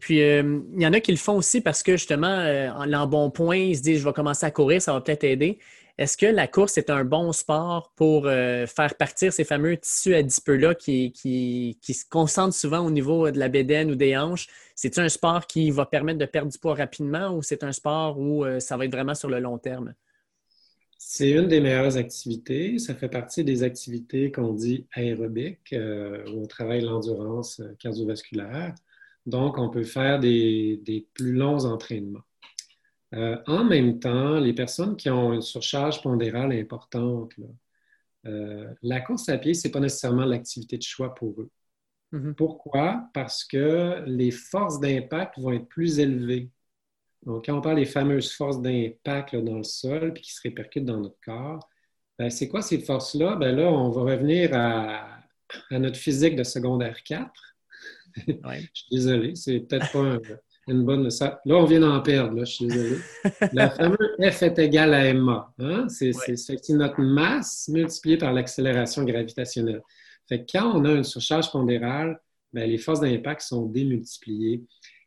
Puis, 0.00 0.22
euh, 0.22 0.60
il 0.74 0.82
y 0.82 0.86
en 0.86 0.92
a 0.92 1.00
qui 1.00 1.10
le 1.10 1.18
font 1.18 1.36
aussi 1.36 1.60
parce 1.60 1.82
que 1.82 1.92
justement, 1.92 2.28
euh, 2.28 2.70
en, 2.70 3.06
bon 3.06 3.30
point, 3.30 3.56
ils 3.56 3.76
se 3.76 3.82
disent 3.82 4.00
je 4.00 4.04
vais 4.04 4.12
commencer 4.12 4.46
à 4.46 4.50
courir, 4.50 4.82
ça 4.82 4.92
va 4.92 5.00
peut-être 5.00 5.24
aider. 5.24 5.58
Est-ce 5.96 6.16
que 6.16 6.26
la 6.26 6.46
course 6.46 6.78
est 6.78 6.90
un 6.90 7.04
bon 7.04 7.32
sport 7.32 7.92
pour 7.96 8.26
euh, 8.26 8.66
faire 8.66 8.94
partir 8.94 9.32
ces 9.32 9.42
fameux 9.42 9.76
tissus 9.76 10.14
adipeux-là 10.14 10.76
qui, 10.76 11.10
qui, 11.10 11.94
se 11.94 12.04
concentrent 12.08 12.54
souvent 12.54 12.86
au 12.86 12.90
niveau 12.90 13.30
de 13.32 13.38
la 13.38 13.48
bédaine 13.48 13.90
ou 13.90 13.96
des 13.96 14.16
hanches? 14.16 14.46
C'est 14.76 14.96
un 14.98 15.08
sport 15.08 15.46
qui 15.48 15.72
va 15.72 15.86
permettre 15.86 16.20
de 16.20 16.26
perdre 16.26 16.52
du 16.52 16.58
poids 16.58 16.76
rapidement 16.76 17.30
ou 17.30 17.42
c'est 17.42 17.64
un 17.64 17.72
sport 17.72 18.20
où 18.20 18.44
ça 18.60 18.76
va 18.76 18.84
être 18.84 18.92
vraiment 18.92 19.16
sur 19.16 19.28
le 19.28 19.40
long 19.40 19.58
terme? 19.58 19.94
C'est 20.98 21.30
une 21.30 21.48
des 21.48 21.60
meilleures 21.60 21.96
activités. 21.96 22.78
Ça 22.78 22.94
fait 22.94 23.08
partie 23.08 23.44
des 23.44 23.62
activités 23.62 24.30
qu'on 24.30 24.52
dit 24.52 24.86
aérobiques, 24.92 25.72
euh, 25.72 26.24
où 26.30 26.42
on 26.42 26.46
travaille 26.46 26.82
l'endurance 26.82 27.62
cardiovasculaire. 27.78 28.74
Donc, 29.24 29.58
on 29.58 29.70
peut 29.70 29.84
faire 29.84 30.18
des 30.18 31.06
plus 31.14 31.32
longs 31.32 31.64
entraînements. 31.64 32.22
Euh, 33.14 33.38
en 33.46 33.64
même 33.64 33.98
temps, 33.98 34.38
les 34.38 34.52
personnes 34.52 34.96
qui 34.96 35.08
ont 35.08 35.32
une 35.32 35.42
surcharge 35.42 36.02
pondérale 36.02 36.52
importante, 36.52 37.32
euh, 38.26 38.72
la 38.82 39.00
course 39.00 39.28
à 39.28 39.38
pied, 39.38 39.54
ce 39.54 39.66
n'est 39.66 39.72
pas 39.72 39.80
nécessairement 39.80 40.26
l'activité 40.26 40.76
de 40.76 40.82
choix 40.82 41.14
pour 41.14 41.40
eux. 41.40 41.50
Mm-hmm. 42.12 42.34
Pourquoi? 42.34 43.08
Parce 43.14 43.44
que 43.44 44.02
les 44.06 44.30
forces 44.30 44.80
d'impact 44.80 45.38
vont 45.38 45.52
être 45.52 45.68
plus 45.68 45.98
élevées. 45.98 46.50
Donc, 47.24 47.46
quand 47.46 47.58
on 47.58 47.60
parle 47.60 47.76
des 47.76 47.84
fameuses 47.84 48.32
forces 48.32 48.60
d'impact 48.60 49.36
dans 49.36 49.58
le 49.58 49.64
sol 49.64 50.12
puis 50.12 50.22
qui 50.22 50.32
se 50.32 50.40
répercutent 50.42 50.84
dans 50.84 51.00
notre 51.00 51.18
corps, 51.24 51.68
ben, 52.18 52.30
c'est 52.30 52.48
quoi 52.48 52.62
ces 52.62 52.80
forces-là? 52.80 53.36
Ben 53.36 53.54
là, 53.54 53.70
on 53.70 53.90
va 53.90 54.12
revenir 54.12 54.50
à, 54.54 55.18
notre 55.70 55.96
physique 55.96 56.36
de 56.36 56.42
secondaire 56.42 57.02
4. 57.02 57.30
Je 58.16 58.32
suis 58.72 58.86
désolé, 58.90 59.34
c'est 59.34 59.60
peut-être 59.60 59.92
pas 59.92 60.00
un, 60.00 60.20
une 60.68 60.84
bonne. 60.84 61.08
là, 61.08 61.40
on 61.46 61.64
vient 61.64 61.80
d'en 61.80 62.00
perdre, 62.00 62.34
là, 62.36 62.44
je 62.44 62.52
suis 62.52 62.66
désolé. 62.66 62.96
La 63.52 63.70
fameuse 63.70 63.98
F 64.20 64.42
est 64.42 64.58
égale 64.58 64.94
à 64.94 65.12
MA. 65.14 65.52
Hein? 65.58 65.86
C'est 65.88 66.12
notre 66.70 67.00
masse 67.00 67.68
multipliée 67.68 68.18
par 68.18 68.32
l'accélération 68.32 69.04
gravitationnelle. 69.04 69.82
Fait 70.28 70.44
quand 70.50 70.76
on 70.76 70.84
a 70.84 70.92
une 70.92 71.04
surcharge 71.04 71.50
pondérale, 71.50 72.20
ben, 72.52 72.68
les 72.68 72.78
forces 72.78 73.00
d'impact 73.00 73.42
sont 73.42 73.66
démultipliées. 73.66 74.62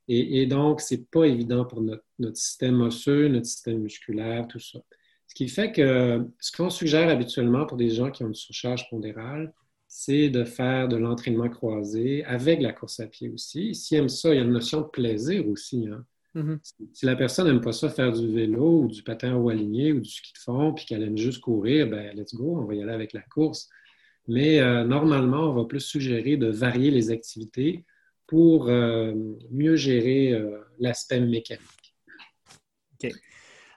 Et, 0.07 0.45
donc, 0.45 0.81
ce 0.81 0.95
n'est 0.95 1.01
pas 1.09 1.25
évident 1.25 1.63
pour 1.63 1.81
notre, 1.81 2.03
notre, 2.19 2.37
système 2.37 2.81
osseux, 2.81 3.27
notre 3.29 3.45
système 3.45 3.79
musculaire, 3.79 4.47
tout 4.47 4.59
ça. 4.59 4.79
Ce 5.27 5.35
qui 5.35 5.47
fait 5.47 5.71
que 5.71 6.25
ce 6.39 6.51
qu'on 6.51 6.69
suggère 6.69 7.07
habituellement 7.07 7.65
pour 7.65 7.77
des 7.77 7.89
gens 7.89 8.11
qui 8.11 8.23
ont 8.23 8.27
une 8.27 8.35
surcharge 8.35 8.89
pondérale, 8.89 9.53
c'est 9.87 10.29
de 10.29 10.43
faire 10.43 10.87
de 10.87 10.97
l'entraînement 10.97 11.49
croisé 11.49 12.25
avec 12.25 12.61
la 12.61 12.73
course 12.73 12.99
à 12.99 13.07
pied 13.07 13.29
aussi. 13.29 13.75
S'ils 13.75 13.97
aiment 13.97 14.09
ça, 14.09 14.33
il 14.33 14.37
y 14.37 14.39
a 14.39 14.43
une 14.43 14.51
notion 14.51 14.81
de 14.81 14.87
plaisir 14.87 15.47
aussi. 15.47 15.87
Hein. 15.87 16.05
Mm-hmm. 16.35 16.59
Si 16.93 17.05
la 17.05 17.15
personne 17.15 17.47
n'aime 17.47 17.61
pas 17.61 17.73
ça 17.73 17.89
faire 17.89 18.11
du 18.11 18.33
vélo 18.33 18.83
ou 18.83 18.87
du 18.87 19.03
patin 19.03 19.35
ou 19.35 19.49
aligné 19.49 19.93
ou 19.93 19.99
du 19.99 20.09
ski 20.09 20.33
de 20.33 20.39
fond, 20.39 20.73
puis 20.73 20.85
qu'elle 20.85 21.03
aime 21.03 21.17
juste 21.17 21.41
courir, 21.41 21.89
ben 21.89 22.15
let's 22.15 22.33
go, 22.33 22.57
on 22.57 22.65
va 22.65 22.75
y 22.75 22.81
aller 22.81 22.93
avec 22.93 23.13
la 23.13 23.21
course. 23.21 23.69
Mais 24.27 24.59
euh, 24.59 24.83
normalement, 24.83 25.49
on 25.49 25.53
va 25.53 25.65
plus 25.65 25.81
suggérer 25.81 26.37
de 26.37 26.47
varier 26.47 26.91
les 26.91 27.11
activités 27.11 27.83
pour 28.31 28.69
euh, 28.69 29.13
mieux 29.51 29.75
gérer 29.75 30.31
euh, 30.31 30.61
l'aspect 30.79 31.19
mécanique. 31.19 31.95
OK. 33.03 33.11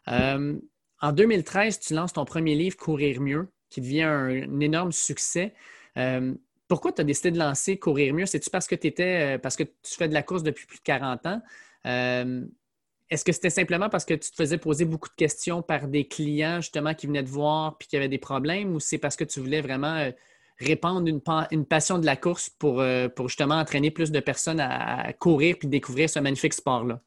en 0.07 1.12
2013, 1.12 1.81
tu 1.81 1.93
lances 1.93 2.12
ton 2.12 2.25
premier 2.25 2.55
livre, 2.55 2.77
Courir 2.77 3.21
mieux, 3.21 3.49
qui 3.69 3.81
devient 3.81 4.03
un 4.03 4.61
énorme 4.61 4.93
succès. 4.93 5.55
Euh, 5.99 6.35
pourquoi 6.69 6.93
tu 6.93 7.01
as 7.01 7.05
décidé 7.05 7.33
de 7.33 7.38
lancer 7.38 7.79
Courir 7.81 8.14
mieux? 8.14 8.27
C'est-tu 8.27 8.49
parce 8.49 8.69
que 8.69 8.77
tu 8.77 8.95
euh, 9.01 9.38
parce 9.38 9.57
que 9.57 9.64
tu 9.64 9.97
fais 9.99 10.07
de 10.07 10.14
la 10.14 10.23
course 10.23 10.45
depuis 10.45 10.67
plus 10.67 10.79
de 10.79 10.85
40 10.85 11.27
ans? 11.27 11.43
Euh, 11.88 12.45
est-ce 13.11 13.25
que 13.25 13.33
c'était 13.33 13.51
simplement 13.51 13.88
parce 13.88 14.05
que 14.05 14.14
tu 14.14 14.31
te 14.31 14.37
faisais 14.37 14.59
poser 14.59 14.85
beaucoup 14.85 15.09
de 15.09 15.17
questions 15.17 15.62
par 15.62 15.88
des 15.88 16.07
clients 16.07 16.61
justement 16.61 16.95
qui 16.95 17.09
venaient 17.09 17.25
te 17.25 17.29
voir 17.29 17.77
puis 17.77 17.88
qui 17.88 17.97
avaient 17.97 18.09
des 18.09 18.19
problèmes 18.19 18.73
ou 18.73 18.79
c'est 18.79 18.99
parce 18.99 19.17
que 19.17 19.25
tu 19.25 19.40
voulais 19.40 19.62
vraiment 19.62 20.12
répandre 20.59 21.09
une, 21.09 21.64
passion 21.67 21.99
de 21.99 22.07
la 22.07 22.17
course 22.17 22.49
pour, 22.49 22.83
pour 23.17 23.29
justement 23.29 23.57
entraîner 23.57 23.90
plus 23.90 24.12
de 24.12 24.21
personnes 24.21 24.61
à, 24.61 25.12
courir 25.12 25.57
puis 25.59 25.69
découvrir 25.69 26.09
ce 26.09 26.21
magnifique 26.21 26.55
sport-là? 26.55 27.01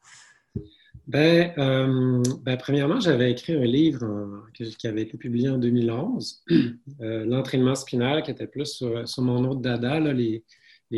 Ben, 1.07 1.53
euh, 1.57 2.21
ben, 2.41 2.57
premièrement, 2.57 2.99
j'avais 2.99 3.31
écrit 3.31 3.53
un 3.53 3.63
livre 3.63 4.45
qui 4.53 4.87
avait 4.87 5.03
été 5.03 5.17
publié 5.17 5.49
en 5.49 5.57
2011, 5.57 6.43
euh, 7.01 7.25
L'entraînement 7.25 7.75
spinal, 7.75 8.23
qui 8.23 8.31
était 8.31 8.47
plus 8.47 8.65
sur, 8.65 9.21
mon 9.23 9.45
autre 9.45 9.61
dada, 9.61 9.99
les, 10.01 10.43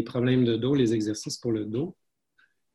problèmes 0.04 0.46
de 0.46 0.56
dos, 0.56 0.74
les 0.74 0.96
exercices 0.96 1.38
pour 1.38 1.52
le 1.52 1.66
dos. 1.66 1.96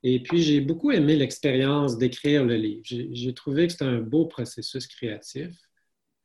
Et 0.05 0.23
puis, 0.23 0.43
j'ai 0.43 0.61
beaucoup 0.61 0.93
aimé 0.93 1.17
l'expérience 1.17 1.99
d'écrire 1.99 2.45
le 2.45 2.55
livre. 2.55 2.83
J'ai 2.85 3.35
trouvé 3.35 3.67
que 3.67 3.73
c'était 3.73 3.85
un 3.85 4.01
beau 4.01 4.27
processus 4.27 4.87
créatif. 4.87 5.51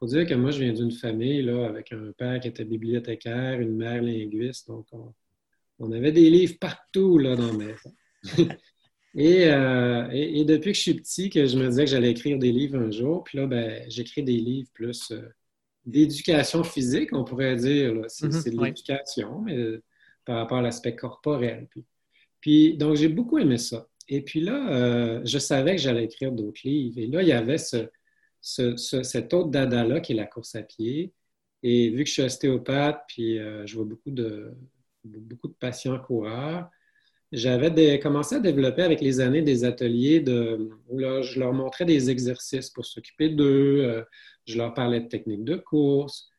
Il 0.02 0.08
faut 0.08 0.16
dire 0.16 0.26
que 0.26 0.34
moi, 0.34 0.52
je 0.52 0.64
viens 0.64 0.72
d'une 0.72 0.92
famille 0.92 1.42
là, 1.42 1.66
avec 1.68 1.92
un 1.92 2.14
père 2.18 2.40
qui 2.40 2.48
était 2.48 2.64
bibliothécaire, 2.64 3.60
une 3.60 3.76
mère 3.76 4.02
linguiste. 4.02 4.70
Donc, 4.70 4.88
on, 5.78 5.92
avait 5.92 6.14
des 6.14 6.30
livres 6.30 6.56
partout 6.58 7.18
là, 7.18 7.36
dans 7.36 7.48
la 7.48 7.54
maison. 7.54 7.94
Euh, 9.18 10.08
et, 10.12 10.46
depuis 10.46 10.72
que 10.72 10.78
je 10.78 10.82
suis 10.82 10.94
petit, 10.94 11.30
que 11.32 11.48
je 11.48 11.58
me 11.58 11.68
disais 11.68 11.86
que 11.86 11.90
j'allais 11.90 12.12
écrire 12.12 12.38
des 12.38 12.52
livres 12.52 12.78
un 12.78 12.92
jour, 12.92 13.24
puis 13.24 13.40
là, 13.40 13.48
ben, 13.48 13.84
j'écris 13.90 14.22
des 14.22 14.38
livres 14.38 14.70
plus 14.72 15.10
euh, 15.12 15.24
d'éducation 15.84 16.64
physique, 16.64 17.10
on 17.12 17.24
pourrait 17.24 17.56
dire. 17.56 18.02
C'est 18.08 18.28
mm-hmm, 18.28 18.56
de 18.56 18.64
l'éducation, 18.64 19.42
mais 19.42 19.58
euh, 19.58 19.84
par 20.26 20.38
rapport 20.38 20.60
à 20.60 20.62
l'aspect 20.62 20.96
corporel. 20.96 21.68
Puis, 22.40 22.78
donc, 22.78 22.98
j'ai 22.98 23.10
beaucoup 23.10 23.40
aimé 23.40 23.58
ça. 23.58 23.88
Et 24.08 24.22
puis 24.22 24.42
là, 24.42 25.22
je 25.26 25.40
savais 25.40 25.76
que 25.76 25.82
j'allais 25.82 26.06
écrire 26.06 26.32
d'autres 26.32 26.62
livres. 26.64 27.00
Et 27.00 27.08
là, 27.08 27.24
il 27.24 27.28
y 27.28 27.32
avait 27.32 27.58
ce, 27.58 27.90
cet 28.42 29.34
autre 29.34 29.50
dada-là 29.50 30.00
qui 30.00 30.14
est 30.14 30.16
la 30.16 30.26
course 30.26 30.56
à 30.56 30.64
pied. 30.64 31.14
Et 31.64 31.90
vu 31.90 32.04
que 32.04 32.08
je 32.08 32.14
suis 32.14 32.22
ostéopathe, 32.22 33.02
puis 33.08 33.38
je 33.38 33.76
vois 33.76 33.86
beaucoup 33.86 34.12
de, 34.12 34.54
beaucoup 35.04 35.48
de 35.48 35.54
patients 35.54 36.00
coureurs, 36.00 36.70
j'avais 37.32 38.00
commencé 38.00 38.36
à 38.36 38.40
développer 38.40 38.82
avec 38.82 39.02
les 39.02 39.20
années 39.20 39.42
des 39.42 39.64
ateliers 39.64 40.24
où 40.88 41.00
je 41.00 41.40
leur 41.40 41.54
montrais 41.54 41.86
des 41.86 42.10
exercices 42.10 42.70
pour 42.70 42.86
s'occuper 42.86 43.30
d'eux, 43.30 43.84
euh, 43.84 44.04
je 44.46 44.58
leur 44.58 44.74
parlais 44.74 45.02
de 45.02 45.08
techniques 45.08 45.44
de 45.44 45.56
course. 45.56 46.30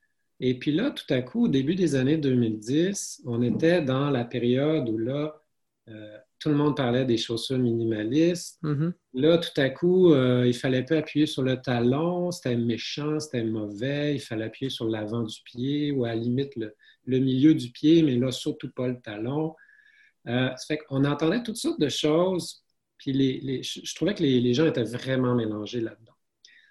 Et 0.40 0.58
puis 0.58 0.72
là, 0.72 0.90
tout 0.90 1.12
à 1.12 1.22
coup, 1.22 1.44
au 1.44 1.48
début 1.48 1.74
des 1.76 1.94
années 1.94 2.16
2010, 2.16 3.22
on 3.26 3.42
était 3.42 3.82
dans 3.82 4.10
la 4.10 4.24
période 4.24 4.88
où 4.88 4.98
là, 4.98 5.40
euh, 5.88 6.18
tout 6.40 6.48
le 6.48 6.56
monde 6.56 6.76
parlait 6.76 7.04
des 7.04 7.18
chaussures 7.18 7.58
minimalistes. 7.58 8.58
Mm-hmm. 8.62 8.92
Là, 9.14 9.38
tout 9.38 9.60
à 9.60 9.70
coup, 9.70 10.12
euh, 10.12 10.46
il 10.46 10.54
fallait 10.54 10.84
pas 10.84 10.96
appuyer 10.96 11.26
sur 11.26 11.42
le 11.42 11.60
talon, 11.60 12.30
c'était 12.30 12.56
méchant, 12.56 13.20
c'était 13.20 13.44
mauvais, 13.44 14.14
il 14.16 14.20
fallait 14.20 14.46
appuyer 14.46 14.70
sur 14.70 14.88
l'avant 14.88 15.22
du 15.22 15.40
pied 15.44 15.92
ou 15.92 16.04
à 16.04 16.08
la 16.08 16.16
limite 16.16 16.56
le, 16.56 16.74
le 17.04 17.18
milieu 17.18 17.54
du 17.54 17.70
pied, 17.70 18.02
mais 18.02 18.16
là, 18.16 18.32
surtout 18.32 18.70
pas 18.70 18.88
le 18.88 19.00
talon. 19.00 19.54
Euh, 20.28 20.50
ça 20.56 20.64
fait 20.66 20.78
qu'on 20.78 21.04
entendait 21.04 21.42
toutes 21.42 21.56
sortes 21.56 21.80
de 21.80 21.88
choses, 21.88 22.62
puis 22.98 23.12
les, 23.12 23.62
je 23.62 23.94
trouvais 23.94 24.14
que 24.14 24.22
les, 24.22 24.54
gens 24.54 24.66
étaient 24.66 24.84
vraiment 24.84 25.34
mélangés 25.34 25.80
là-dedans. 25.80 26.12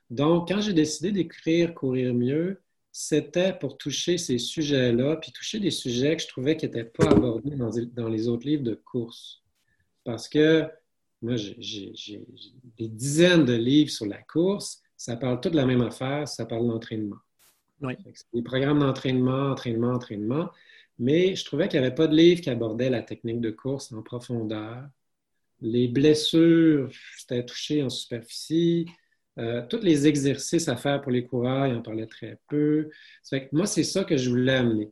Donc, 0.09 0.47
quand 0.47 0.61
j'ai 0.61 0.73
décidé 0.73 1.11
d'écrire 1.11 1.73
Courir 1.73 2.13
mieux, 2.13 2.61
c'était 2.91 3.53
pour 3.53 3.77
toucher 3.77 4.17
ces 4.17 4.37
sujets-là, 4.37 5.17
puis 5.17 5.31
toucher 5.31 5.59
des 5.59 5.71
sujets 5.71 6.15
que 6.15 6.23
je 6.23 6.27
trouvais 6.27 6.57
qui 6.57 6.65
n'étaient 6.65 6.85
pas 6.85 7.09
abordés 7.09 7.55
dans, 7.55 8.09
les 8.09 8.27
autres 8.27 8.47
livres 8.47 8.63
de 8.63 8.75
course. 8.75 9.43
Parce 10.03 10.27
que 10.29 10.67
moi, 11.21 11.35
j'ai 11.35 12.25
des 12.77 12.87
dizaines 12.87 13.45
de 13.45 13.53
livres 13.53 13.91
sur 13.91 14.05
la 14.05 14.21
course, 14.21 14.81
ça 14.95 15.15
parle 15.15 15.39
tout 15.41 15.49
de 15.49 15.55
la 15.55 15.65
même 15.65 15.81
affaire, 15.81 16.27
ça 16.27 16.45
parle 16.45 16.67
d'entraînement. 16.67 17.17
Oui. 17.81 17.93
Des 18.33 18.41
programmes 18.41 18.79
d'entraînement, 18.79 19.51
entraînement, 19.51 19.93
entraînement. 19.93 20.49
Mais 20.97 21.35
je 21.35 21.45
trouvais 21.45 21.69
qu'il 21.69 21.79
n'y 21.79 21.85
avait 21.85 21.95
pas 21.95 22.07
de 22.07 22.15
livre 22.15 22.41
qui 22.41 22.49
abordait 22.49 22.89
la 22.89 23.01
technique 23.01 23.39
de 23.39 23.51
course 23.51 23.91
en 23.93 24.01
profondeur. 24.01 24.83
Les 25.61 25.87
blessures, 25.87 26.89
c'était 27.17 27.45
touché 27.45 27.81
en 27.83 27.89
superficie. 27.89 28.85
Euh, 29.37 29.65
tous 29.69 29.81
les 29.81 30.07
exercices 30.07 30.67
à 30.67 30.75
faire 30.75 31.01
pour 31.01 31.11
les 31.11 31.25
coureurs, 31.25 31.67
il 31.67 31.75
en 31.75 31.81
parlait 31.81 32.07
très 32.07 32.37
peu. 32.49 32.89
moi, 33.53 33.65
c'est 33.65 33.83
ça 33.83 34.03
que 34.03 34.17
je 34.17 34.29
voulais 34.29 34.55
amener. 34.55 34.91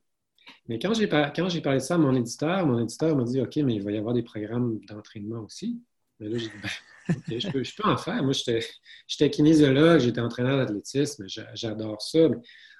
Mais 0.68 0.80
quand 0.80 0.94
j'ai, 0.94 1.08
parlé 1.08 1.32
de 1.32 1.80
ça 1.80 1.96
à 1.96 1.98
mon 1.98 2.14
éditeur, 2.16 2.66
mon 2.66 2.80
éditeur 2.80 3.16
m'a 3.16 3.24
dit 3.24 3.42
OK, 3.42 3.56
mais 3.58 3.76
il 3.76 3.84
va 3.84 3.92
y 3.92 3.98
avoir 3.98 4.14
des 4.14 4.24
programmes 4.24 4.80
d'entraînement 4.88 5.42
aussi. 5.42 5.82
Mais 6.20 6.30
là, 6.30 6.38
j'ai 6.38 6.48
dit 6.48 6.54
ben, 6.62 7.40
je, 7.40 7.50
peux, 7.52 7.90
en 7.90 7.98
faire. 7.98 8.24
Moi, 8.24 8.34
j'étais 8.34 9.30
kinésiologue, 9.30 10.00
j'étais 10.00 10.22
entraîneur 10.22 10.58
d'athlétisme, 10.58 11.26
j'adore 11.54 12.02
ça. 12.02 12.30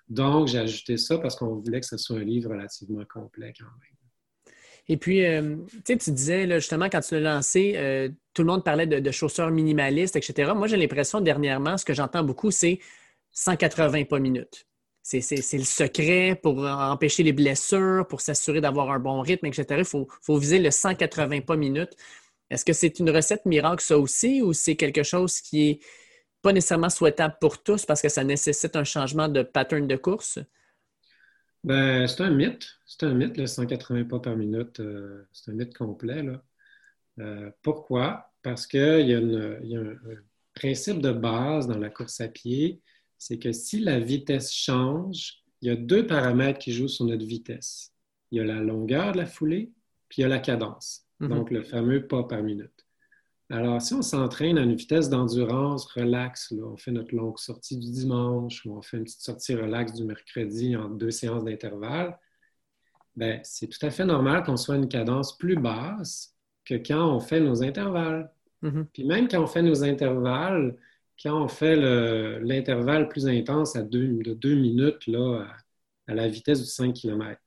Donc, 0.10 0.48
j'ai 0.48 0.60
ajouté 0.60 0.98
ça 0.98 1.18
parce 1.18 1.36
qu'on 1.36 1.56
voulait 1.56 1.80
que 1.80 1.86
ce 1.86 1.98
soit 1.98 2.18
un 2.18 2.24
livre 2.24 2.52
relativement 2.52 3.04
complet 3.06 3.54
quand 3.58 3.66
même. 3.66 4.54
Et 4.90 4.96
puis, 4.96 5.26
euh, 5.26 5.58
tu 5.86 5.96
disais 6.12 6.50
justement, 6.60 6.88
quand 6.90 7.02
tu 7.02 7.16
l'as 7.16 7.36
lancé, 7.36 7.74
euh, 7.76 8.10
tout 8.34 8.44
le 8.44 8.48
monde 8.48 8.64
parlait 8.64 8.88
de, 8.88 9.12
chaussures 9.12 9.52
minimalistes, 9.52 10.16
etc. 10.16 10.54
Moi, 10.56 10.68
j'ai 10.68 10.78
l'impression 10.78 11.20
dernièrement, 11.20 11.78
ce 11.78 11.84
que 11.84 11.94
j'entends 11.94 12.24
beaucoup, 12.24 12.52
c'est 12.52 12.80
180 13.32 14.06
pas 14.06 14.20
minutes. 14.20 14.66
C'est 15.10 15.58
le 15.58 15.64
secret 15.64 16.38
pour 16.42 16.66
empêcher 16.66 17.24
les 17.24 17.32
blessures, 17.32 18.06
pour 18.08 18.20
s'assurer 18.20 18.60
d'avoir 18.60 18.92
un 18.92 19.00
bon 19.00 19.22
rythme, 19.22 19.46
etc. 19.46 19.66
Il 19.78 19.86
faut, 19.86 20.08
faut, 20.22 20.38
viser 20.38 20.60
le 20.60 20.70
180 20.70 21.42
pas 21.42 21.56
minutes. 21.56 21.92
Est-ce 22.50 22.66
que 22.66 22.74
c'est 22.74 23.00
une 23.00 23.10
recette 23.10 23.46
miracle, 23.46 23.82
ça 23.82 23.98
aussi, 23.98 24.42
ou 24.42 24.52
c'est 24.52 24.76
quelque 24.76 25.04
chose 25.04 25.40
qui 25.40 25.70
est 25.70 25.80
pas 26.42 26.52
nécessairement 26.52 26.90
souhaitable 26.90 27.36
pour 27.40 27.64
tous 27.64 27.86
parce 27.86 28.02
que 28.02 28.10
ça 28.10 28.24
nécessite 28.24 28.76
un 28.76 28.84
changement 28.84 29.30
de 29.30 29.44
pattern 29.44 29.88
de 29.88 29.96
course? 29.96 30.40
Ben, 31.64 32.08
c'est 32.08 32.24
un 32.24 32.30
mythe. 32.30 32.68
C'est 32.86 33.04
un 33.04 33.14
mythe, 33.14 33.38
le 33.38 33.48
180 33.48 34.06
pas 34.06 34.20
par 34.20 34.36
minute. 34.36 34.80
Euh, 34.80 35.28
c'est 35.34 35.52
un 35.52 35.56
mythe 35.56 35.76
complet. 35.76 36.24
Euh, 37.20 37.50
pourquoi? 37.62 38.32
Parce 38.44 38.68
qu'il 38.68 39.08
y 39.08 39.14
a, 39.14 39.20
un, 39.20 39.96
principe 40.54 41.02
de 41.02 41.12
base 41.12 41.68
dans 41.68 41.78
la 41.78 41.90
course 41.90 42.20
à 42.20 42.28
pied, 42.28 42.82
c'est 43.18 43.40
que 43.40 43.52
si 43.52 43.80
la 43.80 44.00
vitesse 44.00 44.54
change, 44.54 45.44
il 45.62 45.70
y 45.70 45.72
a 45.72 45.76
deux 45.76 46.06
paramètres 46.06 46.60
qui 46.60 46.72
jouent 46.72 46.88
sur 46.88 47.06
notre 47.06 47.26
vitesse. 47.26 47.94
Il 48.32 48.38
y 48.38 48.42
a 48.42 48.46
la 48.46 48.60
longueur 48.62 49.14
de 49.14 49.18
la 49.18 49.26
foulée, 49.26 49.72
puis 50.10 50.20
il 50.20 50.22
y 50.22 50.26
a 50.26 50.28
la 50.28 50.40
cadence. 50.40 51.06
Mm-hmm. 51.20 51.28
Donc, 51.30 51.52
le 51.52 51.64
fameux 51.64 52.08
pas 52.08 52.24
par 52.24 52.44
minute. 52.44 52.86
Alors, 53.50 53.82
si 53.82 53.94
on 53.94 54.02
s'entraîne 54.02 54.58
à 54.58 54.64
une 54.64 54.76
vitesse 54.76 55.10
d'endurance 55.10 55.86
relax, 55.86 56.54
on 56.62 56.76
fait 56.76 56.92
notre 56.92 57.16
longue 57.16 57.40
sortie 57.40 57.78
du 57.78 57.90
dimanche 57.90 58.66
ou 58.66 58.78
on 58.78 58.82
fait 58.82 58.98
une 58.98 59.06
petite 59.06 59.22
sortie 59.22 59.56
relax 59.56 59.94
du 59.94 60.04
mercredi 60.04 60.76
en 60.76 60.90
deux 60.90 61.12
séances 61.12 61.46
d'intervalle, 61.46 62.20
ben, 63.16 63.40
c'est 63.44 63.68
tout 63.68 63.84
à 63.84 63.90
fait 63.90 64.06
normal 64.06 64.44
qu'on 64.44 64.58
soit 64.58 64.76
à 64.76 64.78
une 64.78 64.90
cadence 64.90 65.38
plus 65.38 65.56
basse 65.56 66.36
que 66.66 66.76
quand 66.76 67.16
on 67.16 67.20
fait 67.22 67.40
nos 67.40 67.64
intervalles. 67.64 68.30
Mm-hmm. 68.64 68.86
Puis 68.94 69.04
même 69.06 69.28
quand 69.30 69.42
on 69.42 69.48
fait 69.48 69.62
nos 69.62 69.82
intervalles, 69.84 70.76
quand 71.22 71.44
on 71.44 71.48
fait 71.48 71.76
l'intervalle 71.76 73.10
plus 73.10 73.28
intense 73.28 73.76
à 73.76 73.84
deux, 73.84 74.08
de 74.08 74.34
deux 74.34 74.56
minutes 74.56 75.08
là, 75.08 75.48
à, 76.08 76.14
la 76.14 76.28
vitesse 76.28 76.62
du 76.62 76.68
5 76.68 76.94
km, 76.94 77.42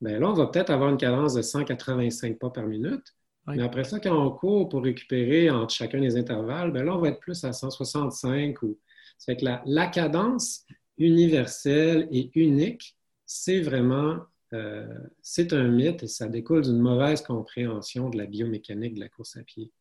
bien 0.00 0.18
là, 0.18 0.28
on 0.30 0.34
va 0.34 0.46
peut-être 0.46 0.70
avoir 0.70 0.90
une 0.90 0.96
cadence 0.96 1.34
de 1.34 1.42
185 1.42 2.38
pas 2.38 2.50
par 2.50 2.66
minute. 2.66 3.14
Mais 3.46 3.62
après 3.62 3.84
ça, 3.84 3.98
quand 3.98 4.14
on 4.14 4.30
court 4.30 4.68
pour 4.68 4.82
récupérer 4.82 5.48
entre 5.48 5.72
chacun 5.72 6.00
des 6.00 6.18
intervalles, 6.18 6.70
bien 6.70 6.84
là, 6.84 6.94
on 6.94 6.98
va 6.98 7.08
être 7.08 7.20
plus 7.20 7.44
à 7.44 7.54
165. 7.54 8.62
Ou... 8.62 8.78
Ça 9.16 9.34
que 9.34 9.44
la, 9.64 9.86
cadence 9.86 10.66
universelle 10.98 12.08
et 12.12 12.30
unique, 12.34 12.94
c'est 13.24 13.60
vraiment 13.60 14.18
euh, 14.52 14.86
c'est 15.22 15.54
un 15.54 15.68
mythe 15.68 16.02
et 16.02 16.08
ça 16.08 16.28
découle 16.28 16.62
d'une 16.62 16.78
mauvaise 16.78 17.22
compréhension 17.22 18.10
de 18.10 18.18
la 18.18 18.26
biomécanique 18.26 18.94
de 18.94 19.00
la 19.00 19.08
course 19.08 19.36
à 19.38 19.42
pied. 19.42 19.72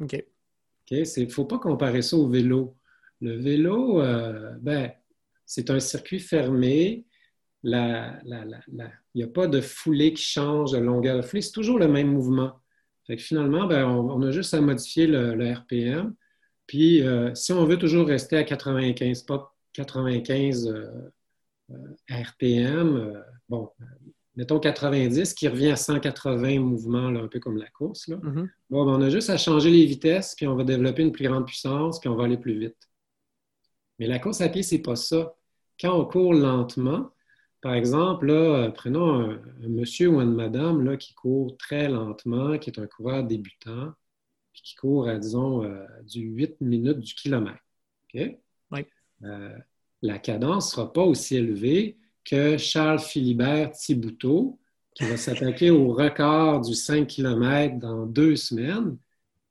OK. 0.00 0.24
Il 0.90 1.02
ne 1.16 1.30
faut 1.30 1.44
pas 1.44 1.58
comparer 1.58 2.02
ça 2.02 2.16
au 2.16 2.28
vélo. 2.28 2.76
Le 3.20 3.36
vélo, 3.36 4.00
euh, 4.00 4.54
ben, 4.60 4.92
c'est 5.46 5.70
un 5.70 5.80
circuit 5.80 6.20
fermé. 6.20 7.06
Il 7.62 7.70
n'y 9.14 9.22
a 9.22 9.28
pas 9.28 9.46
de 9.46 9.60
foulée 9.60 10.12
qui 10.12 10.22
change 10.22 10.72
de 10.72 10.78
longueur 10.78 11.16
de 11.16 11.22
foulée. 11.22 11.42
C'est 11.42 11.52
toujours 11.52 11.78
le 11.78 11.88
même 11.88 12.08
mouvement. 12.08 12.60
Finalement, 13.18 13.66
ben, 13.66 13.86
on, 13.86 14.22
a 14.22 14.30
juste 14.30 14.54
à 14.54 14.60
modifier 14.60 15.06
le, 15.06 15.52
RPM. 15.52 16.14
Puis, 16.66 17.02
euh, 17.02 17.34
si 17.34 17.52
on 17.52 17.64
veut 17.64 17.78
toujours 17.78 18.06
rester 18.06 18.36
à 18.36 18.44
95, 18.44 19.22
pas 19.22 19.54
95 19.72 20.74
RPM, 22.10 23.22
bon, 23.48 23.70
mettons 24.36 24.58
90, 24.58 25.34
qui 25.34 25.48
revient 25.48 25.70
à 25.70 25.76
180 25.76 26.60
mouvements, 26.60 27.06
un 27.06 27.28
peu 27.28 27.40
comme 27.40 27.56
la 27.56 27.68
course. 27.70 28.08
Mm-hmm. 28.08 28.48
Bon, 28.70 28.84
ben, 28.84 28.92
on 28.92 29.02
a 29.02 29.10
juste 29.10 29.30
à 29.30 29.36
changer 29.36 29.70
les 29.70 29.86
vitesses, 29.86 30.34
puis 30.36 30.46
on 30.46 30.56
va 30.56 30.64
développer 30.64 31.02
une 31.02 31.12
plus 31.12 31.28
grande 31.28 31.46
puissance, 31.46 32.00
puis 32.00 32.08
on 32.08 32.16
va 32.16 32.24
aller 32.24 32.36
plus 32.36 32.58
vite. 32.58 32.76
Mais 33.98 34.06
la 34.06 34.18
course 34.18 34.40
à 34.40 34.48
pied, 34.48 34.62
c'est 34.62 34.82
pas 34.82 34.96
ça. 34.96 35.34
Quand 35.80 35.98
on 35.98 36.04
court 36.04 36.34
lentement, 36.34 37.10
par 37.60 37.74
exemple, 37.74 38.26
là, 38.26 38.70
prenons 38.70 39.30
un, 39.30 39.40
monsieur 39.68 40.08
ou 40.08 40.20
une 40.20 40.34
madame 40.34 40.84
là, 40.84 40.96
qui 40.96 41.14
court 41.14 41.56
très 41.56 41.88
lentement, 41.88 42.58
qui 42.58 42.70
est 42.70 42.78
un 42.78 42.86
coureur 42.86 43.24
débutant, 43.24 43.92
puis 44.52 44.62
qui 44.62 44.74
court 44.74 45.08
à, 45.08 45.18
disons, 45.18 45.64
euh, 45.64 45.86
du 46.02 46.20
8 46.20 46.60
minutes 46.60 47.00
du 47.00 47.14
kilomètre. 47.14 47.58
Euh, 49.22 49.56
la 50.02 50.18
cadence 50.18 50.66
ne 50.66 50.70
sera 50.72 50.92
pas 50.92 51.02
aussi 51.02 51.36
élevée 51.36 51.98
que 52.24 52.56
Charles 52.56 53.00
Philibert 53.00 53.72
Thibouteau, 53.72 54.58
qui 54.94 55.04
va 55.04 55.16
s'attaquer 55.16 55.70
au 55.70 55.92
record 55.92 56.60
du 56.60 56.74
5 56.74 57.06
km 57.06 57.78
dans 57.78 58.06
deux 58.06 58.36
semaines. 58.36 58.96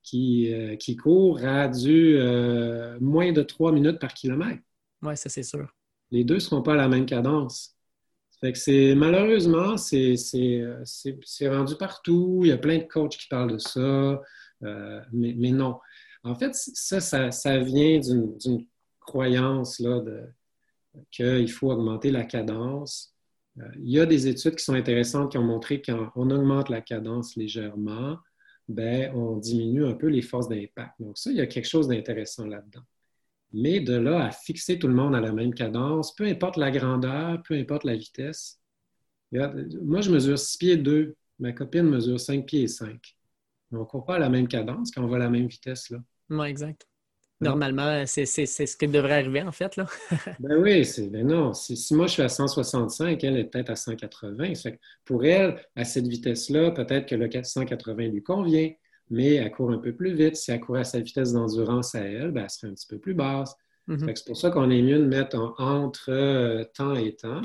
qui, 0.03 0.53
euh, 0.53 0.75
qui 0.75 0.97
courent 0.97 1.45
à 1.45 1.69
du 1.69 2.17
euh, 2.17 2.97
moins 2.99 3.31
de 3.31 3.41
3 3.41 3.71
minutes 3.71 3.99
par 3.99 4.13
kilomètre. 4.13 4.61
Oui, 5.01 5.15
ça 5.15 5.29
c'est 5.29 5.43
sûr. 5.43 5.67
Les 6.11 6.25
deux 6.25 6.35
ne 6.35 6.39
seront 6.39 6.61
pas 6.61 6.73
à 6.73 6.75
la 6.75 6.89
même 6.89 7.05
cadence. 7.05 7.75
Fait 8.41 8.51
que 8.51 8.59
c'est 8.59 8.95
malheureusement, 8.95 9.77
c'est 9.77 10.17
rendu 11.47 11.75
partout. 11.77 12.41
Il 12.43 12.49
y 12.49 12.51
a 12.51 12.57
plein 12.57 12.79
de 12.79 12.83
coachs 12.83 13.15
qui 13.17 13.27
parlent 13.29 13.53
de 13.53 13.57
ça, 13.57 14.21
mais, 14.61 15.33
mais, 15.37 15.51
non. 15.51 15.79
En 16.23 16.35
fait, 16.35 16.53
ça, 16.53 16.99
ça, 16.99 17.31
ça 17.31 17.59
vient 17.59 17.99
d'une 17.99 18.65
croyance 18.99 19.79
là, 19.79 20.01
qu'il 21.11 21.51
faut 21.51 21.71
augmenter 21.71 22.11
la 22.11 22.23
cadence. 22.23 23.13
Euh, 23.59 23.69
il 23.75 23.91
y 23.91 23.99
a 23.99 24.05
des 24.05 24.27
études 24.27 24.55
qui 24.55 24.63
sont 24.63 24.73
intéressantes 24.73 25.31
qui 25.31 25.37
ont 25.37 25.43
montré 25.43 25.81
qu'on 25.81 26.29
augmente 26.29 26.69
la 26.69 26.81
cadence 26.81 27.35
légèrement, 27.35 28.17
ben, 28.67 29.13
on 29.13 29.37
diminue 29.37 29.85
un 29.85 29.93
peu 29.93 30.07
les 30.07 30.21
forces 30.21 30.47
d'impact. 30.47 30.93
Donc 30.99 31.17
ça, 31.17 31.31
il 31.31 31.37
y 31.37 31.41
a 31.41 31.47
quelque 31.47 31.67
chose 31.67 31.87
d'intéressant 31.87 32.45
là-dedans. 32.45 32.83
Mais 33.51 33.79
de 33.79 33.95
là 33.95 34.25
à 34.25 34.31
fixer 34.31 34.79
tout 34.79 34.87
le 34.87 34.95
monde 34.95 35.15
à 35.15 35.21
la 35.21 35.31
même 35.31 35.53
cadence, 35.53 36.15
peu 36.15 36.25
importe 36.25 36.57
la 36.57 36.71
grandeur, 36.71 37.41
peu 37.43 37.53
importe 37.53 37.83
la 37.83 37.95
vitesse. 37.95 38.59
moi, 39.31 40.01
je 40.01 40.11
mesure 40.11 40.39
6 40.39 40.57
pieds 40.57 40.77
2. 40.77 41.15
Ma 41.39 41.51
copine 41.51 41.83
mesure 41.83 42.19
5 42.19 42.45
pieds 42.45 42.67
5. 42.67 42.91
Donc, 43.71 43.81
on 43.81 43.83
ne 43.83 43.85
court 43.85 44.05
pas 44.05 44.15
à 44.15 44.19
la 44.19 44.29
même 44.29 44.47
cadence 44.47 44.91
quand 44.91 45.03
on 45.03 45.07
va 45.07 45.17
à 45.17 45.19
la 45.19 45.29
même 45.29 45.47
vitesse. 45.47 45.89
Là. 45.89 45.99
Oui, 46.29 46.47
exact. 46.47 46.87
Normalement, 47.43 48.03
c'est 48.05 48.25
ce 48.25 48.77
qui 48.77 48.87
devrait 48.87 49.19
arriver, 49.19 49.41
en 49.41 49.51
fait. 49.51 49.75
Là. 49.75 49.85
ben 50.39 50.57
oui, 50.57 50.83
ben 51.11 51.27
non. 51.27 51.53
Si, 51.53 51.93
moi 51.93 52.07
je 52.07 52.13
suis 52.13 52.21
à 52.21 52.29
165, 52.29 53.23
elle 53.23 53.37
est 53.37 53.45
peut-être 53.45 53.69
à 53.69 53.75
180. 53.75 54.53
pour 55.05 55.25
elle, 55.25 55.55
à 55.75 55.85
cette 55.85 56.07
vitesse-là, 56.07 56.71
peut-être 56.71 57.07
que 57.07 57.15
le 57.15 57.29
180 57.43 58.07
lui 58.07 58.23
convient, 58.23 58.71
mais 59.09 59.35
elle 59.35 59.51
court 59.51 59.71
un 59.71 59.77
peu 59.77 59.93
plus 59.93 60.13
vite. 60.13 60.35
Si 60.35 60.51
elle 60.51 60.59
courait 60.59 60.81
à 60.81 60.85
sa 60.85 60.99
vitesse 60.99 61.33
d'endurance 61.33 61.95
à 61.95 62.01
elle, 62.01 62.31
ben, 62.31 62.43
elle 62.43 62.49
serait 62.49 62.67
un 62.67 62.73
petit 62.73 62.87
peu 62.87 62.99
plus 62.99 63.13
basse. 63.13 63.55
Mm-hmm. 63.87 64.15
C'est 64.15 64.25
pour 64.25 64.37
ça 64.37 64.49
qu'on 64.49 64.69
est 64.69 64.81
mieux 64.81 64.99
de 64.99 65.05
mettre 65.05 65.37
entre 65.57 66.09
euh, 66.09 66.63
temps 66.73 66.95
et 66.95 67.15
temps 67.15 67.41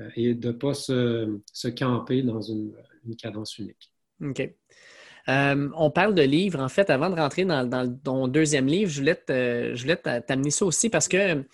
euh, 0.00 0.08
et 0.16 0.34
de 0.34 0.48
ne 0.48 0.52
pas 0.52 0.74
se, 0.74 1.68
camper 1.76 2.22
dans 2.22 2.40
une, 2.40 2.72
une 3.04 3.16
cadence 3.16 3.58
unique. 3.58 3.92
OK. 4.22 4.54
Euh, 5.28 5.68
on 5.76 5.90
parle 5.90 6.14
de 6.14 6.22
livres. 6.22 6.60
En 6.60 6.68
fait, 6.68 6.90
avant 6.90 7.10
de 7.10 7.16
rentrer 7.16 7.44
dans, 7.44 7.98
ton 8.02 8.28
deuxième 8.28 8.66
livre, 8.66 8.90
je 8.90 9.00
voulais 9.00 9.96
t'amener 9.96 10.50
ça 10.50 10.64
aussi 10.64 10.90
parce 10.90 11.08
que 11.08 11.44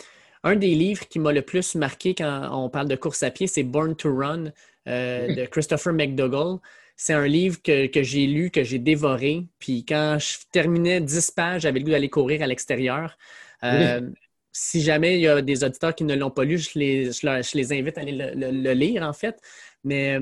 un 0.42 0.56
des 0.56 0.74
livres 0.74 1.06
qui 1.08 1.18
m'a 1.18 1.32
le 1.32 1.42
plus 1.42 1.74
marqué 1.74 2.14
quand 2.14 2.48
on 2.52 2.70
parle 2.70 2.88
de 2.88 2.96
course 2.96 3.22
à 3.22 3.30
pied, 3.30 3.46
c'est 3.46 3.62
Born 3.62 3.94
to 3.94 4.14
Run 4.14 4.52
euh, 4.88 5.34
de 5.34 5.44
Christopher 5.46 5.92
McDougall. 5.92 6.58
C'est 6.96 7.12
un 7.12 7.26
livre 7.26 7.62
que, 7.62 7.88
j'ai 8.02 8.26
lu, 8.26 8.50
que 8.50 8.62
j'ai 8.62 8.78
dévoré. 8.78 9.46
Puis 9.58 9.84
quand 9.86 10.18
je 10.18 10.38
terminais 10.50 11.00
10 11.00 11.30
pages, 11.30 11.62
j'avais 11.62 11.78
le 11.78 11.84
goût 11.84 11.90
d'aller 11.90 12.10
courir 12.10 12.42
à 12.42 12.46
l'extérieur. 12.46 13.16
Euh, 13.62 14.10
si 14.52 14.82
jamais 14.82 15.18
il 15.18 15.22
y 15.22 15.28
a 15.28 15.40
des 15.40 15.64
auditeurs 15.64 15.94
qui 15.94 16.04
ne 16.04 16.14
l'ont 16.14 16.30
pas 16.30 16.44
lu, 16.44 16.58
je 16.58 16.78
les, 16.78 17.72
invite 17.72 17.96
à 17.96 18.00
aller 18.00 18.12
le, 18.12 18.50
le, 18.50 18.72
lire, 18.72 19.02
en 19.02 19.12
fait. 19.12 19.40
Mais 19.84 20.18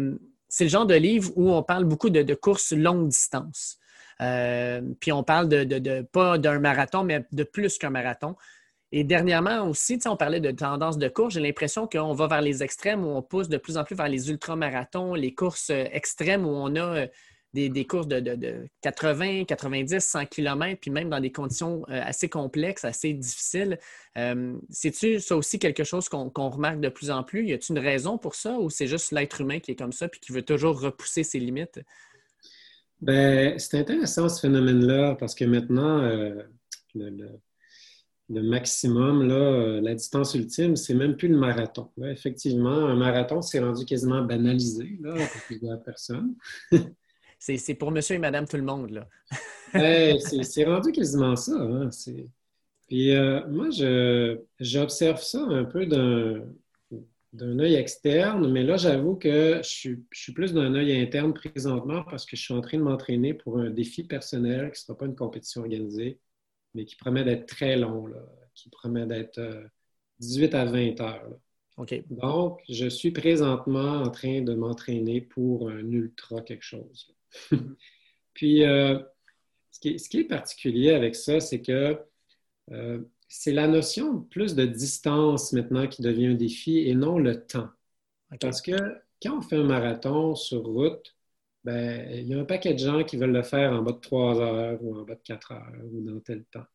c'est 0.49 0.65
le 0.65 0.71
genre 0.71 0.87
de 0.87 0.95
livre 0.95 1.31
où 1.37 1.53
on 1.53 1.63
parle 1.63 1.85
beaucoup 1.85 2.11
de, 2.11 2.35
courses 2.35 2.73
longue 2.73 3.09
distance. 3.09 3.79
Euh, 4.21 4.81
puis 5.01 5.13
on 5.13 5.23
parle 5.23 5.49
de, 5.49 6.03
pas 6.03 6.39
d'un 6.39 6.59
marathon, 6.59 7.05
mais 7.05 7.25
de 7.31 7.45
plus 7.45 7.79
qu'un 7.79 7.91
marathon. 7.91 8.35
Et 8.91 9.05
dernièrement 9.05 9.69
aussi, 9.69 9.99
on 10.07 10.17
parlait 10.17 10.41
de 10.41 10.51
tendance 10.51 10.97
de 10.97 11.09
course. 11.09 11.35
J'ai 11.35 11.41
l'impression 11.41 11.87
qu'on 11.87 12.15
va 12.15 12.27
vers 12.27 12.41
les 12.41 12.63
extrêmes 12.63 13.05
où 13.05 13.09
on 13.09 13.23
pousse 13.23 13.49
de 13.49 13.59
plus 13.59 13.77
en 13.77 13.85
plus 13.85 13.95
vers 13.95 14.09
les 14.09 14.31
ultramarathons, 14.31 15.15
les 15.15 15.35
courses 15.35 15.71
euh, 15.71 15.85
extrêmes 15.93 16.47
où 16.47 16.51
on 16.51 16.75
a 16.77 17.07
euh, 17.57 17.69
des, 17.69 17.87
courses 17.87 18.09
de, 18.09 18.69
80, 18.83 19.45
90, 19.45 20.01
100 20.01 20.27
km, 20.27 20.79
puis 20.81 20.91
même 20.91 21.09
dans 21.09 21.21
des 21.21 21.33
conditions 21.33 21.83
euh, 21.89 22.03
assez 22.05 22.29
complexes, 22.29 22.85
assez 22.85 23.13
difficiles. 23.13 23.79
Euh, 24.17 24.55
c'est-tu 24.71 25.21
ça 25.21 25.37
aussi 25.37 25.59
quelque 25.59 25.85
chose 25.85 26.09
qu'on 26.09 26.51
remarque 26.51 26.81
de 26.81 26.89
plus 26.89 27.11
en 27.11 27.23
plus? 27.23 27.47
Y 27.47 27.55
a-t-il 27.55 27.77
une 27.77 27.83
raison 27.83 28.19
pour 28.19 28.35
ça 28.35 28.59
ou 28.59 28.71
c'est 28.71 28.87
juste 28.87 29.13
l'être 29.13 29.41
humain 29.41 29.61
qui 29.61 29.73
est 29.73 29.77
comme 29.77 29.93
ça 29.93 30.09
puis 30.09 30.21
qui 30.21 30.33
veut 30.33 30.43
toujours 30.43 30.81
repousser 30.81 31.23
ses 31.23 31.39
limites? 31.39 31.81
Ben, 33.01 33.59
c'est 33.59 33.79
intéressant 33.79 34.29
ce 34.29 34.41
phénomène-là 34.41 35.15
parce 35.15 35.35
que 35.35 35.45
maintenant, 35.45 36.03
euh, 36.03 36.43
le, 36.95 38.43
maximum, 38.43 39.27
la 39.27 39.95
distance 39.95 40.35
ultime, 40.35 40.77
c'est 40.77 40.95
même 40.95 41.17
plus 41.17 41.29
le 41.29 41.39
marathon. 41.39 41.91
effectivement, 42.03 42.87
un 42.87 42.97
marathon, 42.97 43.41
c'est 43.41 43.61
rendu 43.61 43.87
quasiment 43.87 44.23
banalisé 44.23 44.99
là, 45.01 45.15
pour 45.15 45.43
plusieurs 45.47 45.83
personnes. 45.83 46.35
c'est 47.39 47.75
pour 47.75 47.91
monsieur 47.91 48.17
et 48.17 48.19
madame 48.19 48.47
tout 48.47 48.57
le 48.57 48.63
monde. 48.63 48.91
Là. 48.91 49.09
c'est 50.43 50.65
rendu 50.65 50.93
quasiment 50.93 51.37
ça. 51.37 51.53
Hein? 51.53 51.91
Euh, 52.93 53.47
moi, 53.49 53.69
j'observe 54.61 55.21
ça 55.21 55.41
un 55.43 55.65
peu 55.65 55.87
d'un 55.87 57.59
œil 57.59 57.75
externe, 57.75 58.51
mais 58.51 58.63
là, 58.65 58.77
j'avoue 58.77 59.17
que 59.17 59.61
je 59.63 59.97
suis, 60.13 60.33
plus 60.33 60.53
d'un 60.53 60.75
œil 60.75 61.01
interne 61.01 61.35
présentement 61.35 62.03
parce 62.05 62.25
que 62.25 62.37
je 62.37 62.43
suis 62.43 62.55
en 62.55 62.61
train 62.61 62.79
de 62.79 62.83
m'entraîner 62.83 63.35
pour 63.35 63.59
un 63.59 63.71
défi 63.71 64.05
personnel 64.05 64.67
qui 64.73 64.81
ne 64.81 64.87
sera 64.87 64.99
pas 64.99 65.07
une 65.07 65.17
compétition 65.17 65.61
organisée, 65.61 66.19
mais 66.75 66.85
qui 66.85 66.97
promet 66.97 67.25
d'être 67.25 67.47
très 67.47 67.77
long, 67.77 68.07
qui 68.55 68.71
promet 68.71 69.07
d'être 69.07 69.41
18 70.21 70.55
euh, 70.55 70.59
à 70.59 70.65
20 70.65 71.01
heures. 71.01 71.39
Donc, 72.11 72.61
je 72.69 72.89
suis 72.89 73.13
présentement 73.13 74.03
en 74.03 74.11
train 74.11 74.41
de 74.41 74.55
m'entraîner 74.55 75.21
pour 75.21 75.71
un 75.71 75.91
ultra 75.91 76.41
quelque 76.41 76.65
chose. 76.65 77.15
Puis, 78.35 78.65
euh, 78.65 78.99
ce, 79.71 79.81
qui 79.81 80.19
est, 80.19 80.25
particulier 80.25 80.91
avec 80.91 81.15
ça, 81.15 81.41
c'est 81.41 81.63
que 81.63 81.99
euh, 82.73 83.01
c'est 83.29 83.53
la 83.53 83.69
notion 83.69 84.21
plus 84.23 84.55
de 84.55 84.65
distance 84.67 85.53
maintenant 85.53 85.87
qui 85.87 86.03
devient 86.03 86.27
un 86.27 86.35
défi 86.35 86.89
et 86.89 86.95
non 86.95 87.19
le 87.19 87.47
temps. 87.47 87.69
Parce 88.41 88.61
que 88.61 88.77
quand 89.23 89.39
on 89.39 89.41
fait 89.41 89.57
un 89.57 89.65
marathon 89.65 90.35
sur 90.35 90.65
route, 90.65 91.15
ben, 91.65 92.09
il 92.13 92.29
y 92.29 92.35
a 92.35 92.39
un 92.39 92.45
paquet 92.45 92.75
de 92.75 92.79
gens 92.79 93.05
qui 93.05 93.17
veulent 93.17 93.33
le 93.33 93.43
faire 93.43 93.73
en 93.73 93.83
bas 93.83 93.93
de 93.93 94.01
3 94.01 94.41
heures 94.41 94.83
ou 94.83 94.97
en 94.97 95.03
bas 95.03 95.15
de 95.15 95.23
4 95.23 95.53
heures 95.53 95.73
ou 95.93 96.01
dans 96.03 96.21
tel 96.21 96.45
temps. 96.47 96.67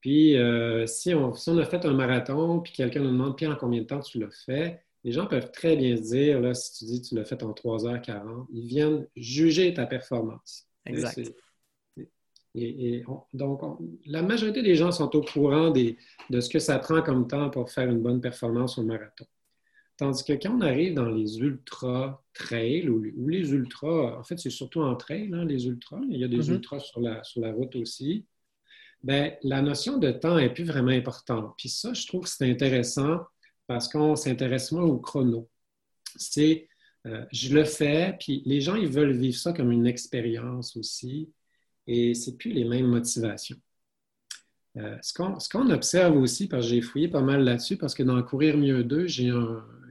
Puis, 0.00 0.36
euh, 0.36 0.86
si, 0.86 1.14
on, 1.14 1.34
si, 1.34 1.50
on, 1.50 1.58
a 1.58 1.64
fait 1.64 1.84
un 1.84 1.92
marathon, 1.92 2.60
puis 2.60 2.72
quelqu'un 2.72 3.00
nous 3.00 3.10
demande, 3.10 3.36
puis 3.36 3.46
en 3.46 3.56
combien 3.56 3.80
de 3.80 3.86
temps 3.86 4.00
tu 4.00 4.20
l'as 4.20 4.30
fait, 4.44 4.80
les 5.04 5.12
gens 5.12 5.26
peuvent 5.26 5.50
très 5.50 5.76
bien 5.76 5.96
se 5.96 6.02
dire, 6.02 6.40
là, 6.40 6.54
si 6.54 6.78
tu 6.78 6.84
dis 6.84 7.02
que 7.02 7.08
tu 7.08 7.14
l'as 7.14 7.24
fait 7.24 7.42
en 7.42 7.52
3h40, 7.52 8.46
ils 8.52 8.66
viennent 8.66 9.06
juger 9.16 9.74
ta 9.74 9.86
performance. 9.86 10.66
Exact. 10.86 11.32
Et, 12.54 13.04
donc, 13.34 13.60
la 14.06 14.22
majorité 14.22 14.62
des 14.62 14.74
gens 14.74 14.90
sont 14.90 15.14
au 15.14 15.22
courant 15.22 15.70
de 15.70 16.40
ce 16.40 16.48
que 16.48 16.58
ça 16.58 16.78
prend 16.78 17.02
comme 17.02 17.28
temps 17.28 17.50
pour 17.50 17.70
faire 17.70 17.88
une 17.88 18.00
bonne 18.00 18.20
performance 18.20 18.78
au 18.78 18.82
marathon. 18.82 19.26
Tandis 19.96 20.24
que 20.24 20.32
quand 20.32 20.56
on 20.56 20.60
arrive 20.60 20.94
dans 20.94 21.10
les 21.10 21.38
ultra 21.40 22.22
trails 22.32 22.88
ou, 22.88 23.02
les 23.02 23.52
ultras, 23.52 24.16
en 24.18 24.22
fait, 24.22 24.38
c'est 24.38 24.50
surtout 24.50 24.80
en 24.80 24.94
trail, 24.94 25.30
hein, 25.32 25.44
les 25.44 25.66
ultras, 25.66 26.00
il 26.08 26.18
y 26.18 26.24
a 26.24 26.28
des 26.28 26.38
mm-hmm. 26.38 26.54
ultras 26.54 26.78
sur 26.78 27.00
la, 27.00 27.22
sur 27.24 27.40
la 27.40 27.52
route 27.52 27.74
aussi, 27.74 28.24
bien, 29.02 29.32
la 29.42 29.62
notion 29.62 29.98
de 29.98 30.10
temps 30.10 30.36
n'est 30.36 30.52
plus 30.52 30.64
vraiment 30.64 30.90
importante. 30.90 31.54
Puis 31.56 31.68
ça, 31.68 31.92
je 31.92 32.06
trouve 32.06 32.24
que 32.24 32.30
c'est 32.30 32.50
intéressant 32.50 33.20
parce 33.66 33.88
qu'on 33.88 34.16
s'intéresse 34.16 34.72
moins 34.72 34.84
au 34.84 34.98
chrono. 34.98 35.48
C'est, 36.16 36.68
euh, 37.06 37.24
je 37.32 37.54
le 37.54 37.64
fais, 37.64 38.16
puis 38.18 38.42
les 38.46 38.60
gens, 38.60 38.74
ils 38.74 38.88
veulent 38.88 39.16
vivre 39.16 39.36
ça 39.36 39.52
comme 39.52 39.70
une 39.70 39.86
expérience 39.86 40.76
aussi, 40.76 41.30
et 41.86 42.14
c'est 42.14 42.36
plus 42.36 42.50
les 42.52 42.64
mêmes 42.64 42.86
motivations. 42.86 43.58
Euh, 44.76 44.96
ce, 45.02 45.12
qu'on, 45.12 45.70
observe 45.70 46.16
aussi, 46.16 46.48
parce 46.48 46.66
que 46.66 46.70
j'ai 46.70 46.80
fouillé 46.80 47.08
pas 47.08 47.22
mal 47.22 47.44
là-dessus, 47.44 47.76
parce 47.76 47.94
que 47.94 48.02
dans 48.02 48.22
Courir 48.22 48.56
mieux 48.56 48.84
2, 48.84 49.06
j'ai 49.06 49.32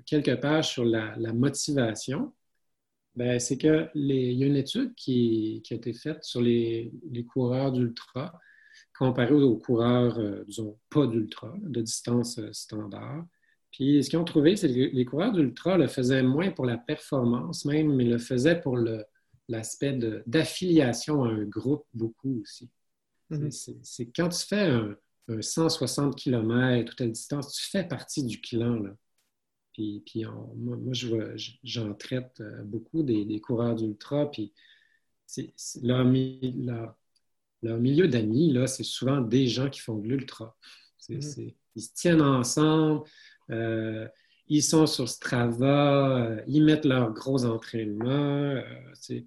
quelques 0.06 0.40
pages 0.40 0.72
sur 0.72 0.86
la, 0.86 1.16
motivation. 1.34 2.34
Ben, 3.16 3.40
c'est 3.40 3.58
qu'il 3.58 3.90
y 3.96 4.44
a 4.44 4.46
une 4.46 4.56
étude 4.56 4.94
qui, 4.96 5.64
a 5.72 5.74
été 5.74 5.94
faite 5.94 6.24
sur 6.24 6.42
les, 6.42 6.92
coureurs 7.28 7.72
d'ultra 7.72 8.40
comparé 8.98 9.34
aux, 9.34 9.58
coureurs, 9.58 10.18
euh, 10.20 10.44
disons, 10.46 10.78
pas 10.90 11.08
d'ultra, 11.08 11.54
de 11.62 11.82
distance 11.82 12.40
standard. 12.52 13.26
Puis 13.72 14.04
ce 14.04 14.10
qu'ils 14.10 14.20
ont 14.20 14.26
trouvé, 14.26 14.56
c'est 14.56 14.70
que 14.70 14.96
les 14.96 15.06
coureurs 15.06 15.32
d'ultra 15.32 15.78
le 15.78 15.88
faisaient 15.88 16.24
moins 16.24 16.52
pour 16.52 16.66
la 16.66 16.78
performance 16.78 17.66
même, 17.66 17.96
mais 17.96 18.06
le 18.06 18.18
faisaient 18.18 18.60
pour 18.60 18.78
l'aspect 19.48 20.00
d'affiliation 20.26 21.24
à 21.24 21.30
un 21.30 21.44
groupe 21.44 21.86
beaucoup 21.94 22.42
aussi. 22.42 22.70
C'est 23.52 24.08
quand 24.16 24.30
tu 24.30 24.46
fais 24.46 24.70
un, 24.70 24.96
160 25.42 26.16
km 26.16 26.92
ou 26.92 26.96
telle 26.96 27.12
distance, 27.12 27.54
tu 27.54 27.70
fais 27.70 27.84
partie 27.84 28.24
du 28.24 28.40
clan. 28.40 28.80
Là. 28.80 28.96
Puis, 29.74 30.02
puis 30.06 30.24
moi, 30.56 30.78
j'en 31.64 31.94
traite 31.94 32.40
euh, 32.40 32.64
beaucoup 32.64 33.04
des, 33.04 33.42
coureurs 33.42 33.76
d'ultra. 33.76 34.32
Puis 34.32 34.54
leur, 35.84 36.06
milieu 37.64 38.08
d'amis, 38.08 38.56
c'est 38.68 38.84
souvent 38.84 39.22
des 39.22 39.48
gens 39.48 39.70
qui 39.70 39.80
font 39.80 39.98
de 39.98 40.08
l'ultra. 40.08 40.56
Mm-hmm. 41.10 41.54
Ils 41.76 41.82
se 41.82 41.94
tiennent 41.94 42.22
ensemble. 42.22 43.04
Euh, 43.50 44.08
ils 44.50 44.64
sont 44.64 44.88
sur 44.88 45.10
Strava, 45.10 46.18
euh, 46.18 46.42
ils 46.48 46.64
mettent 46.64 46.86
leurs 46.86 47.12
gros 47.12 47.46
entraînements. 47.46 48.08
Euh, 48.10 49.22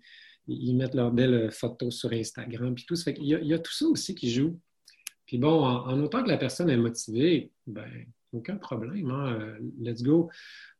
ils 0.46 0.74
mettent 0.74 0.94
leurs 0.94 1.12
belles 1.12 1.50
photos 1.50 1.94
sur 1.94 2.12
Instagram, 2.12 2.74
puis 2.74 2.84
tout. 2.86 2.96
Ça 2.96 3.04
fait 3.04 3.14
qu'il 3.14 3.26
y, 3.26 3.34
a, 3.34 3.40
il 3.40 3.46
y 3.46 3.54
a 3.54 3.58
tout 3.58 3.72
ça 3.72 3.86
aussi 3.86 4.14
qui 4.14 4.30
joue. 4.30 4.58
Puis 5.26 5.38
bon, 5.38 5.62
en, 5.64 6.00
autant 6.00 6.24
que 6.24 6.28
la 6.28 6.38
personne 6.38 6.70
est 6.70 6.76
motivée, 6.76 7.52
ben, 7.66 7.86
aucun 8.32 8.56
problème. 8.56 9.10
Hein, 9.10 9.38
euh, 9.40 9.58
let's 9.78 10.02
go. 10.02 10.28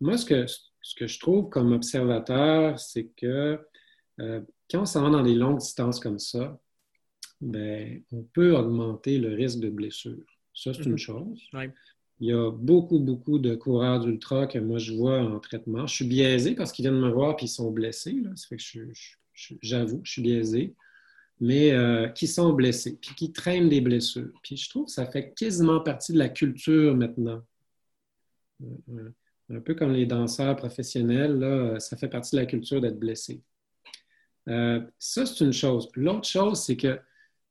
Moi, 0.01 0.19
ce 0.19 0.27
que, 0.27 0.47
ce 0.47 0.95
que 0.97 1.07
je 1.07 1.21
trouve 1.21 1.49
comme 1.49 1.73
observateur, 1.73 2.79
c'est 2.79 3.11
que 3.17 3.61
euh, 4.21 4.41
quand 4.71 4.83
on 4.83 4.87
s'en 4.87 5.05
va 5.05 5.11
dans 5.11 5.23
des 5.23 5.35
longues 5.35 5.59
distances 5.59 6.01
comme 6.01 6.19
ça, 6.19 6.59
ben, 7.41 8.03
on 8.13 8.23
peut 8.23 8.55
augmenter 8.57 9.19
le 9.19 9.35
risque 9.35 9.61
de 9.61 9.71
blessure. 9.71 10.25
Ça, 10.55 10.75
c'est 10.75 10.85
une 10.85 10.93
mhm. 10.93 10.99
chose. 10.99 11.41
Il 12.21 12.29
y 12.29 12.33
a 12.33 12.51
beaucoup, 12.51 12.99
beaucoup 12.99 13.39
de 13.39 13.55
coureurs 13.55 14.01
d'ultra 14.01 14.47
que 14.47 14.59
moi, 14.59 14.79
je 14.79 14.93
vois 14.93 15.21
en 15.21 15.39
traitement. 15.41 15.87
Je 15.87 15.95
suis 15.95 16.05
biaisé 16.05 16.55
parce 16.55 16.71
qu'ils 16.71 16.85
viennent 16.85 17.01
me 17.01 17.11
voir 17.11 17.33
et 17.39 17.45
ils 17.45 17.49
sont 17.49 17.71
blessés. 17.71 18.23
Ça 18.37 18.47
fait 18.49 18.57
que 18.57 19.59
j'avoue, 19.63 20.01
je 20.05 20.13
suis 20.13 20.23
biaisé 20.23 20.75
mais 21.41 21.73
euh, 21.73 22.09
qui 22.09 22.27
sont 22.27 22.53
blessés, 22.53 22.99
puis 23.01 23.15
qui 23.15 23.33
traînent 23.33 23.71
des 23.71 23.81
blessures. 23.81 24.31
Puis 24.43 24.59
je 24.59 24.69
trouve 24.69 24.87
que 24.87 24.93
ça 24.93 25.07
fait 25.07 25.33
quasiment 25.35 25.81
partie 25.81 26.13
de 26.13 26.19
la 26.19 26.29
culture 26.29 26.95
maintenant. 26.95 27.43
Euh, 28.63 28.67
euh, 28.91 29.11
un 29.57 29.61
peu 29.61 29.75
comme 29.75 29.93
les 29.93 30.07
danseurs 30.07 30.55
professionnels, 30.55 31.39
là, 31.39 31.81
ça 31.81 31.97
fait 31.97 32.09
partie 32.09 32.37
de 32.37 32.41
la 32.41 32.47
culture 32.47 32.81
d'être 32.81 32.99
blessé. 32.99 33.43
ça, 34.47 35.27
c'est 35.27 35.45
une 35.45 35.53
chose. 35.53 35.89
L'autre 35.97 36.29
chose, 36.29 36.61
c'est 36.61 36.77
que, 36.77 37.01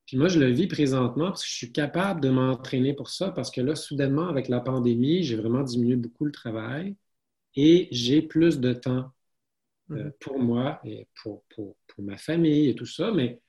puis 0.10 0.18
moi, 0.18 0.28
je 0.28 0.40
le 0.40 0.48
vis 0.50 0.66
présentement 0.66 1.28
parce 1.28 1.44
que 1.44 1.50
je 1.50 1.54
suis 1.54 1.72
capable 1.72 2.20
de 2.20 2.30
m'entraîner 2.30 2.96
pour 2.96 3.12
ça, 3.12 3.30
parce 3.30 3.52
que 3.52 3.62
là, 3.62 3.76
soudainement, 3.76 4.28
avec 4.28 4.48
la 4.48 4.60
pandémie, 4.60 5.22
j'ai 5.22 5.36
vraiment 5.36 5.62
diminué 5.62 5.98
beaucoup 5.98 6.26
le 6.26 6.32
travail 6.32 6.96
et 7.56 7.88
j'ai 7.92 8.24
plus 8.24 8.60
de 8.60 8.74
temps 8.74 9.12
mm-hmm. 9.92 10.12
pour 10.20 10.40
moi 10.40 10.82
et 10.84 11.08
pour, 11.22 11.44
pour, 11.54 11.78
pour, 11.86 12.04
ma 12.04 12.18
famille 12.18 12.70
et 12.70 12.74
tout 12.74 12.88
ça, 12.88 13.12
mais 13.12 13.40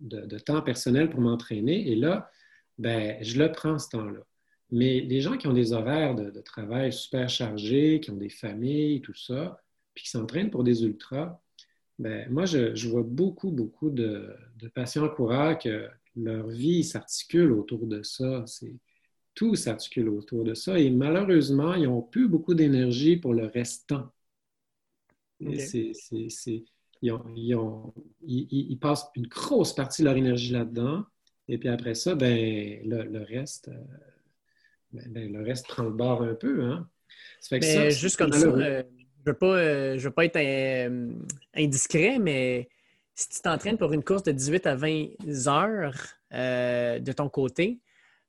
de, 0.00 0.36
temps 0.40 0.62
personnel 0.62 1.10
pour 1.10 1.20
m'entraîner. 1.20 1.88
Et 1.88 1.94
là, 1.94 2.28
ben, 2.76 3.16
je 3.22 3.38
le 3.38 3.52
prends 3.52 3.78
ce 3.78 3.90
temps-là. 3.90 4.22
Mais 4.72 4.98
les 4.98 5.20
gens 5.20 5.36
qui 5.36 5.46
ont 5.46 5.52
des 5.52 5.72
horaires 5.72 6.16
de, 6.16 6.40
travail 6.40 6.92
super 6.92 7.28
chargés, 7.28 8.00
qui 8.00 8.10
ont 8.10 8.16
des 8.16 8.30
familles, 8.30 9.00
tout 9.00 9.14
ça, 9.14 9.62
puis 9.94 10.02
qui 10.02 10.10
s'entraînent 10.10 10.50
pour 10.50 10.64
des 10.64 10.82
ultras, 10.82 11.40
ben, 11.98 12.28
moi, 12.30 12.44
je, 12.44 12.88
vois 12.88 13.02
beaucoup, 13.02 13.50
beaucoup 13.50 13.90
de, 13.90 14.34
patients 14.74 15.08
coureurs 15.08 15.58
que 15.58 15.88
leur 16.16 16.48
vie 16.48 16.84
s'articule 16.84 17.52
autour 17.52 17.86
de 17.86 18.02
ça. 18.02 18.44
C'est, 18.46 18.74
tout 19.34 19.54
s'articule 19.56 20.08
autour 20.08 20.44
de 20.44 20.54
ça. 20.54 20.78
Et 20.78 20.90
malheureusement, 20.90 21.74
ils 21.74 21.84
n'ont 21.84 22.02
plus 22.02 22.28
beaucoup 22.28 22.54
d'énergie 22.54 23.16
pour 23.16 23.34
le 23.34 23.46
restant. 23.46 24.12
C'est, 25.58 25.92
ils, 27.02 28.78
passent 28.80 29.10
une 29.16 29.26
grosse 29.26 29.74
partie 29.74 30.02
de 30.02 30.06
leur 30.06 30.16
énergie 30.16 30.52
là-dedans. 30.52 31.04
Et 31.48 31.58
puis 31.58 31.68
après 31.68 31.94
ça, 31.94 32.14
ben, 32.14 32.80
le, 32.84 33.22
reste, 33.22 33.68
euh, 33.68 33.84
ben, 34.92 35.12
ben, 35.12 35.32
le 35.32 35.42
reste 35.42 35.66
prend 35.66 35.82
le 35.82 35.90
bord 35.90 36.22
un 36.22 36.34
peu. 36.34 36.62
Hein? 36.62 36.88
juste 37.90 38.16
comme 38.16 38.32
ça, 38.32 38.46
euh, 38.46 38.82
je 39.24 39.30
ne 39.30 39.36
veux, 39.40 39.96
veux, 39.96 40.10
pas 40.10 40.24
être 40.24 40.36
euh, 40.36 41.08
indiscret, 41.54 42.18
mais 42.18 42.68
si 43.14 43.28
tu 43.28 43.40
t'entraînes 43.40 43.78
pour 43.78 43.92
une 43.92 44.02
course 44.02 44.22
de 44.22 44.32
18 44.32 44.66
à 44.66 44.74
20 44.74 45.06
heures 45.46 45.94
de 46.32 47.12
ton 47.12 47.28
côté, 47.28 47.78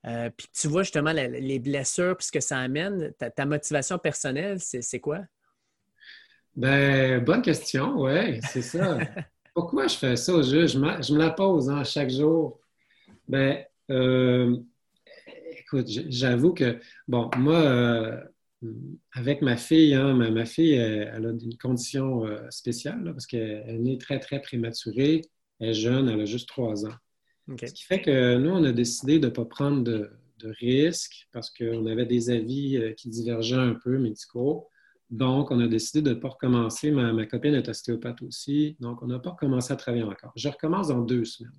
puis 0.04 0.48
tu 0.54 0.68
vois 0.68 0.84
justement 0.84 1.12
les 1.12 1.60
blessures 1.60 2.16
puis 2.16 2.28
ce 2.28 2.32
que 2.32 2.40
ça 2.40 2.60
amène, 2.60 3.12
ta 3.14 3.46
motivation 3.46 3.98
personnelle, 3.98 4.60
c'est 4.60 5.00
quoi? 5.00 5.22
Ben, 6.56 7.22
bonne 7.24 7.42
question, 7.42 8.02
oui, 8.02 8.40
c'est 8.52 8.62
ça. 8.62 8.98
Pourquoi 9.54 9.88
je 9.88 9.96
fais 9.96 10.16
ça? 10.16 10.34
Au 10.34 10.42
jeu? 10.42 10.68
Je, 10.68 10.78
me 10.78 11.18
la 11.18 11.30
pose 11.32 11.70
hein, 11.70 11.84
chaque 11.84 12.10
jour. 12.10 12.60
Ben, 13.28 13.64
euh, 13.90 14.58
écoute, 15.58 15.88
j'avoue 15.88 16.54
que, 16.54 16.80
bon, 17.08 17.30
moi, 17.38 17.56
euh, 17.56 18.22
avec 19.14 19.42
ma 19.42 19.58
fille, 19.58 19.94
hein, 19.94 20.14
ma, 20.14 20.46
fille, 20.46 20.74
elle, 20.74 21.26
a 21.26 21.30
une 21.30 21.58
condition 21.58 22.26
euh, 22.26 22.50
spéciale 22.50 23.04
parce 23.04 23.28
qu'elle 23.28 23.64
est 23.68 23.80
née 23.80 23.98
très, 23.98 24.20
très 24.20 24.42
prématurée. 24.42 25.22
Elle 25.60 25.70
est 25.70 25.74
jeune, 25.74 26.10
elle 26.10 26.22
a 26.22 26.26
juste 26.26 26.48
trois 26.48 26.86
ans. 26.86 26.96
Ce 27.48 27.72
qui 27.74 27.84
fait 27.84 28.02
que 28.02 28.38
nous, 28.38 28.50
on 28.50 28.64
a 28.64 28.72
décidé 28.72 29.20
de 29.20 29.28
ne 29.28 29.32
pas 29.32 29.46
prendre 29.46 29.84
de, 29.84 30.10
de 30.40 30.50
risques 30.60 31.28
parce 31.32 31.50
qu'on 31.52 31.86
avait 31.86 32.06
des 32.06 32.30
avis 32.30 32.94
qui 32.98 33.10
divergeaient 33.10 33.56
un 33.56 33.76
peu 33.76 33.98
médicaux. 34.00 34.68
Donc, 35.10 35.52
on 35.52 35.60
a 35.60 35.68
décidé 35.68 36.02
de 36.02 36.16
ne 36.16 36.20
pas 36.20 36.30
recommencer. 36.30 36.92
Ma, 36.92 37.26
copine 37.26 37.54
est 37.54 37.70
ostéopathe 37.70 38.22
aussi. 38.24 38.76
Donc, 38.80 39.02
on 39.04 39.08
n'a 39.08 39.20
pas 39.20 39.32
recommencé 39.32 39.72
à 39.72 39.76
travailler 39.76 40.04
encore. 40.04 40.34
Je 40.36 40.50
recommence 40.50 40.88
dans 40.88 41.02
deux 41.02 41.26
semaines. 41.26 41.52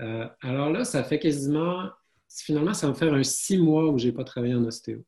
Euh, 0.00 0.28
alors 0.40 0.70
là, 0.70 0.84
ça 0.84 1.04
fait 1.04 1.18
quasiment, 1.18 1.90
finalement, 2.28 2.74
ça 2.74 2.86
va 2.86 2.92
me 2.92 2.98
faire 2.98 3.12
un 3.12 3.22
six 3.22 3.58
mois 3.58 3.90
où 3.90 3.98
je 3.98 4.06
n'ai 4.06 4.12
pas 4.12 4.24
travaillé 4.24 4.54
en 4.54 4.64
ostéo. 4.64 5.04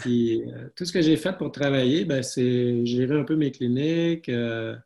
Puis, 0.00 0.42
euh, 0.42 0.68
tout 0.76 0.84
ce 0.84 0.92
que 0.92 1.00
j'ai 1.00 1.16
fait 1.16 1.36
pour 1.36 1.50
travailler, 1.50 2.04
ben, 2.04 2.22
c'est 2.22 2.84
gérer 2.84 3.18
un 3.18 3.24
peu 3.24 3.36
mes 3.36 3.50
cliniques, 3.50 4.28
euh, 4.28 4.76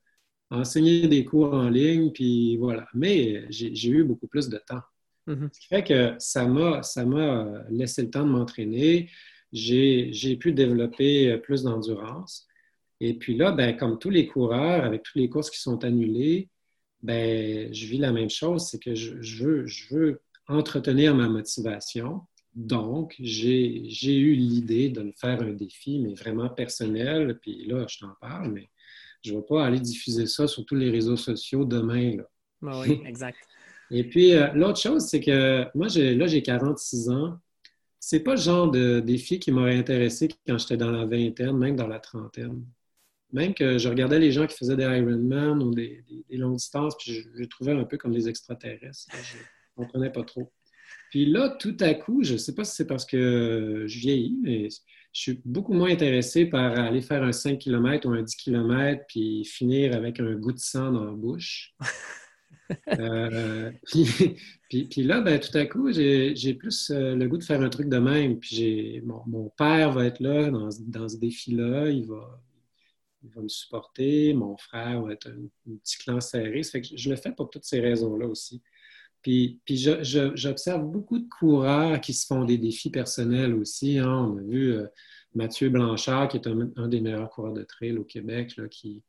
enseigner 0.51 1.09
des 1.09 1.25
cours 1.25 1.55
en 1.55 1.68
ligne, 1.68 2.11
puis 2.12 2.57
voilà. 2.57 2.87
Mais 2.94 3.44
j'ai 3.51 3.88
eu 3.88 4.05
beaucoup 4.05 4.29
plus 4.29 4.49
de 4.49 4.59
temps. 4.59 4.83
Mm-hmm. 5.27 5.49
Ce 5.53 5.61
qui 5.61 5.66
fait 5.66 5.85
que 5.85 6.14
ça 6.18 6.46
m'a 6.46 7.64
laissé 7.70 8.03
le 8.03 8.11
temps 8.11 8.25
de 8.25 8.31
m'entraîner 8.31 9.09
j'ai 9.53 10.37
pu 10.37 10.53
développer 10.53 11.31
euh, 11.31 11.38
plus 11.38 11.64
d'endurance. 11.64 12.46
Et 13.01 13.14
puis 13.14 13.37
là, 13.37 13.53
ben, 13.53 13.77
comme 13.77 13.99
tous 13.99 14.11
les 14.11 14.27
coureurs, 14.27 14.85
avec 14.85 15.03
toutes 15.03 15.16
les 15.16 15.29
courses 15.29 15.51
qui 15.51 15.61
sont 15.61 15.85
annulées, 15.85 16.49
ben, 17.03 17.73
je 17.73 17.87
vis 17.87 17.99
la 17.99 18.12
même 18.12 18.31
chose, 18.31 18.68
c'est 18.68 18.79
que 18.79 18.94
je, 18.94 19.14
veux, 19.42 19.66
je 19.66 19.94
veux 19.94 20.20
entretenir 20.49 21.14
ma 21.14 21.29
motivation. 21.29 22.23
Donc, 22.55 23.15
j'ai 23.21 24.19
eu 24.19 24.35
l'idée 24.35 24.89
de 24.89 25.03
me 25.03 25.13
faire 25.13 25.41
un 25.43 25.53
défi, 25.53 26.01
mais 26.01 26.15
vraiment 26.15 26.49
personnel. 26.49 27.39
Puis 27.41 27.67
là, 27.67 27.87
je 27.89 27.99
t'en 27.99 28.15
parle, 28.21 28.53
mais 28.53 28.71
je 29.23 29.33
ne 29.33 29.39
vais 29.39 29.45
pas 29.49 29.65
aller 29.65 29.81
diffuser 29.81 30.27
ça 30.27 30.47
sur 30.47 30.65
tous 30.65 30.75
les 30.75 30.91
réseaux 30.91 31.17
sociaux 31.17 31.65
demain. 31.65 32.17
Là. 32.17 32.25
Ben 32.63 32.81
oui, 32.81 33.01
exact. 33.07 33.39
Et 33.91 34.05
puis, 34.05 34.35
euh, 34.35 34.53
l'autre 34.55 34.81
chose, 34.81 35.07
c'est 35.07 35.21
que 35.21 35.67
moi, 35.75 35.89
là, 35.89 36.27
j'ai 36.27 36.43
46 36.43 37.11
ans 37.11 37.39
c'est 38.01 38.21
pas 38.21 38.33
le 38.33 38.41
genre 38.41 38.71
de 38.71 39.01
défi 39.01 39.39
qui 39.39 39.53
m'aurait 39.53 39.77
intéressé 39.77 40.29
quand 40.47 40.59
j'étais 40.59 40.79
dans 40.79 40.91
la 40.91 41.05
vingtaine, 41.05 41.57
même 41.57 41.77
dans 41.77 41.87
la 41.87 42.01
trentaine. 42.01 42.65
Même 43.33 43.55
que 43.55 43.79
je 43.79 43.89
regardais 43.89 44.19
les 44.19 44.33
gens 44.33 44.47
qui 44.47 44.57
faisaient 44.57 44.75
des 44.75 44.85
Ironman 44.85 45.63
ou 45.63 45.73
des, 45.73 46.03
longues 46.31 46.57
distances, 46.57 46.97
puis 46.97 47.13
je, 47.13 47.29
les 47.39 47.47
trouvais 47.47 47.73
un 47.73 47.85
peu 47.85 47.99
comme 47.99 48.13
des 48.13 48.29
extraterrestres. 48.29 49.07
Je 49.13 49.37
ne 49.37 49.85
comprenais 49.85 50.11
pas 50.11 50.25
trop. 50.25 50.51
Puis 51.11 51.27
là, 51.27 51.49
tout 51.49 51.77
à 51.81 51.92
coup, 51.94 52.23
je 52.23 52.35
ne 52.35 52.38
sais 52.38 52.55
pas 52.55 52.64
si 52.64 52.77
c'est 52.77 52.87
parce 52.87 53.05
que 53.05 53.85
je 53.87 53.99
vieillis, 53.99 54.38
mais 54.42 54.68
je 55.12 55.20
suis 55.20 55.40
beaucoup 55.44 55.73
moins 55.73 55.90
intéressé 55.90 56.46
par 56.46 56.79
aller 56.79 57.01
faire 57.01 57.23
un 57.25 57.33
5 57.33 57.59
km 57.59 58.09
ou 58.09 58.12
un 58.12 58.23
10 58.23 58.37
km 58.37 59.05
puis 59.09 59.44
finir 59.44 59.96
avec 59.96 60.20
un 60.20 60.35
goût 60.35 60.53
de 60.53 60.59
sang 60.59 60.92
dans 60.92 61.05
la 61.05 61.12
bouche. 61.12 61.75
Euh, 63.01 63.73
puis, 64.68 65.03
là, 65.03 65.20
ben, 65.20 65.40
tout 65.40 65.59
à 65.59 65.66
coup, 65.66 65.90
j'ai 65.90 66.55
plus 66.55 66.90
euh, 66.90 67.16
le 67.16 67.27
goût 67.27 67.37
de 67.37 67.42
faire 67.42 67.61
un 67.62 67.68
truc 67.68 67.88
de 67.88 67.99
même. 67.99 68.38
Puis 68.38 69.01
mon, 69.01 69.25
mon, 69.27 69.49
père 69.49 69.90
va 69.90 70.07
être 70.07 70.20
là 70.20 70.51
dans, 70.51 70.70
ce 70.70 71.16
défi-là. 71.16 71.88
Il 71.88 72.07
va, 72.07 72.40
va 73.35 73.42
me 73.42 73.49
supporter. 73.49 74.35
Mon 74.35 74.57
frère 74.57 75.03
va 75.03 75.12
être 75.12 75.29
un, 75.29 75.75
petit 75.79 75.99
clan 75.99 76.20
serré. 76.20 76.62
Ça 76.62 76.70
fait 76.70 76.83
que 76.83 76.96
je 76.96 77.11
le 77.11 77.16
fais 77.16 77.33
pour 77.33 77.51
toutes 77.51 77.64
ces 77.64 77.81
raisons-là 77.81 78.27
aussi. 78.29 78.62
Puis, 79.22 79.61
puis 79.64 79.76
j'observe 79.76 80.85
beaucoup 80.85 81.18
de 81.18 81.28
coureurs 81.28 82.00
qui 82.00 82.14
se 82.14 82.26
font 82.26 82.44
des 82.44 82.59
défis 82.59 82.90
personnels 82.90 83.54
aussi. 83.54 83.98
Hein. 83.98 84.30
On 84.33 84.38
a 84.38 84.42
vu 84.42 84.72
euh, 84.72 84.87
Mathieu 85.35 85.68
Blanchard, 85.68 86.28
qui 86.28 86.38
est 86.38 86.46
un, 86.46 86.70
un, 86.76 86.88
des 86.88 87.00
meilleurs 87.00 87.28
coureurs 87.28 87.52
de 87.52 87.62
trail 87.62 87.98
au 87.98 88.04
Québec, 88.04 88.56
là, 88.56 88.66
qui, 88.68 89.02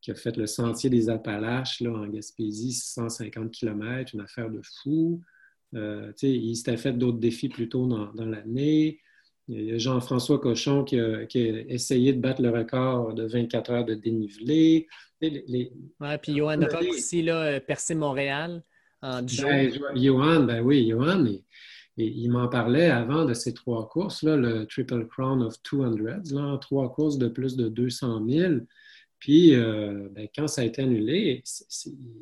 qui 0.00 0.12
a 0.12 0.14
fait 0.14 0.36
le 0.36 0.46
sentier 0.46 0.88
des 0.88 1.08
Appalaches 1.08 1.80
là, 1.80 1.90
en 1.90 2.06
Gaspésie, 2.06 2.72
650 2.72 3.50
km, 3.50 4.12
une 4.14 4.20
affaire 4.20 4.50
de 4.50 4.60
fou. 4.62 5.20
Euh, 5.74 6.12
il 6.22 6.54
s'était 6.54 6.76
fait 6.76 6.92
d'autres 6.92 7.18
défis 7.18 7.48
plus 7.48 7.68
tôt 7.68 7.86
dans, 7.86 8.24
l'année. 8.24 9.00
Il 9.48 9.64
y 9.64 9.72
a 9.72 9.78
Jean-François 9.78 10.38
Cochon 10.38 10.84
qui 10.84 11.00
a, 11.00 11.22
essayé 11.32 12.12
de 12.12 12.20
battre 12.20 12.40
le 12.40 12.50
record 12.50 13.14
de 13.14 13.26
24 13.26 13.70
heures 13.72 13.84
de 13.84 13.94
dénivelé. 13.94 14.86
Les, 15.20 15.72
puis 16.22 16.36
Johan 16.36 16.60
Rock 16.60 16.86
aussi, 16.88 17.22
là, 17.22 17.42
euh, 17.42 17.60
percé 17.60 17.96
Montréal 17.96 18.62
en 19.02 19.22
ben, 19.22 19.72
Johan, 19.94 20.44
ben 20.44 20.62
oui, 20.62 20.88
Johan, 20.88 21.26
il 21.96 22.30
m'en 22.30 22.48
parlait 22.48 22.90
avant 22.90 23.24
de 23.24 23.34
ces 23.34 23.54
trois 23.54 23.88
courses, 23.88 24.22
là, 24.22 24.36
le 24.36 24.66
Triple 24.66 25.06
Crown 25.06 25.42
of 25.42 25.54
200, 25.62 25.96
là, 26.34 26.58
trois 26.58 26.92
courses 26.92 27.18
de 27.18 27.28
plus 27.28 27.56
de 27.56 27.68
200 27.68 28.26
000. 28.28 28.54
Puis, 29.18 29.54
euh, 29.54 30.08
ben, 30.12 30.28
quand 30.34 30.46
ça 30.46 30.60
a 30.60 30.64
été 30.64 30.82
annulé, 30.82 31.42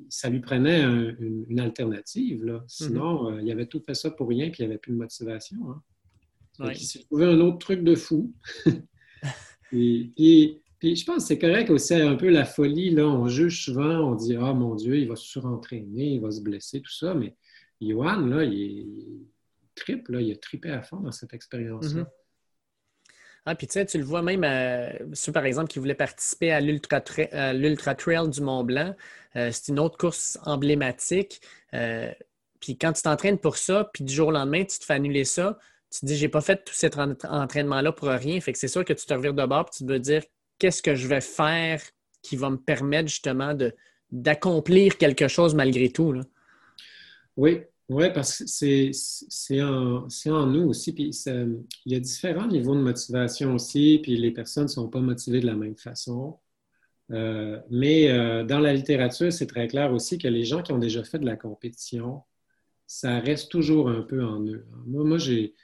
ça 0.09 0.31
lui 0.31 0.41
prenait 0.41 0.83
une, 0.83 1.59
alternative. 1.59 2.45
Là. 2.45 2.64
Sinon, 2.68 3.33
euh, 3.33 3.43
il 3.43 3.51
avait 3.51 3.66
tout 3.66 3.83
fait 3.85 3.95
ça 3.95 4.11
pour 4.11 4.29
rien, 4.29 4.51
puis 4.51 4.62
il 4.62 4.66
n'y 4.66 4.72
avait 4.72 4.79
plus 4.79 4.93
de 4.93 4.99
motivation. 4.99 5.59
Hein. 5.70 6.70
Il 6.70 6.77
s'est 6.79 7.01
trouvé 7.01 7.27
un 7.27 7.41
autre 7.41 7.59
truc 7.59 7.83
de 7.83 7.97
fou. 7.97 8.33
puis, 9.70 10.12
Puis 10.14 10.62
je 10.85 11.05
pense 11.05 11.16
que 11.16 11.22
c'est 11.28 11.39
correct 11.39 11.70
aussi 11.70 11.95
un 11.95 12.16
peu 12.16 12.28
la 12.28 12.45
folie. 12.45 12.91
Là, 12.91 13.07
on 13.07 13.26
juge 13.28 13.64
souvent, 13.64 14.11
on 14.11 14.14
dit 14.14 14.37
Ah 14.37 14.53
mon 14.53 14.74
Dieu, 14.74 14.97
il 14.97 15.09
va 15.09 15.16
se 15.16 15.24
surentraîner, 15.24 16.14
il 16.14 16.20
va 16.20 16.30
se 16.30 16.41
blesser, 16.41 16.80
tout 16.80 16.93
ça. 16.93 17.14
Mais 17.14 17.35
Johan, 17.80 18.20
là, 18.20 18.45
il, 18.45 19.26
tripe, 19.74 20.09
là, 20.09 20.20
il 20.20 20.32
a 20.32 20.37
trippé 20.37 20.70
à 20.70 20.82
fond 20.82 20.99
dans 20.99 21.12
cette 21.12 21.32
expérience-là. 21.32 22.03
Mhm. 22.03 22.07
Ah, 23.47 23.55
puis 23.55 23.66
tu 23.66 23.74
sais, 23.74 23.85
tu 23.85 23.99
le 23.99 24.05
vois 24.05 24.22
même, 24.22 24.43
euh, 24.43 24.91
ceux 25.12 25.32
par 25.32 25.45
exemple 25.45 25.68
qui 25.68 25.78
voulaient 25.78 25.95
participer 25.95 26.51
à 26.51 26.61
l'Ultra 26.61 27.95
Trail 27.95 28.30
du 28.30 28.41
Mont 28.41 28.64
Blanc, 28.64 28.95
euh, 29.37 29.51
c'est 29.53 29.68
une 29.68 29.78
autre 29.78 29.99
course 29.99 30.39
emblématique. 30.45 31.43
Euh, 31.74 32.11
puis 32.59 32.78
quand 32.78 32.95
tu 32.95 33.03
t'entraînes 33.03 33.39
pour 33.39 33.59
ça, 33.59 33.91
puis 33.93 34.03
du 34.03 34.14
jour 34.14 34.28
au 34.28 34.30
lendemain, 34.30 34.64
tu 34.64 34.78
te 34.78 34.85
fais 34.85 34.95
annuler 34.95 35.24
ça, 35.24 35.59
tu 35.91 36.01
te 36.01 36.07
dis, 36.07 36.16
j'ai 36.16 36.28
pas 36.30 36.41
fait 36.41 36.64
tout 36.64 36.72
cet 36.72 36.97
entraînement-là 36.97 37.93
pour 37.93 38.09
rien. 38.09 38.41
Fait 38.41 38.53
que 38.53 38.59
c'est 38.59 38.68
sûr 38.68 38.85
que 38.85 38.95
tu 38.95 39.05
te 39.05 39.12
revires 39.12 39.35
de 39.35 39.45
bord, 39.45 39.66
puis 39.66 39.78
tu 39.78 39.85
veux 39.85 39.99
dire, 39.99 40.22
qu'est-ce 40.59 40.82
que 40.82 40.94
je 40.94 41.07
vais 41.07 41.20
faire 41.20 41.82
qui 42.22 42.36
va 42.36 42.50
me 42.50 42.57
permettre 42.57 43.09
justement 43.09 43.57
d'accomplir 44.11 44.96
quelque 44.96 45.28
chose 45.28 45.55
malgré 45.55 45.90
tout. 45.90 46.12
Là? 46.12 46.22
Oui, 47.36 47.61
oui, 47.88 48.07
parce 48.14 48.38
que 48.38 48.44
c'est 48.46 49.62
en, 49.62 50.07
en, 50.07 50.46
nous 50.46 50.68
aussi. 50.68 50.92
Puis 50.92 51.11
il 51.26 51.92
y 51.92 51.96
a 51.96 52.00
différents 52.00 52.46
niveaux 52.46 52.74
de 52.74 52.80
motivation 52.80 53.55
aussi, 53.55 54.00
puis 54.02 54.16
les 54.16 54.30
personnes 54.30 54.64
ne 54.64 54.68
sont 54.68 54.88
pas 54.88 55.00
motivées 55.00 55.40
de 55.40 55.46
la 55.46 55.55
même 55.55 55.76
façon. 55.76 56.38
Euh, 57.11 57.61
mais 57.70 58.09
euh, 58.11 58.44
dans 58.44 58.61
la 58.61 58.72
littérature, 58.72 59.32
c'est 59.32 59.46
très 59.46 59.68
clair 59.68 59.92
aussi 59.92 60.16
que 60.16 60.28
les 60.28 60.44
gens 60.44 60.62
qui 60.62 60.72
ont 60.72 60.78
déjà 60.78 61.05
fait 61.05 61.18
de 61.18 61.26
la 61.26 61.36
compétition, 61.36 62.22
ça 62.86 63.20
reste 63.20 63.50
toujours 63.50 63.88
un 63.90 64.02
peu 64.02 64.24
en 64.24 64.42
eux. 64.46 64.66
Moi, 64.86 65.05
moi 65.05 65.18
j'ai 65.18 65.55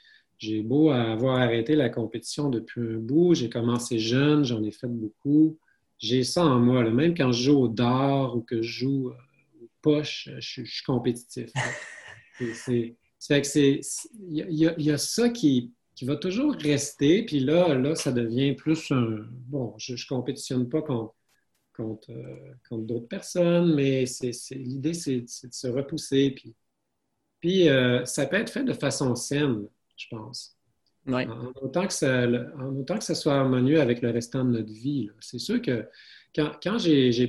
j'ai 0.41 0.63
beau 0.63 0.89
avoir 0.89 1.39
arrêté 1.39 1.75
la 1.75 1.89
compétition 1.89 2.49
depuis 2.49 2.81
un 2.81 2.97
bout, 2.97 3.35
j'ai 3.35 3.47
commencé 3.47 3.99
jeune, 3.99 4.43
j'en 4.43 4.63
ai 4.63 4.71
fait 4.71 4.87
beaucoup. 4.87 5.59
J'ai 5.99 6.23
ça 6.23 6.43
en 6.43 6.59
moi. 6.59 6.83
Même 6.89 7.15
quand 7.15 7.31
je 7.31 7.43
joue 7.43 7.59
au 7.59 7.67
dard 7.67 8.35
ou 8.35 8.41
que 8.41 8.63
je 8.63 8.79
joue 8.85 9.09
euh, 9.09 9.63
aux 9.63 9.69
poches, 9.83 10.29
je, 10.39 10.63
suis 10.63 10.83
compétitif. 10.83 11.51
c'est, 12.55 12.95
que 13.29 13.47
c'est, 13.47 13.81
il 14.19 14.73
y, 14.79 14.89
a 14.89 14.97
ça 14.97 15.29
qui, 15.29 15.73
qui 15.93 16.05
va 16.05 16.15
toujours 16.15 16.55
rester. 16.55 17.23
Puis 17.23 17.39
là, 17.39 17.75
là, 17.75 17.93
ça 17.93 18.11
devient 18.11 18.53
plus 18.53 18.91
un. 18.91 19.17
Bon, 19.29 19.75
je 19.77 19.93
ne 19.93 20.07
compétitionne 20.09 20.67
pas 20.67 20.81
contre, 20.81 21.13
contre, 21.77 22.09
euh, 22.09 22.77
d'autres 22.77 23.07
personnes, 23.07 23.75
mais 23.75 24.05
l'idée, 24.49 24.95
c'est, 24.95 25.21
de 25.21 25.27
se 25.27 25.67
repousser. 25.67 26.31
Puis, 26.31 26.55
puis 27.39 27.69
euh, 27.69 28.03
ça 28.05 28.25
peut 28.25 28.37
être 28.37 28.51
fait 28.51 28.63
de 28.63 28.73
façon 28.73 29.13
saine 29.13 29.67
je 30.01 30.15
pense. 30.15 30.57
En, 31.07 31.51
autant 31.61 31.87
que 31.87 31.93
ça, 31.93 32.27
en 32.59 32.75
autant 32.75 32.97
que 32.97 33.03
ça 33.03 33.15
soit 33.15 33.33
harmonieux 33.33 33.81
avec 33.81 34.01
le 34.01 34.11
restant 34.11 34.45
de 34.45 34.51
notre 34.51 34.71
vie. 34.71 35.09
C'est 35.19 35.39
sûr 35.39 35.59
que 35.61 35.87
quand, 36.35 36.51
quand 36.61 36.77
j'ai 36.77 37.27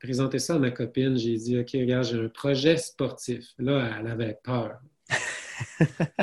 présenté 0.00 0.38
ça 0.38 0.56
à 0.56 0.58
ma 0.58 0.70
copine, 0.70 1.16
j'ai 1.16 1.36
dit 1.36 1.58
OK, 1.58 1.70
regarde, 1.74 2.04
j'ai 2.04 2.18
un 2.18 2.28
projet 2.28 2.76
sportif. 2.76 3.52
Là, 3.58 3.90
elle 3.98 4.08
avait 4.08 4.38
peur. 4.42 4.78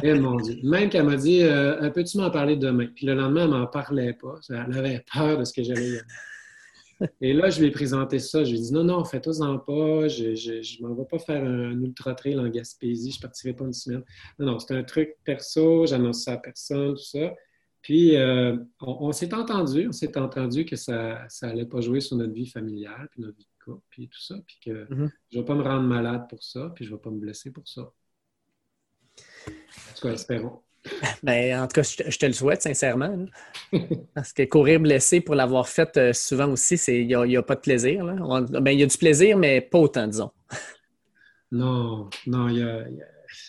Eh, 0.04 0.14
mon 0.16 0.36
Dieu. 0.36 0.58
Même 0.64 0.89
qu'elle 0.89 1.06
m'a 1.06 1.16
dit 1.16 1.43
euh, 1.43 1.89
Peux-tu 1.91 2.18
m'en 2.18 2.30
parler 2.30 2.58
demain 2.58 2.88
Puis 2.93 3.06
le 3.06 3.14
lendemain, 3.14 3.43
elle 3.43 3.52
m'en 3.52 3.68
parlait 3.68 4.14
pas. 4.14 4.36
Elle 4.50 4.78
avait 4.78 5.04
peur 5.14 5.38
de 5.38 5.45
ce 5.45 5.54
que 5.54 5.64
j'allais 5.64 6.00
et 7.22 7.34
là, 7.34 7.50
je 7.50 7.60
lui 7.60 7.68
ai 7.68 7.72
présenté 7.72 8.20
ça. 8.20 8.43
Je 8.43 8.52
lui 8.52 8.60
ai 8.60 8.62
dit 8.62 8.74
non, 8.74 8.84
non, 8.84 9.04
faites-en 9.04 9.60
pas. 9.60 10.08
Je 10.08 10.82
ne 10.82 10.88
m'en 10.88 10.95
vais 10.95 11.06
pas 11.06 11.20
faire 11.20 11.43
un, 11.43 11.82
ultra 11.82 12.16
trail 12.16 12.39
en 12.39 12.47
Gaspésie. 12.47 13.12
Je 13.12 13.18
ne 13.18 13.22
partirai 13.22 13.54
pas 13.54 13.66
une 13.66 13.74
semaine. 13.74 14.04
Non, 14.38 14.54
non, 14.54 14.60
c'est 14.60 14.76
un 14.76 14.84
truc 14.84 15.18
perso. 15.24 15.86
J'annonce 15.86 16.24
ça 16.24 16.34
à 16.34 16.38
personne, 16.38 16.95
tout 16.95 17.04
ça. 17.04 17.34
Puis, 17.82 18.18
euh, 18.18 18.58
on, 18.82 19.12
s'est 19.14 19.34
entendu. 19.34 19.88
On 19.88 19.91
s'est 19.93 20.18
entendu 20.18 20.66
que 20.66 20.76
ça 20.76 21.28
n'allait 21.43 21.66
pas 21.66 21.80
jouer 21.82 22.02
sur 22.02 22.18
notre 22.18 22.34
vie 22.34 22.47
familiale, 22.47 23.08
puis 23.12 23.22
notre 23.22 23.38
vie 23.38 23.45
de 23.45 23.64
couple, 23.64 23.86
puis 23.89 24.10
tout 24.10 24.22
ça. 24.22 24.36
Puis 24.45 24.60
que 24.66 24.72
mm-hmm. 24.72 25.10
je 25.32 25.38
ne 25.38 25.41
vais 25.41 25.45
pas 25.45 25.56
me 25.56 25.64
rendre 25.64 25.88
malade 25.88 26.26
pour 26.30 26.43
ça, 26.43 26.72
puis 26.76 26.84
je 26.84 26.91
ne 26.91 26.95
vais 26.95 27.02
pas 27.02 27.10
me 27.12 27.20
blesser 27.20 27.52
pour 27.52 27.68
ça. 27.68 27.82
En 29.47 29.95
tout 29.95 30.02
cas, 30.02 30.14
espérons. 30.14 30.62
Ben, 31.23 31.61
en 31.61 31.67
tout 31.67 31.82
cas, 31.82 31.84
je 31.84 32.17
te, 32.17 32.25
le 32.25 32.34
souhaite 32.34 32.61
sincèrement. 32.61 33.25
Parce 34.13 34.34
que 34.34 34.43
courir 34.43 34.80
blessé 34.80 35.21
pour 35.21 35.36
l'avoir 35.36 35.67
fait 35.67 35.97
euh, 35.97 36.13
souvent 36.13 36.49
aussi, 36.49 36.75
il 36.88 37.07
n'y 37.07 37.38
a, 37.38 37.43
pas 37.43 37.55
de 37.55 37.59
plaisir. 37.59 38.05
Ben, 38.05 38.71
il 38.71 38.80
y 38.80 38.84
a 38.84 38.86
du 38.86 38.97
plaisir, 38.97 39.38
mais 39.38 39.61
pas 39.61 39.80
autant, 39.80 40.07
disons. 40.07 40.32
non, 41.51 42.09
non, 42.25 42.47
il 42.47 42.57
y 42.57 42.63
a, 42.63 42.86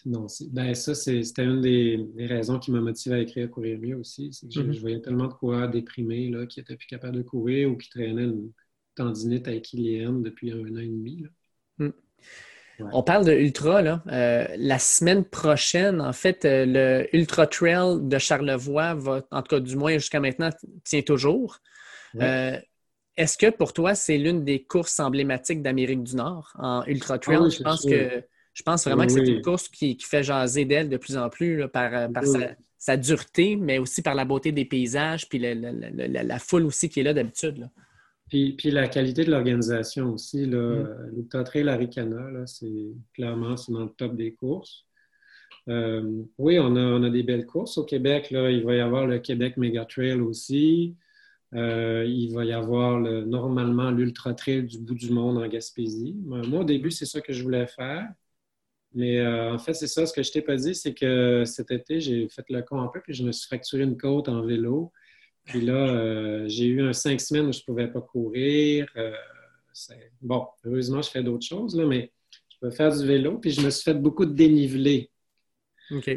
non, 0.07 0.26
ben, 0.53 0.74
ça, 0.74 0.95
c'était 0.95 1.45
une 1.45 1.61
des, 1.61 2.07
raisons 2.18 2.59
qui 2.59 2.70
m'a 2.70 2.81
motivé 2.81 3.16
à 3.16 3.18
écrire 3.20 3.51
Courir 3.51 3.78
mieux 3.78 3.97
aussi. 3.97 4.31
Mm-hmm. 4.31 4.72
je, 4.72 4.81
voyais 4.81 5.01
tellement 5.01 5.28
de 5.28 5.33
coureurs 5.33 5.70
déprimés 5.70 6.28
là, 6.28 6.47
qui 6.47 6.61
n'étaient 6.61 6.76
plus 6.76 6.87
capables 6.87 7.16
de 7.16 7.22
courir 7.22 7.70
ou 7.70 7.76
qui 7.76 7.89
traînaient 7.89 8.24
une 8.24 8.53
tendinite 8.95 9.49
à 9.49 9.53
Achilléenne 9.53 10.22
depuis 10.22 10.53
un 10.53 10.61
an 10.61 10.78
et 10.78 10.89
demi. 10.89 11.22
Là. 11.22 11.28
Mm. 11.87 11.93
On 12.93 13.03
parle 13.03 13.24
de 13.24 13.33
Ultra, 13.33 13.83
là. 13.83 14.03
Euh, 14.11 14.47
la 14.57 14.78
semaine 14.78 15.24
prochaine, 15.24 16.01
en 16.01 16.12
fait, 16.12 16.45
euh, 16.45 16.64
le 16.66 17.16
Ultra 17.16 17.47
Trail 17.47 17.99
de 18.03 18.18
Charlevoix 18.18 18.95
va, 18.95 19.22
en 19.31 19.43
tout 19.43 19.57
cas, 19.57 19.61
du 19.61 19.76
moins 19.76 19.95
jusqu'à 19.95 20.20
maintenant, 20.20 20.51
tient 20.85 21.03
toujours. 21.03 21.59
Euh, 22.20 22.59
est-ce 23.16 23.37
que 23.37 23.51
pour 23.51 23.72
toi, 23.72 23.95
c'est 23.95 24.18
l'une 24.18 24.45
des 24.45 24.62
courses 24.62 24.99
emblématiques 24.99 25.62
d'Amérique 25.62 26.03
du 26.03 26.16
Nord 26.16 26.53
en 26.59 26.85
Ultra 26.87 27.18
Trail? 27.18 27.39
Ah 27.43 27.49
je, 27.49 27.62
pense 27.62 27.83
que, 27.85 28.24
je 28.55 28.62
pense 28.62 28.85
vraiment 28.85 29.07
que 29.07 29.12
c'est 29.12 29.26
une 29.26 29.43
course 29.43 29.68
qui, 29.68 29.99
fait 30.01 30.22
jaser 30.22 30.64
d'elle 30.64 30.89
de 30.89 30.97
plus 30.97 31.16
en 31.16 31.28
plus 31.28 31.68
par, 31.68 32.09
sa, 32.78 32.97
dureté, 32.97 33.57
mais 33.57 33.78
aussi 33.78 34.03
par 34.03 34.14
la 34.14 34.24
beauté 34.24 34.53
des 34.53 34.64
paysages, 34.64 35.28
puis 35.28 35.39
la, 35.39 36.39
foule 36.39 36.64
aussi 36.64 36.89
qui 36.89 37.01
est 37.01 37.05
là 37.05 37.14
d'habitude. 37.14 37.68
Puis, 38.31 38.53
puis, 38.53 38.70
la 38.70 38.89
qualité 38.89 39.24
de 39.24 39.31
l'organisation 39.31 40.14
aussi. 40.14 40.47
Là, 40.47 40.59
mm. 40.59 41.11
L'Ultra 41.16 41.45
Trail 41.45 41.68
Aricana, 41.68 42.47
c'est 42.47 42.95
clairement 43.12 43.57
dans 43.68 43.85
le 43.85 43.91
top 43.91 44.16
des 44.16 44.33
courses. 44.33 44.87
Euh, 45.68 46.22
oui, 46.39 46.59
on 46.59 46.74
a, 46.76 46.81
on 46.81 47.03
a, 47.03 47.11
des 47.11 47.22
belles 47.22 47.47
courses 47.47 47.76
au 47.76 47.85
Québec. 47.85 48.31
Là. 48.31 48.51
Il 48.51 48.64
va 48.64 48.76
y 48.76 48.81
avoir 48.81 49.07
le 49.07 49.18
Québec 49.18 49.57
Mega 49.57 49.85
Trail 49.85 50.20
aussi. 50.20 50.97
Euh, 51.55 52.05
il 52.07 52.33
va 52.33 52.45
y 52.45 52.53
avoir 52.53 53.01
le, 53.01 53.24
normalement 53.24 53.91
l'Ultra 53.91 54.35
Trail 54.35 54.64
du 54.64 54.78
bout 54.78 54.95
du 54.95 55.11
monde 55.11 55.39
en 55.39 55.47
Gaspésie. 55.49 56.16
Moi, 56.24 56.41
au 56.41 56.64
début, 56.64 56.91
c'est 56.91 57.07
ça 57.07 57.20
que 57.20 57.33
je 57.33 57.43
voulais 57.43 57.66
faire. 57.66 58.09
Mais 58.95 59.20
euh, 59.20 59.55
en 59.55 59.59
fait, 59.59 59.74
c'est 59.74 59.87
ça. 59.87 60.07
Ce 60.07 60.12
que 60.12 60.22
je 60.22 60.33
t'ai 60.33 60.43
pas 60.43 60.57
dit, 60.57 60.74
c'est 60.74 60.95
que 60.95 61.45
cet 61.45 61.70
été, 61.70 62.01
j'ai 62.01 62.28
fait 62.28 62.45
le 62.49 62.62
con 62.62 62.81
un 62.81 62.89
peu, 62.89 63.01
puis 63.01 63.14
je 63.14 63.24
me 63.24 63.33
suis 63.33 63.47
fracturé 63.47 63.83
une 63.83 63.97
côte 63.97 64.28
en 64.28 64.43
vélo. 64.43 64.93
Puis 65.45 65.61
là, 65.61 65.88
euh, 65.88 66.45
j'ai 66.47 66.66
eu 66.66 66.82
un 66.82 66.93
cinq 66.93 67.20
semaines 67.20 67.47
où 67.47 67.53
je 67.53 67.61
ne 67.61 67.64
pouvais 67.64 67.88
pas 67.88 68.01
courir. 68.01 68.86
Euh, 68.97 69.14
bon, 70.20 70.47
heureusement, 70.64 71.03
je 71.03 71.11
fais 71.11 71.22
d'autres 71.22 71.47
choses, 71.47 71.76
là, 71.76 71.86
mais 71.86 72.12
je 72.49 72.57
peux 72.61 72.70
faire 72.70 72.97
du 72.97 73.07
vélo. 73.07 73.38
Puis 73.38 73.51
je 73.51 73.61
me 73.61 73.70
suis 73.70 73.82
fait 73.82 73.95
beaucoup 73.95 74.26
de 74.26 74.32
dénivelé. 74.32 75.11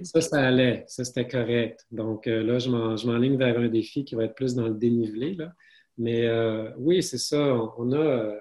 Ça, 0.04 0.22
ça 0.22 0.48
allait. 0.48 0.86
Ça, 0.88 1.04
c'était 1.04 1.28
correct. 1.28 1.84
Donc 1.90 2.28
euh, 2.28 2.44
là, 2.44 2.60
je 2.60 2.70
m'enligne 2.70 3.38
vers 3.38 3.58
un 3.58 3.70
défi 3.70 4.06
qui 4.06 4.14
va 4.14 4.26
être 4.26 4.36
plus 4.36 4.54
dans 4.54 4.68
le 4.68 4.76
dénivelé. 4.76 5.34
Là. 5.34 5.52
Mais 5.98 6.28
oui, 6.78 7.02
c'est 7.02 7.18
ça. 7.18 7.56
On, 7.78 7.92
a. 7.94 8.36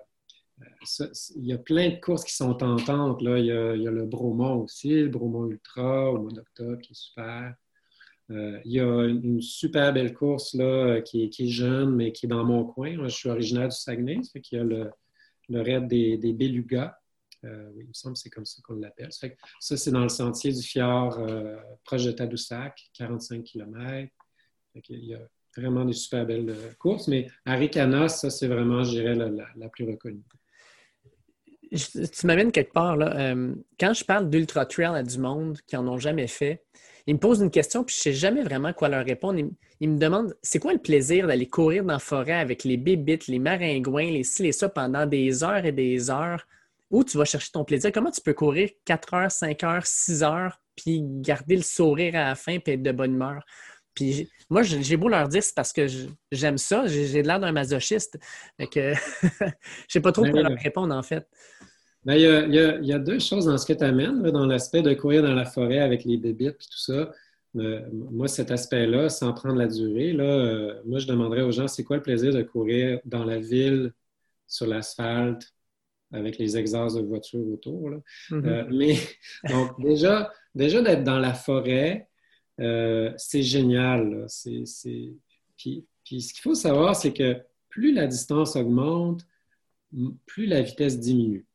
il 1.36 1.46
y 1.46 1.54
a 1.54 1.58
plein 1.58 1.88
de 1.88 2.00
courses 2.00 2.24
qui 2.24 2.34
sont 2.34 2.52
tentantes. 2.54 3.22
Là. 3.22 3.38
Il, 3.38 3.46
y 3.46 3.52
a, 3.52 3.74
il 3.74 3.82
y 3.82 3.88
a 3.88 3.90
le 3.90 4.04
Bromont 4.04 4.62
aussi, 4.62 4.90
le 4.90 5.08
Bromont 5.08 5.46
Ultra 5.46 6.12
au 6.12 6.20
mois 6.20 6.32
d'octobre 6.32 6.78
qui 6.82 6.92
est 6.92 6.96
super. 6.96 7.54
Euh, 8.30 8.60
il 8.64 8.72
y 8.72 8.80
a 8.80 9.04
une 9.04 9.42
super 9.42 9.92
belle 9.92 10.14
course 10.14 10.54
là, 10.54 11.00
qui, 11.00 11.24
est, 11.24 11.46
jeune, 11.46 11.94
mais 11.94 12.12
qui 12.12 12.26
est 12.26 12.28
dans 12.28 12.44
mon 12.44 12.64
coin. 12.64 12.96
je 13.08 13.14
suis 13.14 13.28
originaire 13.28 13.68
du 13.68 13.76
Saguenay, 13.76 14.22
ça 14.22 14.30
fait 14.32 14.40
qu'il 14.40 14.58
y 14.58 14.60
a 14.60 14.64
le, 14.64 14.90
le 15.48 15.60
raid 15.60 15.86
des, 15.86 16.16
des. 16.16 16.32
Euh, 17.44 17.70
oui, 17.74 17.82
il 17.82 17.88
me 17.88 17.92
semble 17.92 18.14
que 18.14 18.20
c'est 18.20 18.30
comme 18.30 18.46
ça 18.46 18.62
qu'on 18.62 18.74
l'appelle. 18.74 19.10
Ça, 19.10 19.76
c'est 19.76 19.90
dans 19.90 20.02
le 20.02 20.08
sentier 20.08 20.52
du 20.52 20.62
fjord 20.62 21.18
euh, 21.18 21.56
proche 21.84 22.04
de 22.04 22.12
Tadoussac, 22.12 22.90
45 22.94 23.42
km. 23.42 24.08
il 24.88 25.04
y 25.04 25.14
a 25.14 25.20
vraiment 25.56 25.84
des 25.84 25.92
super 25.92 26.24
belles 26.24 26.54
courses, 26.78 27.08
mais 27.08 27.26
Arikana, 27.44 28.08
ça, 28.08 28.30
c'est 28.30 28.46
vraiment, 28.46 28.84
je 28.84 28.90
dirais, 28.90 29.14
la, 29.14 29.68
plus 29.68 29.84
reconnue. 29.84 30.22
Tu 31.72 32.26
m'amènes 32.26 32.52
quelque 32.52 32.72
part. 32.72 32.96
Là. 32.96 33.34
quand 33.80 33.94
je 33.94 34.04
parle 34.04 34.28
d'ultra 34.30 34.66
trail 34.66 34.94
à 34.94 35.02
du 35.02 35.18
monde 35.18 35.58
qui 35.66 35.76
n'en 35.76 35.88
ont 35.88 35.98
jamais 35.98 36.26
fait, 36.26 36.62
ils 37.06 37.14
me 37.14 37.18
posent 37.18 37.40
une 37.40 37.50
question, 37.50 37.84
puis 37.84 37.94
je 37.94 38.00
ne 38.00 38.14
sais 38.14 38.18
jamais 38.18 38.42
vraiment 38.42 38.72
quoi 38.72 38.88
leur 38.88 39.04
répondre. 39.04 39.40
Ils, 39.80 39.88
me 39.88 39.98
demandent 39.98 40.36
c'est 40.42 40.58
quoi 40.58 40.72
le 40.72 40.78
plaisir 40.78 41.26
d'aller 41.26 41.48
courir 41.48 41.84
dans 41.84 41.94
la 41.94 41.98
forêt 41.98 42.34
avec 42.34 42.64
les 42.64 42.76
bébites, 42.76 43.26
les 43.26 43.38
maringouins, 43.38 44.10
les 44.10 44.22
ci, 44.22 44.42
les 44.42 44.52
ça 44.52 44.68
pendant 44.68 45.06
des 45.06 45.42
heures 45.42 45.64
et 45.64 45.72
des 45.72 46.10
heures. 46.10 46.46
Où 46.90 47.04
tu 47.04 47.16
vas 47.16 47.24
chercher 47.24 47.50
ton 47.52 47.64
plaisir? 47.64 47.90
Comment 47.90 48.10
tu 48.10 48.20
peux 48.20 48.34
courir 48.34 48.68
4 48.84 49.14
heures, 49.14 49.30
5 49.30 49.64
heures, 49.64 49.86
6 49.86 50.22
heures, 50.22 50.60
puis 50.76 51.00
garder 51.02 51.56
le 51.56 51.62
sourire 51.62 52.14
à 52.14 52.24
la 52.24 52.34
fin, 52.34 52.58
puis 52.58 52.74
être 52.74 52.82
de 52.82 52.92
bonne 52.92 53.14
humeur? 53.14 53.42
Puis 53.95 54.28
moi, 54.49 54.62
j'ai 54.62 54.97
beau 54.97 55.09
leur 55.09 55.28
dire, 55.28 55.43
c'est 55.43 55.55
parce 55.55 55.72
que 55.72 55.86
j'aime 56.30 56.59
ça, 56.59 56.86
j'ai 56.86 57.22
l'air 57.22 57.40
d'un 57.40 57.53
masochiste. 57.53 58.18
Fait 58.57 58.66
que 58.66 58.93
je 59.22 59.53
sais 59.88 60.01
pas 60.01 60.12
trop 60.12 60.28
quoi 60.28 60.43
leur 60.43 60.59
répondre, 60.59 60.95
en 60.95 61.03
fait. 61.03 61.26
Ben, 62.05 62.14
il, 62.14 62.55
y 62.84 62.93
a, 62.93 62.99
deux 62.99 63.20
choses 63.20 63.47
dans 63.47 63.57
ce 63.57 63.64
que 63.64 63.72
tu 63.72 63.84
amènes, 63.84 64.22
dans 64.22 64.47
l'aspect 64.47 64.82
de 64.82 64.93
courir 64.93 65.22
dans 65.22 65.34
la 65.34 65.45
forêt 65.45 65.78
avec 65.78 66.05
les 66.05 66.16
bébites 66.16 66.49
et 66.49 66.68
tout 66.70 66.78
ça. 66.78 67.12
moi, 67.55 68.26
cet 68.26 68.51
aspect-là, 68.51 69.09
sans 69.09 69.32
prendre 69.32 69.57
la 69.57 69.68
durée, 69.68 70.12
là, 70.12 70.74
moi, 70.84 70.99
je 70.99 71.07
demanderais 71.07 71.43
aux 71.43 71.53
gens, 71.53 71.68
c'est 71.68 71.84
quoi 71.84 71.97
le 71.97 72.03
plaisir 72.03 72.32
de 72.32 72.43
courir 72.43 72.99
dans 73.05 73.24
la 73.24 73.38
ville, 73.38 73.93
sur 74.49 74.66
l'asphalte, 74.66 75.53
avec 76.12 76.38
les 76.38 76.57
exhausts 76.57 76.97
de 76.97 77.03
voitures 77.03 77.47
autour. 77.53 77.90
Mm-hmm. 78.30 78.76
mais 78.76 78.97
donc, 79.49 79.80
déjà, 79.80 80.30
déjà 80.55 80.82
d'être 80.82 81.05
dans 81.05 81.18
la 81.18 81.34
forêt, 81.34 82.09
c'est 82.59 83.42
génial. 83.42 84.26
Puis, 85.57 85.84
puis, 86.05 86.20
ce 86.20 86.34
qu'il 86.34 86.42
faut 86.42 86.55
savoir, 86.55 86.96
c'est 86.96 87.12
que 87.12 87.40
plus 87.68 87.92
la 87.92 88.07
distance 88.07 88.57
augmente, 88.57 89.26
plus 90.26 90.46
la 90.46 90.62
vitesse 90.62 90.98
diminue. 90.98 91.46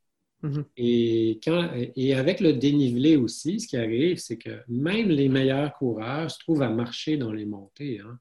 Mhm. 0.43 0.65
Et, 0.77 1.39
quand, 1.43 1.71
et 1.95 2.13
avec 2.13 2.39
le 2.39 2.53
dénivelé 2.53 3.15
aussi, 3.15 3.59
ce 3.59 3.67
qui 3.67 3.77
arrive, 3.77 4.17
c'est 4.17 4.37
que 4.37 4.59
même 4.67 5.09
les 5.09 5.29
meilleurs 5.29 5.73
coureurs 5.73 6.29
se 6.29 6.39
trouvent 6.39 6.61
à 6.61 6.69
marcher 6.69 7.17
dans 7.17 7.33
les 7.33 7.45
montées. 7.45 8.01
Hein. 8.01 8.19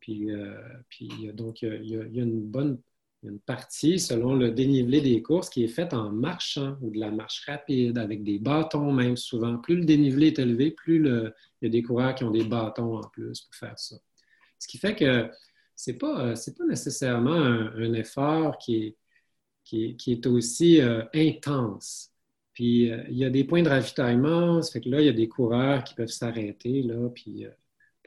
Puis, 0.00 0.30
euh, 0.30 0.56
puis, 0.88 1.08
donc, 1.32 1.62
il 1.62 1.84
y, 1.84 1.96
a, 1.96 2.22
une 2.22 2.42
bonne 2.42 2.78
une 3.22 3.40
partie, 3.40 3.98
selon 3.98 4.34
le 4.34 4.50
dénivelé 4.50 5.00
des 5.00 5.22
courses, 5.22 5.50
qui 5.50 5.64
est 5.64 5.68
faite 5.68 5.92
en 5.92 6.10
marchant 6.10 6.76
ou 6.80 6.90
de 6.90 6.98
la 6.98 7.10
marche 7.10 7.44
rapide, 7.46 7.98
avec 7.98 8.22
des 8.22 8.38
bâtons 8.38 8.92
même 8.92 9.16
souvent. 9.16 9.58
Plus 9.58 9.76
le 9.76 9.84
dénivelé 9.84 10.28
est 10.28 10.38
élevé, 10.38 10.70
plus 10.70 11.04
il 11.06 11.32
y 11.62 11.66
a 11.66 11.68
des 11.68 11.82
coureurs 11.82 12.14
qui 12.14 12.24
ont 12.24 12.30
des 12.30 12.44
bâtons 12.44 12.96
en 12.96 13.08
plus 13.08 13.40
pour 13.40 13.54
faire 13.54 13.78
ça. 13.78 13.96
Ce 14.58 14.68
qui 14.68 14.78
fait 14.78 14.94
que 14.94 15.28
ce 15.74 15.90
n'est 15.90 15.98
pas, 15.98 16.34
pas 16.34 16.64
nécessairement 16.68 17.32
un 17.32 17.92
effort 17.92 18.58
qui 18.58 18.76
est 18.76 18.96
qui 19.68 20.12
est, 20.12 20.26
aussi 20.26 20.80
euh, 20.80 21.02
intense. 21.14 22.10
Puis 22.54 22.90
euh, 22.90 23.02
il 23.08 23.18
y 23.18 23.24
a 23.24 23.30
des 23.30 23.44
points 23.44 23.62
de 23.62 23.68
ravitaillement, 23.68 24.62
ça 24.62 24.72
fait 24.72 24.80
que 24.80 24.88
là, 24.88 25.00
il 25.00 25.06
y 25.06 25.10
a 25.10 25.12
des 25.12 25.28
coureurs 25.28 25.84
qui 25.84 25.94
peuvent 25.94 26.08
s'arrêter, 26.08 26.84
puis 27.14 27.44
euh, 27.44 27.50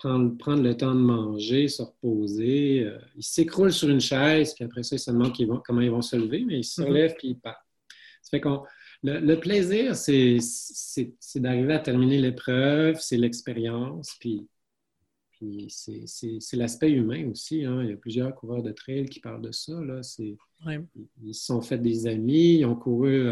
prendre, 0.01 0.37
prendre 0.37 0.63
le 0.63 0.75
temps 0.75 0.95
de 0.95 0.99
manger, 0.99 1.67
se 1.67 1.81
reposer. 1.81 2.89
ils 3.15 3.23
s'écroulent 3.23 3.73
sur 3.73 3.89
une 3.89 4.01
chaise, 4.01 4.53
puis 4.53 4.63
après 4.63 4.83
ça, 4.83 4.95
ils 4.95 4.99
se 4.99 5.11
demandent 5.11 5.33
comment 5.63 5.81
ils 5.81 5.91
vont 5.91 6.01
se 6.01 6.15
lever, 6.15 6.43
mais 6.45 6.59
ils 6.59 6.63
se 6.63 6.81
mm-hmm. 6.81 6.85
relèvent, 6.85 7.15
puis 7.17 7.29
ils 7.29 7.39
partent. 7.39 7.65
Ça 8.21 8.29
fait 8.31 8.41
qu'on 8.41 8.63
le, 9.03 9.19
le, 9.19 9.39
plaisir, 9.39 9.95
c'est 9.95 10.37
d'arriver 11.35 11.73
à 11.73 11.79
terminer 11.79 12.19
l'épreuve, 12.19 12.99
c'est 12.99 13.17
l'expérience, 13.17 14.15
puis 14.19 14.47
c'est 15.69 16.57
l'aspect 16.57 16.91
humain 16.91 17.29
aussi. 17.29 17.65
Hein. 17.65 17.81
Il 17.83 17.89
y 17.89 17.93
a 17.93 17.97
plusieurs 17.97 18.35
coureurs 18.35 18.61
de 18.61 18.71
trail 18.71 19.05
qui 19.05 19.19
parlent 19.19 19.41
de 19.41 19.51
ça. 19.51 19.73
Là. 19.73 20.01
Ils 21.23 21.33
se 21.33 21.45
sont 21.45 21.61
fait 21.61 21.79
des 21.79 22.07
amis, 22.07 22.59
ils 22.59 22.65
ont 22.65 22.75
couru 22.75 23.27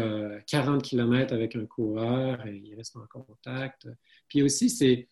40 0.46 0.76
euh, 0.76 0.80
km 0.80 1.32
avec 1.32 1.54
un 1.54 1.66
coureur 1.66 2.44
et 2.46 2.56
ils 2.56 2.74
restent 2.74 2.96
en 2.96 3.06
contact. 3.06 3.88
Puis 4.28 4.42
aussi, 4.42 4.70
c'est 4.70 5.08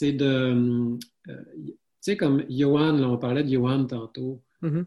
de. 0.00 0.98
Euh, 1.28 1.44
tu 1.56 1.76
sais, 2.00 2.16
comme 2.16 2.44
Johan, 2.48 3.00
on 3.02 3.18
parlait 3.18 3.44
de 3.44 3.50
Johan 3.50 3.84
tantôt. 3.86 4.42
Mm-hmm. 4.62 4.84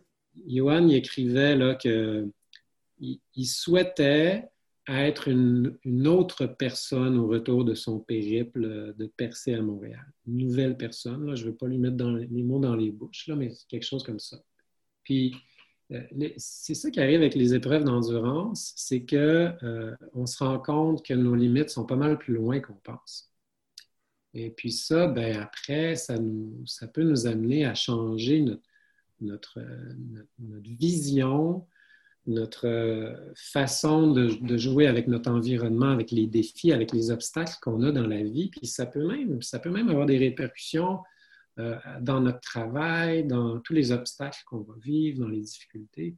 Johan, 0.48 0.88
il 0.88 0.96
écrivait 0.96 1.56
là, 1.56 1.76
que 1.76 2.28
il 3.00 3.46
souhaitait 3.46 4.50
être 4.88 5.28
une, 5.28 5.78
autre 6.08 6.46
personne 6.46 7.18
au 7.18 7.28
retour 7.28 7.66
de 7.66 7.74
son 7.74 8.00
périple 8.00 8.94
de 8.98 9.06
percer 9.18 9.54
à 9.54 9.62
Montréal. 9.62 10.06
Une 10.28 10.38
nouvelle 10.38 10.78
personne. 10.78 11.26
Là, 11.26 11.36
je 11.36 11.46
ne 11.46 11.50
veux 11.50 11.56
pas 11.56 11.68
lui 11.68 11.78
mettre 11.78 11.98
dans 11.98 12.14
les 12.14 12.44
mots 12.44 12.60
dans 12.60 12.76
les 12.76 12.92
bouches, 12.92 13.28
là, 13.28 13.36
mais 13.36 13.52
quelque 13.68 13.86
chose 13.86 14.04
comme 14.04 14.20
ça. 14.20 14.38
Puis, 15.04 15.36
euh, 15.92 16.02
c'est 16.38 16.74
ça 16.74 16.90
qui 16.90 17.00
arrive 17.00 17.22
avec 17.22 17.36
les 17.36 17.54
épreuves 17.54 17.84
d'endurance, 17.84 18.74
c'est 18.76 19.06
qu'on 19.06 19.18
euh, 19.18 20.26
se 20.26 20.44
rend 20.44 20.60
compte 20.60 21.06
que 21.06 21.14
nos 21.14 21.36
limites 21.36 21.70
sont 21.70 21.86
pas 21.86 21.96
mal 21.96 22.18
plus 22.18 22.36
loin 22.36 22.60
qu'on 22.60 22.80
pense. 22.84 23.32
Et 24.36 24.52
puis 24.52 24.72
ça, 24.72 25.08
ben 25.08 25.38
après, 25.40 25.96
ça, 25.96 26.20
nous, 26.20 26.62
ça 26.68 26.88
peut 26.88 27.04
nous 27.04 27.26
amener 27.26 27.66
à 27.66 27.74
changer 27.74 28.42
notre, 28.42 28.62
notre, 29.22 29.60
notre 30.40 30.70
vision 30.70 31.66
notre 32.28 33.34
façon 33.36 34.12
de, 34.12 34.58
jouer 34.58 34.88
avec 34.88 35.08
notre 35.08 35.30
environnement, 35.30 35.90
avec 35.90 36.12
les 36.12 36.26
défis, 36.26 36.72
avec 36.72 36.92
les 36.92 37.12
obstacles 37.12 37.54
qu'on 37.62 37.84
a 37.84 37.92
dans 37.92 38.08
la 38.08 38.24
vie. 38.24 38.50
Puis 38.50 38.68
ça 38.68 38.86
peut 38.86 39.06
même, 39.06 39.42
ça 39.42 39.60
peut 39.60 39.70
même 39.70 39.90
avoir 39.90 40.06
des 40.06 40.18
répercussions 40.18 41.00
euh, 41.60 41.78
dans 42.02 42.22
notre 42.22 42.42
travail, 42.42 43.26
dans 43.26 43.60
tous 43.60 43.74
les 43.74 43.92
obstacles 43.92 44.42
qu'on 44.48 44.62
va 44.62 44.74
vivre, 44.82 45.20
dans 45.20 45.28
les 45.28 45.42
difficultés. 45.42 46.16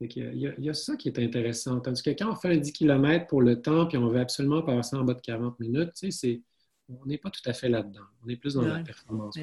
il, 0.00 0.54
y 0.58 0.68
a, 0.68 0.74
ça 0.74 0.96
qui 0.96 1.08
est 1.08 1.18
intéressant. 1.18 1.80
Tandis 1.80 2.02
que 2.02 2.10
quand 2.10 2.30
on 2.30 2.36
fait 2.36 2.52
un 2.52 2.58
10 2.58 2.72
km 2.72 3.26
pour 3.26 3.40
le 3.40 3.60
temps, 3.62 3.86
puis 3.86 3.96
on 3.96 4.08
veut 4.08 4.20
absolument 4.20 4.62
passer 4.62 4.96
en 4.96 5.04
bas 5.04 5.14
de 5.14 5.22
40 5.22 5.58
minutes, 5.58 5.92
tu 5.96 6.10
sais, 6.12 6.42
on 6.88 7.06
n'est 7.06 7.18
pas 7.18 7.30
tout 7.30 7.42
à 7.48 7.52
fait 7.52 7.68
là-dedans. 7.68 8.04
On 8.24 8.28
est 8.28 8.36
plus 8.36 8.54
dans 8.54 8.62
la 8.62 8.80
performance 8.80 9.38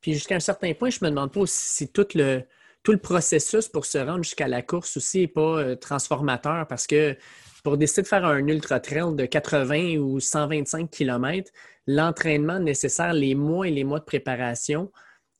Puis 0.00 0.14
jusqu'à 0.14 0.36
un 0.36 0.40
certain 0.40 0.72
point, 0.74 0.90
je 0.90 0.98
me 1.02 1.10
demande 1.10 1.32
pas 1.32 1.42
si 1.46 1.90
tout 1.90 2.06
le, 2.14 2.42
tout 2.82 2.92
le 2.92 2.98
processus 2.98 3.68
pour 3.68 3.86
se 3.86 3.98
rendre 3.98 4.22
jusqu'à 4.22 4.48
la 4.48 4.62
course 4.62 4.96
aussi 4.96 5.20
n'est 5.20 5.28
pas 5.28 5.58
euh, 5.58 5.76
transformateur 5.76 6.66
parce 6.66 6.86
que 6.86 7.16
pour 7.62 7.78
décider 7.78 8.02
de 8.02 8.08
faire 8.08 8.26
un 8.26 8.46
ultra 8.46 8.78
trail 8.78 9.14
de 9.14 9.24
80 9.24 9.96
ou 9.96 10.20
125 10.20 10.90
km, 10.90 11.50
l'entraînement 11.86 12.58
nécessaire, 12.58 13.14
les 13.14 13.34
mois 13.34 13.66
et 13.66 13.70
les 13.70 13.84
mois 13.84 14.00
de 14.00 14.04
préparation, 14.04 14.92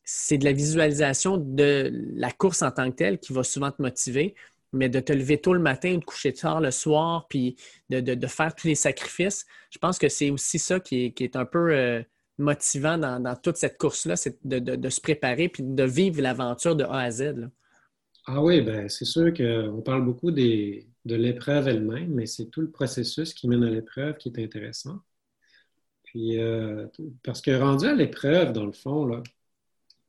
c'est 0.05 0.39
de 0.39 0.45
la 0.45 0.53
visualisation 0.53 1.37
de 1.37 1.91
la 2.15 2.31
course 2.31 2.63
en 2.63 2.71
tant 2.71 2.91
que 2.91 2.97
telle 2.97 3.19
qui 3.19 3.35
va 3.35 3.43
souvent 3.43 3.71
te 3.71 3.81
motiver, 3.81 4.35
mais 4.75 4.89
de 4.89 5.01
te 5.01 5.13
lever 5.13 5.41
tôt 5.41 5.55
le 5.55 5.61
matin, 5.61 5.97
de 5.97 6.05
coucher 6.05 6.33
tard 6.33 6.61
le 6.61 6.71
soir, 6.71 7.27
puis 7.29 7.57
de, 7.91 8.27
faire 8.27 8.55
tous 8.55 8.67
les 8.67 8.75
sacrifices, 8.75 9.47
je 9.71 9.79
pense 9.79 9.99
que 9.99 10.09
c'est 10.09 10.31
aussi 10.31 10.59
ça 10.59 10.81
qui 10.81 11.15
est, 11.17 11.37
un 11.37 11.45
peu 11.45 11.73
euh, 11.73 12.03
motivant 12.39 12.99
dans, 12.99 13.37
toute 13.37 13.57
cette 13.57 13.79
course-là, 13.79 14.17
c'est 14.17 14.39
de, 14.45 14.89
se 14.91 15.01
préparer 15.01 15.49
puis 15.49 15.63
de 15.63 15.85
vivre 15.85 16.21
l'aventure 16.21 16.77
de 16.77 16.85
A 16.85 17.01
à 17.01 17.11
Z. 17.11 17.49
Ah 18.27 18.43
oui, 18.43 18.63
ben 18.63 18.89
c'est 18.89 19.05
sûr 19.05 19.33
qu'on 19.35 19.83
parle 19.83 20.05
beaucoup 20.05 20.31
de 20.31 20.85
l'épreuve 21.05 21.69
elle-même, 21.69 22.13
mais 22.15 22.27
c'est 22.27 22.47
tout 22.47 22.63
le 22.63 22.71
processus 22.71 23.35
qui 23.35 23.49
mène 23.49 23.63
à 23.65 23.71
l'épreuve 23.71 24.17
qui 24.17 24.29
est 24.31 24.43
intéressant. 24.43 25.01
Puis, 26.05 26.41
euh, 26.41 26.87
parce 27.23 27.41
que 27.41 27.51
rendu 27.51 27.87
à 27.87 27.95
l'épreuve, 27.95 28.53
dans 28.53 28.67
le 28.67 28.73
fond, 28.73 29.05
là, 29.05 29.23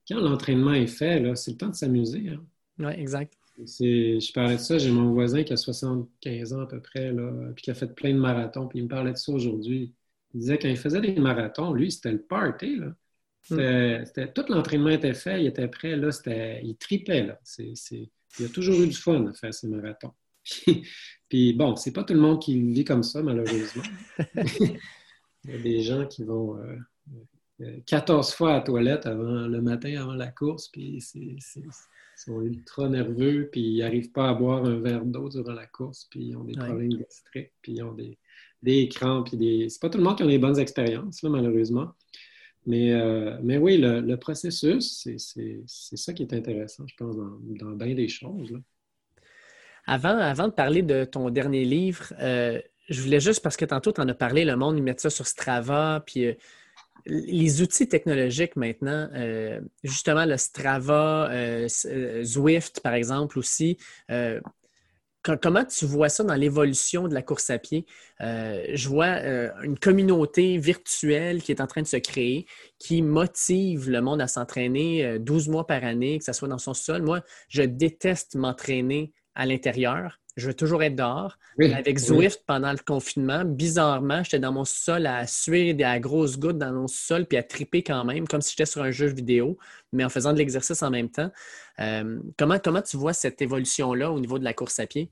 quand 0.07 0.19
l'entraînement 0.19 0.73
est 0.73 0.87
fait, 0.87 1.35
c'est 1.35 1.51
le 1.51 1.57
temps 1.57 1.69
de 1.69 1.75
s'amuser. 1.75 2.29
Hein. 2.29 2.45
Oui, 2.77 2.93
exact. 2.95 3.33
Je 3.57 4.33
parlais 4.33 4.55
de 4.55 4.61
ça, 4.61 4.77
j'ai 4.77 4.91
mon 4.91 5.13
voisin 5.13 5.43
qui 5.43 5.53
a 5.53 5.57
75 5.57 6.53
ans 6.53 6.61
à 6.61 6.67
peu 6.67 6.81
près, 6.81 7.11
là, 7.11 7.31
puis 7.55 7.63
qui 7.63 7.71
a 7.71 7.73
fait 7.73 7.93
plein 7.93 8.13
de 8.13 8.19
marathons, 8.19 8.67
puis 8.67 8.79
il 8.79 8.83
me 8.83 8.89
parlait 8.89 9.13
de 9.13 9.17
ça 9.17 9.31
aujourd'hui. 9.31 9.93
Il 10.33 10.41
disait 10.41 10.59
quand 10.59 10.67
il 10.67 10.77
faisait 10.77 10.99
des 10.99 11.15
marathons, 11.15 11.73
lui, 11.73 11.91
c'était 11.91 12.11
le 12.11 12.21
party. 12.21 12.77
Là. 12.77 12.95
Hmm. 13.49 14.03
tout 14.33 14.43
l'entraînement 14.49 14.89
était 14.89 15.13
fait, 15.13 15.41
il 15.41 15.47
était 15.47 15.67
prêt, 15.67 15.95
là, 15.95 16.09
il 16.63 16.75
tripait. 16.77 17.23
Là. 17.23 17.39
il 17.59 18.45
a 18.45 18.49
toujours 18.49 18.81
eu 18.81 18.87
du 18.87 18.95
fun 18.95 19.27
à 19.27 19.33
faire 19.33 19.53
ces 19.53 19.67
marathons. 19.67 20.13
Puis 21.29 21.53
bon, 21.53 21.75
c'est 21.75 21.93
pas 21.93 22.03
tout 22.03 22.13
le 22.13 22.19
monde 22.19 22.41
qui 22.41 22.59
vit 22.61 22.83
comme 22.83 23.03
ça, 23.03 23.21
malheureusement. 23.21 23.83
il 24.35 25.51
y 25.51 25.53
a 25.53 25.57
des 25.59 25.81
gens 25.81 26.05
qui 26.07 26.23
vont 26.23 26.57
14 27.85 28.29
euh, 28.29 28.35
fois 28.35 28.51
à 28.51 28.53
la 28.55 28.61
toilette 28.61 29.05
avant, 29.05 29.47
le 29.47 29.61
matin 29.61 30.01
avant 30.01 30.15
la 30.15 30.27
course, 30.27 30.67
puis 30.69 30.99
ils 32.15 32.21
sont 32.21 32.41
ultra 32.41 32.89
nerveux, 32.89 33.49
puis 33.51 33.61
ils 33.61 33.79
n'arrivent 33.79 34.11
pas 34.11 34.29
à 34.29 34.33
boire 34.33 34.65
un 34.65 34.79
verre 34.79 35.05
d'eau 35.05 35.29
durant 35.29 35.53
la 35.53 35.67
course, 35.67 36.07
puis 36.09 36.27
ils 36.27 36.35
ont 36.35 36.43
des 36.43 36.55
problèmes 36.55 36.93
gastriques, 36.93 37.53
puis 37.61 37.73
ils 37.73 37.83
ont 37.83 37.93
des, 37.93 38.17
des 38.63 38.79
écrans, 38.79 39.23
puis 39.23 39.37
des... 39.37 39.69
C'est 39.69 39.81
pas 39.81 39.89
tout 39.89 39.97
le 39.97 40.03
monde 40.03 40.17
qui 40.17 40.23
a 40.23 40.27
des 40.27 40.39
bonnes 40.39 40.59
expériences, 40.59 41.21
malheureusement. 41.23 41.93
Mais, 42.65 42.93
euh, 42.93 43.37
mais 43.43 43.57
oui, 43.57 43.77
le, 43.77 44.15
processus, 44.15 45.07
c'est 45.17 45.97
ça 45.97 46.13
qui 46.13 46.23
est 46.23 46.33
intéressant, 46.33 46.85
je 46.87 46.95
pense, 46.95 47.15
dans, 47.15 47.71
bien 47.71 47.93
des 47.93 48.07
choses. 48.07 48.59
Avant, 49.85 50.17
avant 50.17 50.47
de 50.47 50.53
parler 50.53 50.81
de 50.81 51.05
ton 51.05 51.29
dernier 51.29 51.63
livre, 51.63 52.11
euh, 52.19 52.59
je 52.89 53.01
voulais 53.01 53.19
juste, 53.19 53.43
parce 53.43 53.55
que 53.55 53.65
tantôt, 53.65 53.91
tu 53.91 54.01
en 54.01 54.07
as 54.09 54.15
parlé, 54.15 54.45
le 54.45 54.55
monde, 54.55 54.77
ils 54.77 54.83
mettent 54.83 55.01
ça 55.01 55.11
sur 55.11 55.27
Strava, 55.27 56.03
puis 56.05 56.25
euh, 56.25 56.33
les 57.05 57.61
outils 57.61 57.87
technologiques 57.87 58.55
maintenant, 58.55 59.09
justement 59.83 60.25
le 60.25 60.37
Strava, 60.37 61.29
Zwift, 62.23 62.79
par 62.79 62.93
exemple, 62.93 63.37
aussi, 63.37 63.77
comment 65.39 65.65
tu 65.65 65.85
vois 65.85 66.09
ça 66.09 66.23
dans 66.23 66.35
l'évolution 66.35 67.07
de 67.07 67.13
la 67.13 67.21
course 67.21 67.49
à 67.49 67.57
pied? 67.57 67.85
Euh, 68.21 68.63
je 68.73 68.87
vois 68.87 69.05
euh, 69.05 69.49
une 69.63 69.77
communauté 69.77 70.57
virtuelle 70.57 71.41
qui 71.41 71.51
est 71.51 71.61
en 71.61 71.67
train 71.67 71.81
de 71.81 71.87
se 71.87 71.97
créer, 71.97 72.45
qui 72.79 73.01
motive 73.01 73.89
le 73.89 74.01
monde 74.01 74.21
à 74.21 74.27
s'entraîner 74.27 75.19
12 75.19 75.47
euh, 75.47 75.51
mois 75.51 75.67
par 75.67 75.83
année, 75.83 76.19
que 76.19 76.23
ce 76.25 76.33
soit 76.33 76.47
dans 76.47 76.57
son 76.57 76.73
sol. 76.73 77.01
Moi, 77.01 77.21
je 77.49 77.63
déteste 77.63 78.35
m'entraîner 78.35 79.13
à 79.33 79.45
l'intérieur 79.45 80.19
je 80.35 80.47
veux 80.47 80.53
toujours 80.53 80.83
être 80.83 80.95
dehors. 80.95 81.37
avec 81.59 81.97
Zwift, 81.97 82.43
pendant 82.45 82.71
le 82.71 82.77
confinement, 82.77 83.45
bizarrement, 83.45 84.23
j'étais 84.23 84.39
dans 84.39 84.51
mon 84.51 84.65
sol 84.65 85.07
à 85.07 85.25
suer 85.27 85.73
des 85.73 85.97
grosses 85.99 86.37
gouttes 86.37 86.57
dans 86.57 86.73
mon 86.73 86.87
sol 86.87 87.25
puis 87.25 87.37
à 87.37 87.43
triper 87.43 87.83
quand 87.83 88.03
même, 88.03 88.27
comme 88.27 88.41
si 88.41 88.51
j'étais 88.51 88.65
sur 88.65 88.81
un 88.83 88.91
jeu 88.91 89.07
vidéo, 89.07 89.57
mais 89.93 90.03
en 90.03 90.09
faisant 90.09 90.33
de 90.33 90.37
l'exercice 90.37 90.83
en 90.83 90.89
même 90.89 91.09
temps. 91.09 91.31
Euh, 91.79 92.19
comment, 92.37 92.59
comment 92.59 92.81
tu 92.81 92.97
vois 92.97 93.13
cette 93.13 93.41
évolution-là 93.41 94.11
au 94.11 94.19
niveau 94.19 94.39
de 94.39 94.43
la 94.43 94.53
course 94.53 94.79
à 94.79 94.87
pied? 94.87 95.09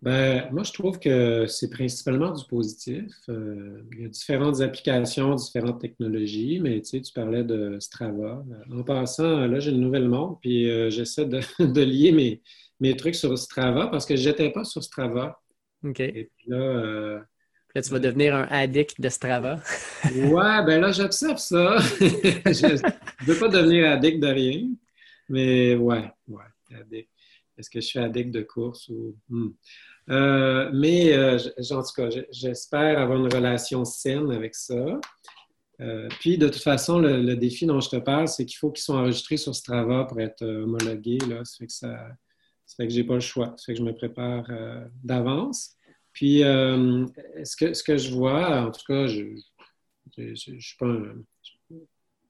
Ben, 0.00 0.48
moi, 0.52 0.62
je 0.62 0.72
trouve 0.72 1.00
que 1.00 1.46
c'est 1.48 1.70
principalement 1.70 2.30
du 2.30 2.44
positif. 2.46 3.04
Euh, 3.28 3.82
il 3.92 4.02
y 4.02 4.04
a 4.04 4.08
différentes 4.08 4.60
applications, 4.60 5.34
différentes 5.34 5.80
technologies, 5.80 6.60
mais 6.60 6.80
tu 6.82 6.90
sais, 6.90 7.00
tu 7.00 7.12
parlais 7.12 7.42
de 7.42 7.78
Strava. 7.80 8.44
En 8.70 8.84
passant, 8.84 9.46
là, 9.46 9.58
j'ai 9.58 9.72
une 9.72 9.80
nouvelle 9.80 10.08
montre, 10.08 10.38
puis 10.40 10.70
euh, 10.70 10.88
j'essaie 10.88 11.26
de, 11.26 11.40
lier 11.82 12.12
mes, 12.12 12.40
mes, 12.80 12.96
trucs 12.96 13.14
sur 13.14 13.36
Strava 13.38 13.88
parce 13.88 14.06
que 14.06 14.16
je 14.16 14.28
n'étais 14.28 14.50
pas 14.50 14.64
sur 14.64 14.82
Strava. 14.82 15.40
OK. 15.84 16.00
Et 16.00 16.30
puis 16.36 16.50
là, 16.50 16.56
euh, 16.56 17.20
là, 17.74 17.82
tu 17.82 17.90
vas 17.90 17.98
devenir 17.98 18.34
un 18.34 18.46
addict 18.50 19.00
de 19.00 19.08
Strava. 19.08 19.60
ouais, 20.04 20.64
ben 20.64 20.80
là, 20.80 20.92
j'observe 20.92 21.38
ça. 21.38 21.78
je 22.00 22.74
ne 22.74 23.26
veux 23.26 23.38
pas 23.38 23.48
devenir 23.48 23.90
addict 23.90 24.20
de 24.20 24.28
rien, 24.28 24.68
mais 25.28 25.74
ouais, 25.76 26.10
ouais, 26.28 26.44
addict. 26.78 27.10
Est-ce 27.56 27.70
que 27.70 27.80
je 27.80 27.86
suis 27.86 27.98
addict 27.98 28.30
de 28.30 28.42
course 28.42 28.88
ou. 28.88 29.16
Hmm. 29.28 29.50
Euh, 30.10 30.70
mais 30.72 31.12
euh, 31.12 31.38
en 31.70 31.82
tout 31.82 31.92
cas, 31.96 32.08
j'espère 32.30 32.98
avoir 32.98 33.18
une 33.18 33.32
relation 33.32 33.84
saine 33.84 34.30
avec 34.30 34.54
ça. 34.54 34.98
Euh, 35.80 36.08
puis, 36.20 36.38
de 36.38 36.48
toute 36.48 36.62
façon, 36.62 36.98
le, 36.98 37.36
défi 37.36 37.66
dont 37.66 37.80
je 37.80 37.90
te 37.90 37.96
parle, 37.96 38.26
c'est 38.26 38.44
qu'il 38.46 38.56
faut 38.56 38.70
qu'ils 38.70 38.82
soient 38.82 38.96
enregistrés 38.96 39.36
sur 39.36 39.54
Strava 39.54 40.04
pour 40.04 40.20
être 40.20 40.44
homologués. 40.44 41.18
Là. 41.28 41.44
Ça 41.44 41.56
fait 41.58 41.66
que 41.66 41.72
ça, 41.72 42.08
fait 42.76 42.86
que 42.86 42.92
j'ai 42.92 43.04
pas 43.04 43.14
le 43.14 43.20
choix. 43.20 43.54
Ça 43.56 43.64
fait 43.66 43.72
que 43.74 43.78
je 43.78 43.84
me 43.84 43.94
prépare 43.94 44.48
d'avance. 45.02 45.74
Puis, 46.12 46.40
ce, 46.40 47.56
que, 47.56 47.74
ce 47.74 47.82
que 47.82 47.96
je 47.96 48.12
vois, 48.12 48.62
en 48.62 48.70
tout 48.70 48.82
cas, 48.86 49.06
je, 49.06 49.24
je, 50.16 50.34
je, 50.34 50.76
pas 50.78 50.86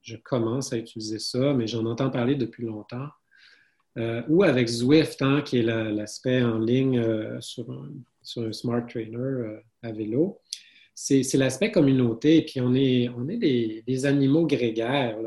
je 0.01 0.15
commence 0.17 0.73
à 0.73 0.77
utiliser 0.77 1.19
ça, 1.19 1.53
mais 1.53 1.67
j'en 1.67 1.85
entends 1.85 2.09
parler 2.09 2.35
depuis 2.35 2.65
longtemps. 2.65 3.07
Euh, 3.97 4.21
ou 4.29 4.43
avec 4.43 4.67
Zwift, 4.67 5.21
hein, 5.21 5.41
qui 5.41 5.59
est 5.59 5.63
l'aspect 5.63 6.41
en 6.41 6.59
ligne 6.59 6.99
euh, 6.99 7.41
sur, 7.41 7.65
un, 7.71 8.53
smart 8.53 8.85
trainer 8.87 9.17
euh, 9.17 9.59
à 9.83 9.91
vélo. 9.91 10.39
C'est 10.93 11.33
l'aspect 11.35 11.71
communauté, 11.71 12.41
puis 12.41 12.59
on 12.59 12.73
est, 12.75 13.07
on 13.09 13.29
est 13.29 13.37
des, 13.37 14.05
animaux 14.05 14.45
grégaires. 14.45 15.17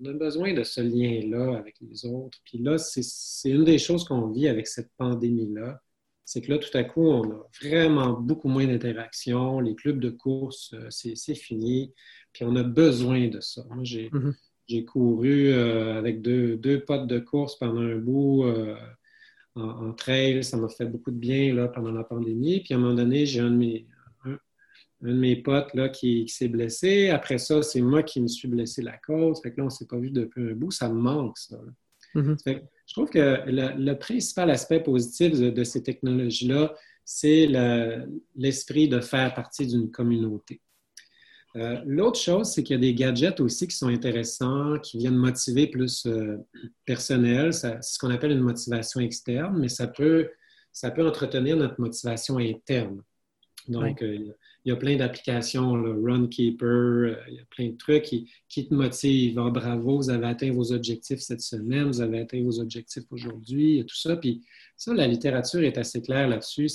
On 0.00 0.06
a 0.06 0.12
besoin 0.12 0.52
de 0.52 0.64
ce 0.64 0.80
lien-là 0.80 1.56
avec 1.56 1.76
les 1.80 2.04
autres. 2.06 2.38
Puis 2.44 2.58
là, 2.58 2.78
c'est 2.78 3.50
une 3.50 3.64
des 3.64 3.78
choses 3.78 4.04
qu'on 4.04 4.30
vit 4.30 4.48
avec 4.48 4.66
cette 4.66 4.90
pandémie-là. 4.96 5.80
C'est 6.24 6.40
que 6.40 6.50
là, 6.50 6.58
tout 6.58 6.76
à 6.76 6.84
coup, 6.84 7.06
on 7.06 7.30
a 7.30 7.48
vraiment 7.62 8.12
beaucoup 8.12 8.48
moins 8.48 8.66
d'interactions. 8.66 9.60
Les 9.60 9.74
clubs 9.74 10.00
de 10.00 10.10
course, 10.10 10.74
c'est 10.90 11.34
fini. 11.34 11.92
Puis 12.32 12.44
on 12.44 12.56
a 12.56 12.62
besoin 12.62 13.28
de 13.28 13.40
ça. 13.40 13.62
Moi, 13.70 13.84
j'ai 13.84 14.10
mm-hmm. 14.10 14.84
Couru 14.86 15.48
euh, 15.52 15.98
avec 15.98 16.22
deux, 16.22 16.56
deux, 16.56 16.82
potes 16.82 17.06
de 17.06 17.18
course 17.18 17.58
pendant 17.58 17.82
un 17.82 17.96
bout 17.96 18.44
euh, 18.44 18.74
en, 19.54 19.92
trail. 19.92 20.42
Ça 20.42 20.56
m'a 20.56 20.68
fait 20.68 20.86
beaucoup 20.86 21.10
de 21.10 21.18
bien 21.18 21.54
là, 21.54 21.68
pendant 21.68 21.92
la 21.92 22.04
pandémie. 22.04 22.60
Puis 22.60 22.72
à 22.72 22.78
un 22.78 22.80
moment 22.80 22.94
donné, 22.94 23.26
j'ai 23.26 23.40
un 23.40 23.50
de 23.50 23.56
mes, 23.56 23.86
un, 25.04 25.08
de 25.08 25.18
mes 25.18 25.36
potes 25.36 25.74
là, 25.74 25.88
qui, 25.88 26.28
s'est 26.28 26.48
blessé. 26.48 27.10
Après 27.10 27.38
ça, 27.38 27.62
c'est 27.62 27.80
moi 27.80 28.02
qui 28.02 28.20
me 28.20 28.28
suis 28.28 28.48
blessé 28.48 28.82
la 28.82 28.96
cause. 28.96 29.40
Fait 29.42 29.52
que 29.52 29.58
là, 29.58 29.64
on 29.64 29.66
ne 29.66 29.70
s'est 29.70 29.86
pas 29.86 29.98
vu 29.98 30.10
depuis 30.10 30.50
un 30.50 30.54
bout. 30.54 30.70
Ça 30.70 30.88
me 30.88 30.94
manque, 30.94 31.38
ça. 31.38 31.58
Mm-hmm. 32.14 32.62
je 32.86 32.92
trouve 32.94 33.10
que 33.10 33.42
le, 33.46 33.94
principal 33.94 34.48
aspect 34.50 34.80
positif 34.80 35.32
de 35.32 35.64
ces 35.64 35.82
technologies-là, 35.82 36.74
c'est 37.04 37.48
l'esprit 38.36 38.88
de 38.88 39.00
faire 39.00 39.34
partie 39.34 39.66
d'une 39.66 39.90
communauté. 39.90 40.60
Euh, 41.56 41.80
l'autre 41.86 42.18
chose, 42.18 42.50
c'est 42.50 42.64
qu'il 42.64 42.74
y 42.74 42.78
a 42.78 42.80
des 42.80 42.94
gadgets 42.94 43.38
aussi 43.38 43.68
qui 43.68 43.76
sont 43.76 43.86
intéressants, 43.86 44.78
qui 44.80 44.98
viennent 44.98 45.16
motiver 45.16 45.68
plus 45.68 46.04
euh, 46.06 46.36
personnel. 46.84 47.52
C'est 47.52 47.80
ce 47.80 47.98
qu'on 47.98 48.10
appelle 48.10 48.32
une 48.32 48.40
motivation 48.40 49.00
externe, 49.00 49.58
mais 49.60 49.68
ça 49.68 49.86
peut, 49.86 50.30
ça 50.72 50.90
peut 50.90 51.06
entretenir 51.06 51.56
notre 51.56 51.80
motivation 51.80 52.38
interne. 52.38 53.02
Donc, 53.68 54.02
euh, 54.02 54.34
il 54.64 54.70
y 54.70 54.72
a 54.72 54.76
plein 54.76 54.96
d'applications, 54.96 55.72
Runkeeper, 55.72 57.18
il 57.28 57.34
y 57.34 57.40
a 57.40 57.44
plein 57.50 57.68
de 57.68 57.76
trucs 57.76 58.04
qui, 58.04 58.68
te 58.68 58.72
motivent. 58.72 59.38
Ah, 59.38 59.50
bravo, 59.50 59.96
vous 59.96 60.10
avez 60.10 60.26
atteint 60.26 60.52
vos 60.52 60.72
objectifs 60.72 61.20
cette 61.20 61.42
semaine, 61.42 61.88
vous 61.88 62.00
avez 62.00 62.20
atteint 62.20 62.42
vos 62.42 62.60
objectifs 62.60 63.04
aujourd'hui, 63.10 63.80
et 63.80 63.84
tout 63.84 63.96
ça. 63.96 64.16
Puis 64.16 64.42
ça, 64.76 64.94
la 64.94 65.06
littérature 65.06 65.62
est 65.62 65.76
assez 65.76 66.00
claire 66.00 66.28
là-dessus. 66.28 66.70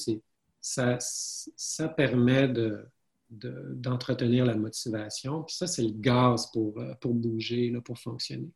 Ça, 0.61 0.97
ça 0.99 1.89
permet 1.89 2.47
de, 2.47 2.85
d'entretenir 3.29 4.45
la 4.45 4.55
motivation. 4.55 5.43
Puis 5.43 5.55
ça, 5.55 5.65
c'est 5.65 5.83
le 5.83 5.93
gaz 5.93 6.51
pour, 6.51 6.77
euh, 6.79 6.93
pour 7.01 7.13
bouger, 7.13 7.69
là, 7.71 7.81
pour 7.81 7.97
fonctionner. 7.97 8.51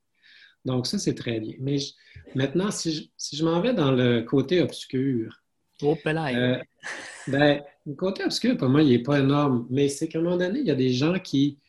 Donc, 0.65 0.87
ça, 0.87 0.97
c'est 0.97 1.15
très 1.15 1.39
bien. 1.39 1.55
Mais 1.59 1.77
maintenant, 2.35 2.71
si 2.71 3.11
je, 3.33 3.43
m'en 3.43 3.61
vais 3.61 3.73
dans 3.73 3.91
le 3.91 4.21
côté 4.21 4.61
obscur, 4.61 5.42
oh, 5.83 5.97
euh, 6.05 6.57
ben, 7.27 7.61
le 7.85 7.93
côté 7.95 8.23
obscur, 8.23 8.57
pour 8.57 8.69
moi, 8.69 8.81
il 8.81 8.89
n'est 8.89 9.03
pas 9.03 9.19
énorme. 9.19 9.67
Mais 9.69 9.89
c'est 9.89 10.07
qu'à 10.07 10.19
un 10.19 10.21
moment 10.21 10.37
donné, 10.37 10.59
il 10.59 10.65
y 10.65 10.71
a 10.71 10.75
des 10.75 10.91
gens 10.91 11.19
qui 11.19 11.59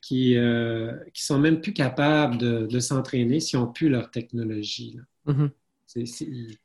qui, 0.00 0.36
euh, 0.36 0.96
qui 1.12 1.24
sont 1.24 1.38
même 1.38 1.60
plus 1.60 1.72
capables 1.72 2.38
de, 2.38 2.78
s'entraîner 2.78 3.40
s'ils 3.40 3.58
n'ont 3.58 3.66
plus 3.66 3.88
leur 3.88 4.10
technologie. 4.12 4.96
Mm-hmm. 5.26 6.56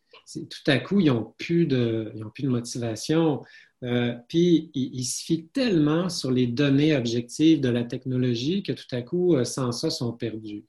tout 0.50 0.72
à 0.72 0.78
coup, 0.78 1.00
ils 1.00 1.08
n'ont 1.08 1.34
plus, 1.38 1.66
de, 1.66 2.14
plus 2.36 2.44
de 2.44 2.50
motivation. 2.50 3.42
Euh, 3.84 4.14
puis, 4.30 4.70
il, 4.76 5.04
se 5.04 5.24
fie 5.26 5.48
tellement 5.48 6.10
sur 6.10 6.32
les 6.32 6.46
données 6.46 6.96
objectives 6.96 7.60
de 7.60 7.70
la 7.70 7.84
technologie 7.84 8.62
que 8.62 8.72
tout 8.72 8.96
à 8.96 9.02
coup, 9.02 9.36
sans 9.44 9.72
ça, 9.72 9.90
sont 9.90 10.14
perdus. 10.14 10.64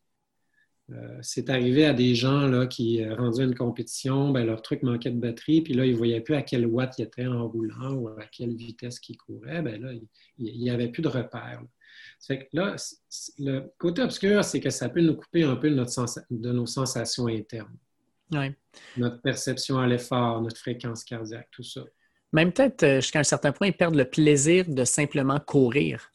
Euh, 0.92 1.18
c'est 1.22 1.48
arrivé 1.48 1.86
à 1.86 1.94
des 1.94 2.14
gens 2.14 2.46
là, 2.46 2.66
qui, 2.66 3.04
rendus 3.04 3.40
à 3.40 3.44
une 3.44 3.54
compétition, 3.54 4.30
ben, 4.30 4.44
leur 4.44 4.60
truc 4.60 4.82
manquait 4.82 5.10
de 5.10 5.18
batterie, 5.18 5.62
puis 5.62 5.72
là, 5.72 5.86
ils 5.86 5.92
ne 5.92 5.96
voyaient 5.96 6.20
plus 6.20 6.34
à 6.34 6.42
quel 6.42 6.66
watt 6.66 6.94
ils 6.98 7.02
étaient 7.02 7.26
en 7.26 7.48
roulant 7.48 7.94
ou 7.94 8.08
à 8.08 8.26
quelle 8.30 8.54
vitesse 8.54 9.00
qu'ils 9.00 9.16
couraient. 9.16 9.62
Ben, 9.62 9.80
là, 9.80 9.92
il 10.38 10.60
n'y 10.60 10.70
avait 10.70 10.88
plus 10.88 11.02
de 11.02 11.08
repères. 11.08 11.62
là, 12.52 12.76
le 13.38 13.72
côté 13.78 14.02
obscur, 14.02 14.44
c'est 14.44 14.60
que 14.60 14.70
ça 14.70 14.88
peut 14.90 15.00
nous 15.00 15.16
couper 15.16 15.44
un 15.44 15.56
peu 15.56 15.70
de, 15.70 15.84
de 16.30 16.52
nos 16.52 16.66
sensations 16.66 17.28
internes. 17.28 17.76
Notre 18.96 19.20
perception 19.22 19.78
à 19.78 19.86
l'effort, 19.86 20.42
notre 20.42 20.58
fréquence 20.58 21.04
cardiaque, 21.04 21.48
tout 21.50 21.62
ça. 21.62 21.82
Même 22.32 22.52
peut-être 22.52 22.82
euh, 22.82 23.00
jusqu'à 23.00 23.20
un 23.20 23.24
certain 23.24 23.52
point, 23.52 23.68
ils 23.68 23.76
perdent 23.76 23.94
le 23.94 24.08
plaisir 24.08 24.68
de 24.68 24.84
simplement 24.84 25.38
courir. 25.38 26.13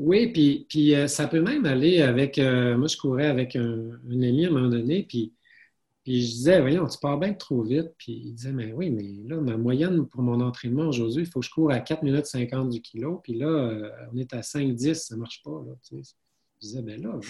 Oui, 0.00 0.28
puis, 0.32 0.66
puis 0.66 0.94
euh, 0.94 1.08
ça 1.08 1.28
peut 1.28 1.42
même 1.42 1.66
aller 1.66 2.00
avec. 2.00 2.38
Euh, 2.38 2.74
moi, 2.78 2.88
je 2.88 2.96
courais 2.96 3.26
avec 3.26 3.54
un, 3.54 3.90
ami 4.10 4.46
à 4.46 4.48
un 4.48 4.52
moment 4.52 4.68
donné, 4.70 5.02
puis, 5.02 5.34
puis 6.04 6.22
je 6.22 6.26
disais, 6.28 6.60
voyons, 6.62 6.86
tu 6.86 6.98
pars 6.98 7.18
bien 7.18 7.34
trop 7.34 7.62
vite. 7.62 7.90
Puis 7.98 8.12
il 8.12 8.34
disait, 8.34 8.52
mais 8.52 8.72
oui, 8.72 8.90
mais 8.90 9.02
là, 9.28 9.38
ma 9.42 9.58
moyenne 9.58 10.06
pour 10.06 10.22
mon 10.22 10.40
entraînement 10.40 10.88
aujourd'hui, 10.88 11.24
il 11.24 11.26
faut 11.26 11.40
que 11.40 11.46
je 11.46 11.50
cours 11.50 11.70
à 11.70 11.80
4 11.80 12.02
minutes 12.02 12.24
50 12.24 12.70
du 12.70 12.80
kilo, 12.80 13.20
puis 13.22 13.34
là, 13.34 13.90
on 14.10 14.16
est 14.16 14.32
à 14.32 14.40
5-10, 14.40 14.94
ça 14.94 15.16
ne 15.16 15.20
marche 15.20 15.42
pas. 15.42 15.62
Là, 15.66 15.74
Je 15.92 15.98
disais, 16.62 16.80
ben 16.80 17.02
là, 17.02 17.10
on 17.14 17.20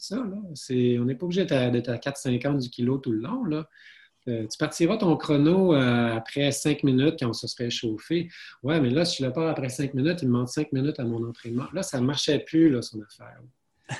ça, 0.00 0.16
là. 0.16 1.00
on 1.00 1.04
n'est 1.04 1.14
pas 1.14 1.24
obligé 1.24 1.44
d'être 1.44 1.88
à, 1.88 1.92
à 1.92 1.98
4,50 1.98 2.60
du 2.60 2.68
kilo 2.68 2.98
tout 2.98 3.12
le 3.12 3.20
long, 3.20 3.44
là. 3.44 3.68
Euh, 4.28 4.46
tu 4.46 4.58
partiras 4.58 4.98
ton 4.98 5.16
chrono 5.16 5.74
euh, 5.74 6.16
après 6.16 6.52
cinq 6.52 6.82
minutes 6.82 7.16
quand 7.18 7.30
on 7.30 7.32
se 7.32 7.46
serait 7.46 7.70
chauffé. 7.70 8.28
Ouais, 8.62 8.80
mais 8.80 8.90
là, 8.90 9.04
si 9.04 9.22
je 9.22 9.26
le 9.26 9.32
pars 9.32 9.48
après 9.48 9.70
cinq 9.70 9.94
minutes, 9.94 10.20
il 10.22 10.28
me 10.28 10.34
manque 10.34 10.50
cinq 10.50 10.70
minutes 10.72 11.00
à 11.00 11.04
mon 11.04 11.26
entraînement. 11.26 11.66
Là, 11.72 11.82
ça 11.82 12.00
ne 12.00 12.06
marchait 12.06 12.40
plus, 12.40 12.68
là, 12.68 12.82
son 12.82 13.00
affaire. 13.00 13.40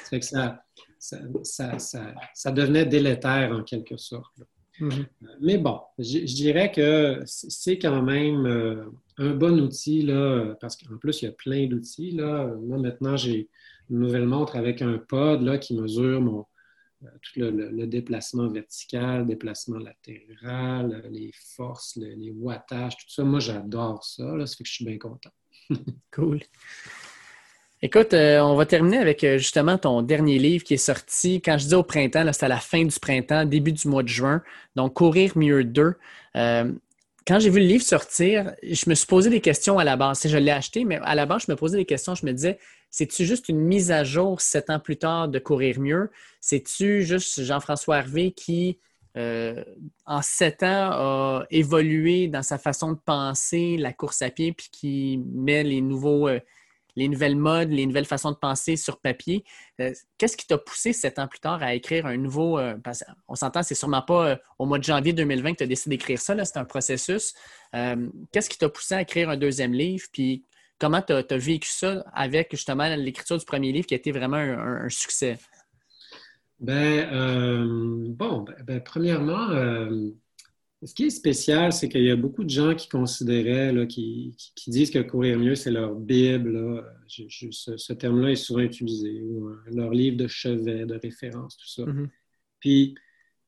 Ça, 0.05 0.19
que 0.19 0.25
ça, 1.43 1.79
ça, 2.35 2.51
devenait 2.53 2.85
délétère 2.85 3.53
en 3.53 3.63
quelque 3.63 3.97
sorte. 3.97 4.35
Mm-hmm. 4.81 5.07
Mais 5.41 5.57
bon, 5.57 5.81
je, 5.99 6.19
dirais 6.19 6.71
que 6.71 7.23
c'est 7.25 7.79
quand 7.79 8.03
même 8.03 8.45
euh, 8.47 8.85
un 9.17 9.31
bon 9.31 9.59
outil, 9.61 10.03
là, 10.03 10.55
parce 10.61 10.77
qu'en 10.77 10.99
plus, 10.99 11.23
il 11.23 11.25
y 11.25 11.29
a 11.29 11.33
plein 11.33 11.67
d'outils. 11.67 12.15
Moi, 12.15 12.77
maintenant, 12.77 13.17
j'ai 13.17 13.49
une 13.89 14.01
nouvelle 14.01 14.27
montre 14.27 14.57
avec 14.57 14.83
un 14.83 14.99
pod 14.99 15.41
là, 15.43 15.57
qui 15.57 15.75
mesure 15.75 16.21
mon, 16.21 16.45
tout 17.01 17.41
le, 17.41 17.87
déplacement 17.87 18.49
vertical, 18.49 19.27
déplacement 19.27 19.79
latéral, 19.79 21.03
euh, 21.05 21.09
les 21.11 21.31
forces, 21.55 21.97
les 21.97 22.31
wattages, 22.31 22.97
tout 22.97 23.09
ça. 23.09 23.25
Moi, 23.25 23.41
j'adore 23.41 24.05
ça. 24.05 24.25
Là, 24.37 24.47
ça 24.47 24.57
fait 24.57 24.65
que 24.65 24.69
je 24.69 24.75
suis 24.75 24.85
bien 24.85 24.99
content. 24.99 25.31
cool. 26.13 26.41
Écoute, 27.81 28.13
euh, 28.15 28.41
on 28.41 28.57
va 28.57 28.67
terminer 28.67 28.99
avec 28.99 29.21
justement 29.21 29.79
ton 29.79 30.03
dernier 30.03 30.39
livre 30.39 30.65
qui 30.65 30.75
est 30.75 30.79
sorti, 30.79 31.41
quand 31.41 31.59
je 31.59 31.69
dis 31.69 31.75
au 31.75 31.85
printemps, 31.85 32.29
c'est 32.33 32.45
à 32.45 32.49
la 32.49 32.59
fin 32.59 32.85
du 32.85 32.99
printemps, 32.99 33.45
début 33.45 33.73
du 33.73 33.87
mois 33.87 34.03
de 34.03 34.09
juin. 34.09 34.43
Donc, 34.75 34.95
Courir 34.95 35.39
mieux 35.39 35.63
2. 35.63 35.95
quand 36.35 37.39
j'ai 37.39 37.51
vu 37.51 37.61
le 37.61 37.67
livre 37.67 37.85
sortir, 37.85 38.53
je 38.65 38.91
me 38.91 38.95
suis 38.95 39.07
posé 39.07 39.31
des 39.31 39.41
questions 39.41 39.79
à 39.79 39.85
la 39.85 39.97
base. 39.97 40.27
Je 40.27 40.37
l'ai 40.37 40.51
acheté, 40.51 40.85
mais 40.85 40.99
à 41.03 41.15
la 41.15 41.27
base, 41.27 41.45
je 41.47 41.53
me 41.53 41.57
posais 41.57 41.77
des 41.77 41.85
questions. 41.85 42.17
Je 42.17 42.27
me 42.27 42.33
disais, 42.33 42.59
c'est-tu 42.91 43.25
juste 43.27 43.49
une 43.49 43.61
mise 43.61 43.91
à 43.91 44.05
jour 44.05 44.41
sept 44.41 44.71
ans 44.71 44.81
plus 44.81 44.97
tard 44.97 45.29
de 45.29 45.39
courir 45.39 45.79
mieux? 45.81 46.11
C'est-tu 46.41 47.03
juste 47.03 47.43
Jean-François 47.43 47.99
Hervé 47.99 48.33
qui, 48.33 48.79
euh, 49.17 49.63
en 50.07 50.23
sept 50.23 50.63
ans, 50.63 50.91
a 50.93 51.47
évolué 51.51 52.29
dans 52.29 52.43
sa 52.43 52.59
façon 52.59 52.93
de 52.93 52.99
penser 52.99 53.77
la 53.77 53.93
course 53.93 54.23
à 54.23 54.31
pied 54.31 54.53
puis 54.53 54.69
qui 54.73 55.23
met 55.35 55.63
les 55.65 55.83
nouveaux, 55.83 56.29
euh, 56.29 56.41
les 56.97 57.09
nouvelles 57.09 57.37
modes, 57.37 57.71
les 57.71 57.85
nouvelles 57.85 58.07
façons 58.07 58.33
de 58.33 58.37
penser 58.37 58.77
sur 58.77 59.01
papier? 59.01 59.45
Euh, 59.81 59.93
qu'est-ce 60.17 60.37
qui 60.39 60.47
t'a 60.47 60.57
poussé 60.57 60.95
sept 60.95 61.19
ans 61.19 61.29
plus 61.29 61.41
tard 61.41 61.63
à 61.63 61.75
écrire 61.75 62.07
un 62.07 62.17
nouveau. 62.17 62.59
Euh, 62.59 62.75
on 63.29 63.35
s'entend, 63.35 63.63
c'est 63.63 63.75
sûrement 63.75 64.03
pas 64.03 64.39
au 64.59 64.65
mois 64.65 64.79
de 64.79 64.85
janvier 64.85 65.13
2020 65.13 65.53
que 65.53 65.59
tu 65.59 65.65
as 65.65 65.67
décidé 65.67 65.97
d'écrire 65.97 66.19
ça, 66.19 66.43
c'est 66.43 66.59
un 66.59 66.65
processus. 66.65 67.35
Qu'est-ce 68.33 68.49
qui 68.49 68.57
t'a 68.57 68.71
poussé 68.71 68.95
à 68.95 69.03
écrire 69.03 69.29
un 69.29 69.37
deuxième 69.37 69.75
livre? 69.75 70.07
Comment 70.79 71.03
tu 71.03 71.13
as, 71.13 71.37
vécu 71.37 71.69
ça 71.69 72.05
avec 72.13 72.49
justement 72.53 72.89
l'écriture 72.97 73.39
du 73.39 73.45
premier 73.45 73.73
livre 73.73 73.87
qui 73.87 73.95
a 73.95 73.97
été 73.97 74.13
vraiment 74.13 74.37
un, 74.37 74.89
succès? 74.89 75.39
Ben, 76.61 77.09
bon, 78.17 78.43
ben, 78.43 78.55
ben 78.65 78.81
premièrement, 78.83 79.49
ce 80.83 80.95
qui 80.95 81.07
est 81.07 81.11
spécial, 81.11 81.73
c'est 81.73 81.89
qu'il 81.89 82.05
y 82.05 82.11
a 82.11 82.17
beaucoup 82.17 82.45
de 82.45 82.51
gens 82.51 82.75
qui 82.75 82.89
considéraient, 82.89 83.75
qui, 83.89 84.37
disent 84.69 84.91
que 84.91 85.01
courir 85.01 85.39
mieux, 85.39 85.57
c'est 85.57 85.73
leur 85.73 85.95
Bible. 85.97 86.85
ce, 87.09 87.93
terme-là 87.93 88.31
est 88.31 88.37
souvent 88.37 88.61
utilisé, 88.61 89.21
ou 89.23 89.49
euh, 89.49 89.57
leur 89.73 89.91
livre 89.91 90.17
de 90.17 90.29
chevet, 90.29 90.87
de 90.87 90.95
référence, 90.95 91.57
tout 91.57 91.69
ça. 91.69 91.83
Mm-hmm. 91.83 92.09
Puis, 92.61 92.95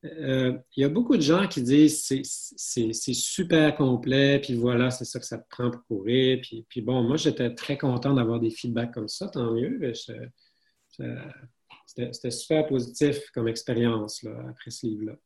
euh, 0.04 0.56
il 0.76 0.80
y 0.80 0.84
a 0.84 0.88
beaucoup 0.88 1.16
de 1.16 1.22
gens 1.22 1.46
qui 1.46 1.62
disent 1.62 2.04
c'est 2.04 2.22
c'est 2.24 3.12
super 3.12 3.76
complet, 3.76 4.38
puis 4.40 4.54
voilà, 4.54 4.90
c'est 4.90 5.04
ça 5.04 5.18
que 5.20 5.26
ça 5.26 5.38
te 5.38 5.48
prend 5.50 5.70
pour 5.70 5.84
courir. 5.84 6.40
Puis, 6.42 6.64
puis 6.68 6.80
bon, 6.80 7.02
moi, 7.02 7.16
j'étais 7.16 7.54
très 7.54 7.76
content 7.76 8.14
d'avoir 8.14 8.40
des 8.40 8.50
feedbacks 8.50 8.92
comme 8.92 9.08
ça, 9.08 9.28
tant 9.28 9.52
mieux. 9.52 9.92
C'était 11.86 12.30
super 12.30 12.66
positif 12.66 13.30
comme 13.34 13.48
expérience 13.48 14.24
après 14.48 14.70
ce 14.70 14.86
livre-là. 14.86 15.16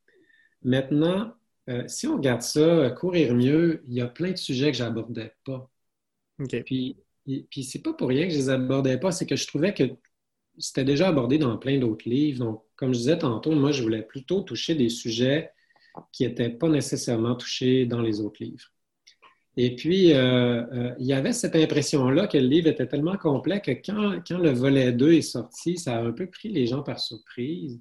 Maintenant, 0.62 1.34
euh, 1.68 1.84
si 1.86 2.06
on 2.06 2.16
regarde 2.16 2.42
ça, 2.42 2.90
courir 2.90 3.34
mieux, 3.34 3.82
il 3.86 3.94
y 3.94 4.00
a 4.00 4.06
plein 4.06 4.32
de 4.32 4.36
sujets 4.36 4.72
que 4.72 4.76
j'abordais 4.76 5.32
pas. 5.44 5.70
Puis, 6.66 6.96
puis 7.24 7.64
c'est 7.64 7.82
pas 7.82 7.94
pour 7.94 8.08
rien 8.08 8.26
que 8.26 8.32
je 8.32 8.38
les 8.38 8.50
abordais 8.50 8.98
pas, 8.98 9.12
c'est 9.12 9.26
que 9.26 9.36
je 9.36 9.46
trouvais 9.46 9.72
que 9.72 9.84
c'était 10.58 10.84
déjà 10.84 11.08
abordé 11.08 11.38
dans 11.38 11.56
plein 11.58 11.78
d'autres 11.78 12.08
livres. 12.08 12.44
Donc, 12.44 12.62
comme 12.76 12.92
je 12.92 12.98
disais 12.98 13.18
tantôt, 13.18 13.52
moi, 13.52 13.72
je 13.72 13.82
voulais 13.82 14.02
plutôt 14.02 14.42
toucher 14.42 14.74
des 14.74 14.88
sujets 14.88 15.50
qui 16.12 16.26
n'étaient 16.26 16.50
pas 16.50 16.68
nécessairement 16.68 17.34
touchés 17.34 17.86
dans 17.86 18.00
les 18.00 18.20
autres 18.20 18.42
livres. 18.42 18.70
Et 19.56 19.76
puis, 19.76 20.12
euh, 20.12 20.92
il 20.98 21.06
y 21.06 21.12
avait 21.12 21.32
cette 21.32 21.54
impression-là 21.54 22.26
que 22.26 22.36
le 22.36 22.46
livre 22.46 22.68
était 22.68 22.88
tellement 22.88 23.16
complet 23.16 23.60
que 23.60 23.70
quand, 23.70 24.20
quand 24.26 24.38
le 24.38 24.50
volet 24.50 24.92
2 24.92 25.12
est 25.12 25.22
sorti, 25.22 25.76
ça 25.78 25.96
a 25.96 26.02
un 26.02 26.10
peu 26.10 26.26
pris 26.26 26.48
les 26.48 26.66
gens 26.66 26.82
par 26.82 26.98
surprise. 26.98 27.80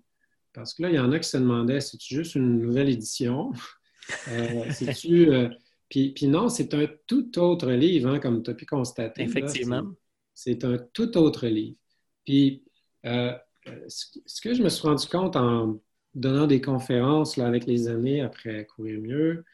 Parce 0.53 0.75
que 0.75 0.83
là, 0.83 0.89
il 0.89 0.95
y 0.95 0.99
en 0.99 1.11
a 1.11 1.17
qui 1.17 1.27
se 1.27 1.37
demandaient, 1.37 1.81
c'est-tu 1.81 2.15
juste 2.15 2.35
une 2.35 2.59
nouvelle 2.59 2.89
édition? 2.89 3.51
Euh, 4.27 4.65
tu 4.99 5.31
euh, 5.31 5.47
puis, 5.89 6.27
non, 6.27 6.49
c'est 6.49 6.73
un 6.73 6.87
tout 7.07 7.39
autre 7.39 7.71
livre, 7.71 8.09
hein, 8.09 8.19
comme 8.19 8.43
tu 8.43 8.51
as 8.51 8.53
pu 8.53 8.65
constater. 8.65 9.21
Effectivement. 9.21 9.83
C'est 10.33 10.65
un 10.65 10.77
tout 10.91 11.17
autre 11.17 11.47
livre. 11.47 11.77
Puis, 12.25 12.62
euh, 13.05 13.33
ce 13.87 14.41
que 14.41 14.53
je 14.53 14.63
me 14.63 14.69
suis 14.69 14.87
rendu 14.87 15.07
compte 15.07 15.35
en 15.35 15.79
donnant 16.13 16.47
des 16.47 16.61
conférences 16.61 17.37
là, 17.37 17.47
avec 17.47 17.65
les 17.65 17.87
années 17.87 18.21
après 18.21 18.65
Courir 18.65 18.99
mieux, 19.01 19.45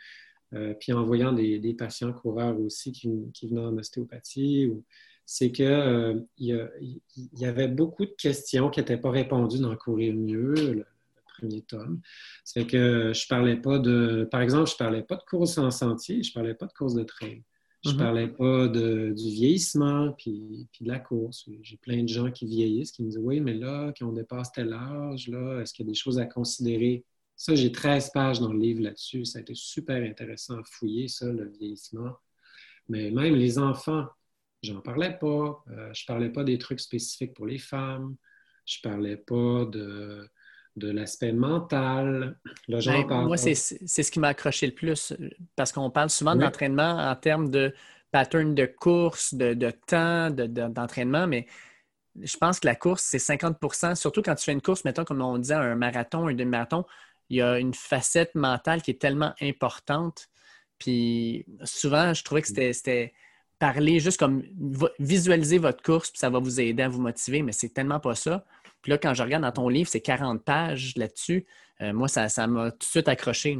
puis 0.79 0.93
en 0.93 1.03
voyant 1.03 1.31
des, 1.31 1.75
patients 1.77 2.11
coureurs 2.11 2.59
aussi 2.59 2.91
qui, 2.91 3.07
venaient 3.47 3.61
en 3.61 3.77
ostéopathie, 3.77 4.71
c'est 5.25 5.51
qu'il 5.51 6.25
il 6.39 6.69
y, 7.33 7.45
avait 7.45 7.67
beaucoup 7.67 8.05
de 8.05 8.15
questions 8.17 8.71
qui 8.71 8.79
n'étaient 8.79 8.97
pas 8.97 9.11
répondues 9.11 9.59
dans 9.59 9.75
Courir 9.75 10.15
mieux 10.15 10.83
premier 11.39 11.61
tome. 11.61 12.01
C'est 12.43 12.65
que 12.67 13.11
je 13.13 13.27
parlais 13.27 13.57
pas 13.57 13.79
de, 13.79 14.27
par 14.29 14.41
exemple, 14.41 14.69
je 14.69 14.75
parlais 14.75 15.03
pas 15.03 15.15
de 15.15 15.23
course 15.23 15.57
en 15.57 15.71
sentier, 15.71 16.23
je 16.23 16.33
parlais 16.33 16.53
pas 16.53 16.65
de 16.65 16.73
course 16.73 16.93
de 16.93 17.03
trail. 17.03 17.43
Je 17.83 17.89
ne 17.89 17.93
mhm. 17.93 17.99
parlais 17.99 18.27
pas 18.27 18.67
de, 18.67 19.13
du 19.15 19.29
vieillissement 19.29 20.11
puis, 20.13 20.67
puis, 20.71 20.83
de 20.83 20.89
la 20.89 20.99
course. 20.99 21.47
J'ai 21.61 21.77
plein 21.77 22.03
de 22.03 22.09
gens 22.09 22.29
qui 22.29 22.45
vieillissent 22.45 22.91
qui 22.91 23.03
me 23.03 23.09
disent 23.09 23.19
Oui, 23.21 23.39
mais 23.39 23.53
là, 23.53 23.93
quand 23.97 24.07
on 24.07 24.13
dépasse 24.13 24.51
tel 24.51 24.73
âge, 24.73 25.27
là, 25.29 25.61
est-ce 25.61 25.73
qu'il 25.73 25.85
y 25.85 25.89
a 25.89 25.91
des 25.91 25.97
choses 25.97 26.19
à 26.19 26.25
considérer? 26.25 27.05
Ça, 27.37 27.55
j'ai 27.55 27.71
13 27.71 28.11
pages 28.11 28.41
dans 28.41 28.51
le 28.51 28.59
livre 28.59 28.81
là-dessus. 28.81 29.23
Ça 29.23 29.39
a 29.39 29.41
été 29.41 29.55
super 29.55 30.03
intéressant 30.03 30.59
à 30.59 30.63
fouiller, 30.65 31.07
ça, 31.07 31.31
le 31.31 31.49
vieillissement. 31.49 32.11
Mais 32.89 33.11
même 33.11 33.35
les 33.35 33.57
enfants, 33.57 34.07
j'en 34.61 34.81
parlais 34.81 35.17
pas. 35.17 35.63
Euh, 35.69 35.93
je 35.93 36.05
parlais 36.05 36.29
pas 36.29 36.43
des 36.43 36.57
trucs 36.57 36.81
spécifiques 36.81 37.33
pour 37.33 37.45
les 37.45 37.59
femmes. 37.59 38.17
Je 38.65 38.79
parlais 38.83 39.15
pas 39.15 39.65
de 39.65 40.27
de 40.79 40.91
l'aspect 40.91 41.31
mental. 41.31 42.39
Ben, 42.67 43.25
moi, 43.25 43.37
c'est 43.37 43.53
ce 43.53 44.11
qui 44.11 44.19
m'a 44.19 44.29
accroché 44.29 44.65
le 44.65 44.73
plus 44.73 45.13
parce 45.55 45.71
qu'on 45.71 45.89
parle 45.89 46.09
souvent 46.09 46.35
d'entraînement 46.35 46.97
en 46.97 47.15
termes 47.15 47.49
de 47.49 47.73
pattern 48.11 48.55
de 48.55 48.65
course, 48.65 49.33
de, 49.33 49.71
temps, 49.87 50.31
d'entraînement, 50.31 51.27
mais 51.27 51.45
je 52.19 52.37
pense 52.37 52.59
que 52.59 52.67
la 52.67 52.75
course, 52.75 53.03
c'est 53.03 53.17
50% 53.17 53.95
surtout 53.95 54.21
quand 54.21 54.35
tu 54.35 54.45
fais 54.45 54.51
une 54.51 54.61
course, 54.61 54.83
mettons, 54.83 55.03
comme 55.03 55.21
on 55.21 55.37
disait, 55.37 55.53
un 55.53 55.75
marathon, 55.75 56.27
un 56.27 56.33
demi-marathon, 56.33 56.85
il 57.29 57.37
y 57.37 57.41
a 57.41 57.59
une 57.59 57.73
facette 57.73 58.33
mentale 58.33 58.81
qui 58.81 58.91
est 58.91 59.01
tellement 59.01 59.33
importante. 59.41 60.29
Puis 60.79 61.45
souvent, 61.63 62.13
je 62.13 62.23
trouvais 62.23 62.41
que 62.41 62.47
c'était 62.47 63.13
parler 63.59 63.99
juste 63.99 64.17
comme 64.17 64.41
visualiser 64.99 65.57
votre 65.57 65.83
course, 65.83 66.09
puis 66.09 66.19
ça 66.19 66.29
va 66.29 66.39
vous 66.39 66.59
aider 66.59 66.81
à 66.81 66.89
vous 66.89 67.01
motiver, 67.01 67.43
mais 67.43 67.51
c'est 67.51 67.69
tellement 67.69 67.99
pas 67.99 68.15
ça. 68.15 68.45
Puis 68.81 68.91
là, 68.91 68.97
quand 68.97 69.13
je 69.13 69.23
regarde 69.23 69.43
dans 69.43 69.51
ton 69.51 69.69
livre, 69.69 69.89
c'est 69.89 70.01
40 70.01 70.43
pages 70.43 70.95
là-dessus. 70.95 71.45
Euh, 71.81 71.93
moi, 71.93 72.07
ça, 72.07 72.47
m'a 72.47 72.71
tout 72.71 72.79
de 72.79 72.83
suite 72.83 73.07
accroché. 73.07 73.57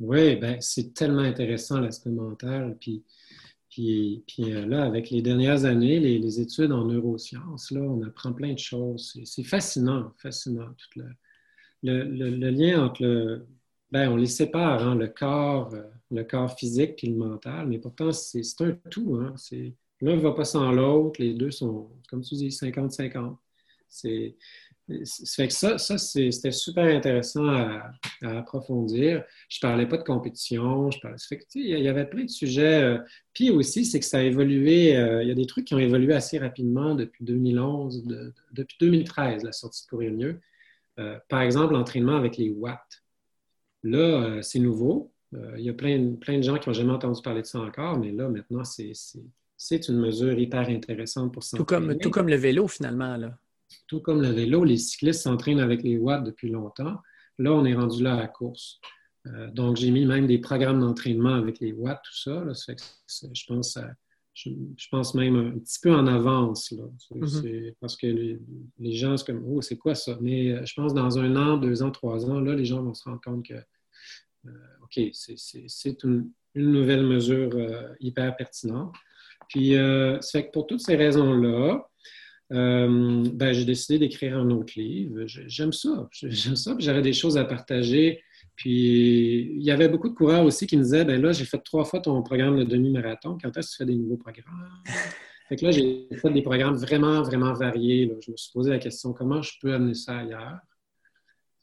Oui, 0.00 0.36
ben, 0.36 0.60
c'est 0.60 0.92
tellement 0.94 1.22
intéressant 1.22 1.80
l'aspect 1.80 2.10
mental. 2.10 2.76
Puis, 2.80 3.04
puis, 3.74 4.22
euh, 4.38 4.66
là, 4.66 4.84
avec 4.84 5.10
les 5.10 5.20
dernières 5.20 5.64
années, 5.64 5.98
les, 5.98 6.40
études 6.40 6.70
en 6.72 6.84
neurosciences, 6.84 7.72
on 7.72 8.02
apprend 8.02 8.32
plein 8.32 8.52
de 8.52 8.58
choses. 8.58 9.18
C'est 9.24 9.42
fascinant, 9.42 10.12
fascinant. 10.16 10.68
Le, 11.82 12.50
lien 12.50 12.84
entre 12.84 13.02
le. 13.02 13.46
Ben, 13.90 14.10
on 14.10 14.16
les 14.16 14.26
sépare, 14.26 14.82
hein, 14.86 14.96
le 14.96 15.08
corps, 15.08 15.72
euh, 15.74 15.82
le 16.10 16.24
corps 16.24 16.56
physique 16.58 16.96
puis 16.96 17.08
le 17.08 17.16
mental, 17.16 17.68
mais 17.68 17.78
pourtant, 17.78 18.10
c'est 18.10 18.42
un 18.60 18.72
tout. 18.90 19.16
Hein, 19.16 19.34
L'un 20.00 20.16
ne 20.16 20.20
va 20.20 20.32
pas 20.32 20.44
sans 20.44 20.72
l'autre, 20.72 21.20
les 21.20 21.34
deux 21.34 21.52
sont, 21.52 21.90
comme 22.08 22.22
tu 22.22 22.34
dis, 22.34 22.48
50-50. 22.48 23.36
C'est, 23.94 24.36
fait 24.86 25.48
que 25.48 25.54
ça, 25.54 25.78
ça 25.78 25.96
c'était 25.96 26.50
super 26.50 26.84
intéressant 26.84 27.46
à, 27.46 27.92
approfondir. 28.22 29.24
Je 29.48 29.58
parlais 29.60 29.86
pas 29.86 29.96
de 29.96 30.02
compétition, 30.02 30.90
je 30.90 31.00
parlais, 31.00 31.16
fait 31.26 31.38
que, 31.38 31.44
il 31.54 31.78
y 31.78 31.88
avait 31.88 32.04
plein 32.04 32.24
de 32.24 32.30
sujets. 32.30 32.82
Euh, 32.82 32.98
puis 33.32 33.50
aussi, 33.50 33.86
c'est 33.86 33.98
que 33.98 34.04
ça 34.04 34.18
a 34.18 34.22
évolué, 34.22 34.96
euh, 34.96 35.22
il 35.22 35.28
y 35.28 35.32
a 35.32 35.34
des 35.34 35.46
trucs 35.46 35.64
qui 35.66 35.74
ont 35.74 35.78
évolué 35.78 36.12
assez 36.12 36.38
rapidement 36.38 36.94
depuis 36.94 37.24
2011, 37.24 38.04
depuis 38.52 38.76
2013, 38.80 39.44
la 39.44 39.52
sortie 39.52 39.84
de 39.84 39.88
Courir 39.88 40.12
mieux. 40.12 40.40
Euh, 40.98 41.18
par 41.28 41.40
exemple, 41.40 41.72
l'entraînement 41.72 42.16
avec 42.16 42.36
les 42.36 42.50
watts. 42.50 43.02
Là, 43.82 44.42
c'est 44.42 44.60
nouveau. 44.60 45.12
il 45.32 45.62
y 45.62 45.68
a 45.68 45.74
plein, 45.74 46.14
plein 46.14 46.38
de 46.38 46.42
gens 46.42 46.58
qui 46.58 46.68
n'ont 46.68 46.74
jamais 46.74 46.92
entendu 46.92 47.20
parler 47.22 47.42
de 47.42 47.46
ça 47.46 47.60
encore, 47.60 47.98
mais 47.98 48.12
là, 48.12 48.28
maintenant, 48.28 48.64
c'est, 48.64 49.88
une 49.88 49.98
mesure 49.98 50.38
hyper 50.38 50.68
intéressante 50.68 51.32
pour 51.32 51.42
s'entraîner. 51.42 51.86
Tout 51.86 51.92
comme, 51.92 51.98
tout 51.98 52.10
comme 52.10 52.28
le 52.28 52.36
vélo, 52.36 52.68
finalement, 52.68 53.16
là 53.16 53.38
tout 53.94 54.00
comme 54.00 54.20
le 54.20 54.30
vélo, 54.30 54.64
les 54.64 54.76
cyclistes 54.76 55.22
s'entraînent 55.22 55.60
avec 55.60 55.82
les 55.82 55.96
watts 55.96 56.24
depuis 56.24 56.50
longtemps. 56.50 56.96
Là, 57.38 57.52
on 57.52 57.64
est 57.64 57.74
rendu 57.74 58.02
là 58.02 58.14
à 58.14 58.16
la 58.16 58.28
course. 58.28 58.80
Euh, 59.26 59.48
donc, 59.50 59.76
j'ai 59.76 59.90
mis 59.90 60.04
même 60.04 60.26
des 60.26 60.38
programmes 60.38 60.80
d'entraînement 60.80 61.34
avec 61.34 61.60
les 61.60 61.72
watts, 61.72 62.00
tout 62.04 62.16
ça. 62.16 62.44
je, 62.52 63.44
pense 63.46 63.78
je, 64.34 64.88
pense 64.90 65.14
même 65.14 65.36
un 65.36 65.58
petit 65.58 65.78
peu 65.80 65.94
en 65.94 66.06
avance. 66.06 66.72
Mm-hmm. 66.72 67.74
Parce 67.80 67.96
que 67.96 68.06
les, 68.06 68.92
gens, 68.92 69.16
c'est 69.16 69.26
comme, 69.26 69.44
oh, 69.46 69.62
c'est 69.62 69.78
quoi 69.78 69.94
ça? 69.94 70.18
Mais 70.20 70.52
euh, 70.52 70.66
je 70.66 70.74
pense 70.74 70.92
dans 70.92 71.18
un 71.18 71.36
an, 71.36 71.56
deux 71.56 71.82
ans, 71.82 71.90
trois 71.90 72.28
ans, 72.28 72.40
là, 72.40 72.54
les 72.54 72.64
gens 72.64 72.82
vont 72.82 72.94
se 72.94 73.04
rendre 73.04 73.20
compte 73.20 73.46
que, 73.46 73.54
euh, 73.54 74.50
OK, 74.82 75.00
c'est 75.12 76.02
une, 76.02 76.30
nouvelle 76.56 77.04
mesure 77.04 77.50
hyper 77.98 78.36
pertinente. 78.36 78.94
Puis, 79.48 79.74
ça 79.74 80.20
fait 80.30 80.46
que 80.46 80.52
pour 80.52 80.68
toutes 80.68 80.82
ces 80.82 80.94
raisons-là, 80.94 81.84
euh, 82.54 83.24
ben, 83.32 83.52
j'ai 83.52 83.64
décidé 83.64 83.98
d'écrire 83.98 84.38
un 84.38 84.50
autre 84.50 84.74
livre. 84.76 85.24
J'aime 85.26 85.72
ça. 85.72 86.08
J'aime 86.12 86.56
ça. 86.56 86.76
J'avais 86.78 87.02
des 87.02 87.12
choses 87.12 87.36
à 87.36 87.44
partager. 87.44 88.22
Puis 88.56 89.52
il 89.56 89.62
y 89.62 89.70
avait 89.72 89.88
beaucoup 89.88 90.08
de 90.08 90.14
coureurs 90.14 90.44
aussi 90.44 90.66
qui 90.66 90.76
me 90.76 90.82
disaient 90.82 91.04
ben 91.04 91.20
là, 91.20 91.32
j'ai 91.32 91.44
fait 91.44 91.58
trois 91.58 91.84
fois 91.84 92.00
ton 92.00 92.22
programme 92.22 92.58
de 92.58 92.64
demi-marathon. 92.64 93.36
Quand 93.42 93.56
est-ce 93.56 93.68
que 93.68 93.72
tu 93.72 93.76
fais 93.78 93.86
des 93.86 93.96
nouveaux 93.96 94.16
programmes? 94.16 94.68
Fait 95.48 95.56
que 95.56 95.64
là, 95.66 95.72
j'ai 95.72 96.08
fait 96.12 96.30
des 96.30 96.42
programmes 96.42 96.76
vraiment, 96.76 97.22
vraiment 97.22 97.52
variés. 97.52 98.10
Je 98.24 98.30
me 98.30 98.36
suis 98.36 98.52
posé 98.52 98.70
la 98.70 98.78
question 98.78 99.12
comment 99.12 99.42
je 99.42 99.52
peux 99.60 99.74
amener 99.74 99.94
ça 99.94 100.18
ailleurs? 100.18 100.58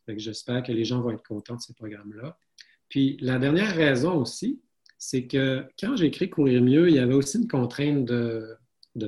Fait 0.05 0.19
j'espère 0.19 0.61
que 0.63 0.71
les 0.71 0.83
gens 0.83 1.01
vont 1.01 1.11
être 1.11 1.23
contents 1.23 1.55
de 1.55 1.61
ces 1.61 1.73
programmes-là. 1.73 2.37
Puis 2.89 3.17
la 3.21 3.39
dernière 3.39 3.73
raison 3.73 4.17
aussi, 4.17 4.61
c'est 4.97 5.25
que 5.25 5.65
quand 5.79 5.95
j'ai 5.95 6.07
écrit 6.07 6.29
Courir 6.29 6.61
mieux, 6.61 6.89
il 6.89 6.95
y 6.95 6.99
avait 6.99 7.13
aussi 7.13 7.37
une 7.37 7.47
contrainte 7.47 8.05
de, 8.05 8.55
de 8.95 9.07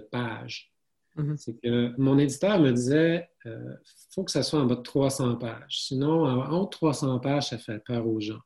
Mm-hmm. 1.18 1.38
C'est 1.38 1.54
que 1.62 1.94
mon 1.98 2.18
éditeur 2.18 2.60
me 2.60 2.72
disait 2.72 3.30
il 3.46 3.52
euh, 3.52 3.76
faut 4.14 4.24
que 4.24 4.32
ça 4.32 4.44
soit 4.44 4.60
en 4.60 4.66
bas 4.66 4.76
de 4.76 4.82
300 4.82 5.36
pages. 5.36 5.86
Sinon, 5.86 6.26
en 6.26 6.60
haut 6.60 6.66
de 6.66 6.70
300 6.70 7.20
pages, 7.20 7.50
ça 7.50 7.58
fait 7.58 7.80
peur 7.80 8.08
aux 8.08 8.20
gens. 8.20 8.40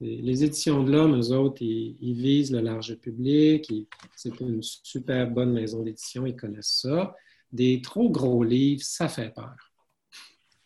Les 0.00 0.44
éditions 0.44 0.82
de 0.82 0.92
l'Homme, 0.92 1.20
eux 1.20 1.32
autres, 1.32 1.60
ils, 1.60 2.14
visent 2.14 2.52
le 2.52 2.60
large 2.60 2.94
public. 2.96 3.70
C'est 4.16 4.40
une 4.40 4.62
super 4.62 5.30
bonne 5.30 5.52
maison 5.52 5.82
d'édition, 5.82 6.24
ils 6.24 6.36
connaissent 6.36 6.80
ça. 6.82 7.14
Des 7.52 7.82
trop 7.82 8.08
gros 8.08 8.42
livres, 8.42 8.82
ça 8.82 9.08
fait 9.08 9.34
peur. 9.34 9.54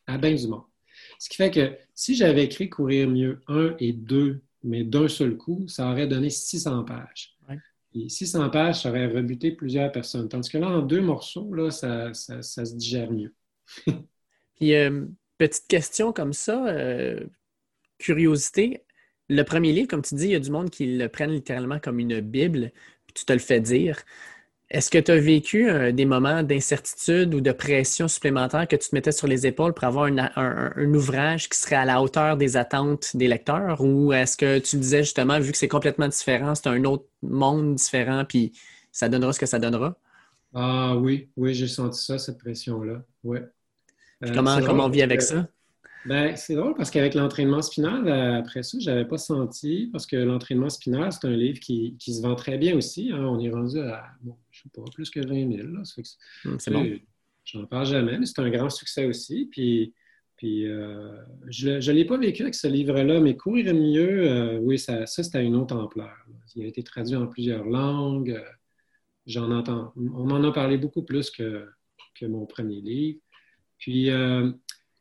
À 0.06 0.18
bien 0.18 0.34
du 0.34 0.46
monde. 0.46 0.62
Ce 1.18 1.28
qui 1.28 1.36
fait 1.36 1.50
que 1.50 1.76
si 1.94 2.14
j'avais 2.14 2.44
écrit 2.44 2.68
Courir 2.70 3.08
mieux 3.08 3.40
1 3.48 3.76
et 3.80 3.92
2, 3.92 4.40
mais 4.62 4.84
d'un 4.84 5.08
seul 5.08 5.36
coup, 5.36 5.66
ça 5.66 5.90
aurait 5.90 6.06
donné 6.06 6.30
600 6.30 6.84
pages. 6.84 7.33
Et 7.94 8.08
600 8.08 8.50
pages, 8.50 8.82
ça 8.82 8.90
aurait 8.90 9.06
rebuté 9.06 9.52
plusieurs 9.52 9.92
personnes. 9.92 10.28
Tandis 10.28 10.50
que 10.50 10.58
là, 10.58 10.68
en 10.68 10.82
deux 10.82 11.00
morceaux, 11.00 11.52
là, 11.54 11.70
ça, 11.70 12.12
se 12.12 12.74
digère 12.74 13.10
mieux. 13.10 13.34
Puis, 14.56 14.74
euh, 14.74 15.06
petite 15.38 15.68
question 15.68 16.12
comme 16.12 16.32
ça, 16.32 16.66
euh, 16.66 17.20
curiosité. 17.98 18.84
Le 19.28 19.42
premier 19.42 19.72
livre, 19.72 19.88
comme 19.88 20.02
tu 20.02 20.14
dis, 20.16 20.24
il 20.24 20.32
y 20.32 20.36
a 20.36 20.40
du 20.40 20.50
monde 20.50 20.70
qui 20.70 20.96
le 20.96 21.08
prennent 21.08 21.32
littéralement 21.32 21.78
comme 21.78 21.98
une 21.98 22.20
Bible, 22.20 22.72
puis 23.06 23.14
tu 23.14 23.24
te 23.24 23.32
le 23.32 23.38
fais 23.38 23.60
dire. 23.60 24.02
Est-ce 24.70 24.90
que 24.90 24.98
tu 24.98 25.10
as 25.10 25.18
vécu 25.18 25.68
euh, 25.68 25.92
des 25.92 26.06
moments 26.06 26.42
d'incertitude 26.42 27.34
ou 27.34 27.40
de 27.40 27.52
pression 27.52 28.08
supplémentaire 28.08 28.66
que 28.66 28.76
tu 28.76 28.88
te 28.88 28.94
mettais 28.94 29.12
sur 29.12 29.26
les 29.26 29.46
épaules 29.46 29.74
pour 29.74 29.84
avoir 29.84 30.06
un, 30.06 30.94
ouvrage 30.94 31.48
qui 31.48 31.58
serait 31.58 31.76
à 31.76 31.84
la 31.84 32.00
hauteur 32.00 32.36
des 32.36 32.56
attentes 32.56 33.14
des 33.14 33.28
lecteurs? 33.28 33.80
Ou 33.82 34.12
est-ce 34.12 34.36
que 34.36 34.58
tu 34.58 34.76
disais 34.76 35.02
justement, 35.02 35.38
vu 35.38 35.52
que 35.52 35.58
c'est 35.58 35.68
complètement 35.68 36.08
différent, 36.08 36.54
c'est 36.54 36.68
un 36.68 36.82
autre 36.84 37.04
monde 37.22 37.74
différent, 37.74 38.24
puis 38.26 38.52
ça 38.90 39.08
donnera 39.08 39.32
ce 39.32 39.38
que 39.38 39.46
ça 39.46 39.58
donnera? 39.58 39.96
Ah 40.54 40.96
oui, 40.96 41.28
oui, 41.36 41.52
j'ai 41.52 41.68
senti 41.68 42.02
ça, 42.02 42.18
cette 42.18 42.38
pression-là. 42.38 43.02
Ouais. 43.22 43.42
Euh, 44.24 44.32
comment, 44.32 44.60
comment 44.62 44.86
on 44.86 44.88
vit 44.88 45.02
avec 45.02 45.20
ça? 45.20 45.46
Ben, 46.06 46.36
c'est 46.36 46.54
drôle 46.54 46.74
parce 46.74 46.90
qu'avec 46.90 47.14
l'entraînement 47.14 47.62
spinal, 47.62 48.06
euh, 48.06 48.38
après 48.38 48.62
ça, 48.62 48.78
je 48.78 48.90
n'avais 48.90 49.06
pas 49.06 49.16
senti, 49.16 49.88
parce 49.90 50.06
que 50.06 50.16
l'entraînement 50.16 50.68
spinal, 50.68 51.10
c'est 51.12 51.26
un 51.26 51.36
livre 51.36 51.60
qui, 51.60 51.96
se 51.98 52.20
vend 52.20 52.34
très 52.34 52.58
bien 52.58 52.76
aussi. 52.76 53.10
Hein. 53.12 53.24
On 53.24 53.40
est 53.40 53.50
rendu 53.50 53.78
à, 53.78 54.04
bon, 54.20 54.36
je 54.50 54.62
sais 54.62 54.68
pas, 54.74 54.82
plus 54.92 55.10
que 55.10 55.20
20 55.20 55.56
000. 55.56 55.68
Hum, 56.44 56.58
c'est 56.58 56.70
bon. 56.70 56.86
J'en 57.44 57.66
parle 57.66 57.86
jamais, 57.86 58.18
mais 58.18 58.26
c'est 58.26 58.40
un 58.40 58.50
grand 58.50 58.70
succès 58.70 59.06
aussi. 59.06 59.48
Puis, 59.50 59.94
puis 60.36 60.66
euh, 60.66 61.16
je 61.48 61.70
ne 61.70 61.92
l'ai 61.92 62.04
pas 62.04 62.18
vécu 62.18 62.42
avec 62.42 62.54
ce 62.54 62.66
livre-là, 62.68 63.20
mais 63.20 63.36
Courir 63.36 63.74
mieux, 63.74 64.30
euh, 64.30 64.58
oui, 64.58 64.78
ça, 64.78 65.06
ça 65.06 65.22
c'était 65.22 65.38
à 65.38 65.42
une 65.42 65.56
autre 65.56 65.76
ampleur. 65.76 66.14
Il 66.54 66.64
a 66.64 66.66
été 66.66 66.82
traduit 66.82 67.16
en 67.16 67.26
plusieurs 67.26 67.64
langues. 67.64 68.42
J'en 69.26 69.50
entends, 69.50 69.92
on 69.96 70.30
en 70.30 70.44
a 70.44 70.52
parlé 70.52 70.76
beaucoup 70.76 71.02
plus 71.02 71.30
que, 71.30 71.66
que 72.14 72.26
mon 72.26 72.44
premier 72.44 72.80
livre. 72.80 73.18
Puis, 73.78 74.10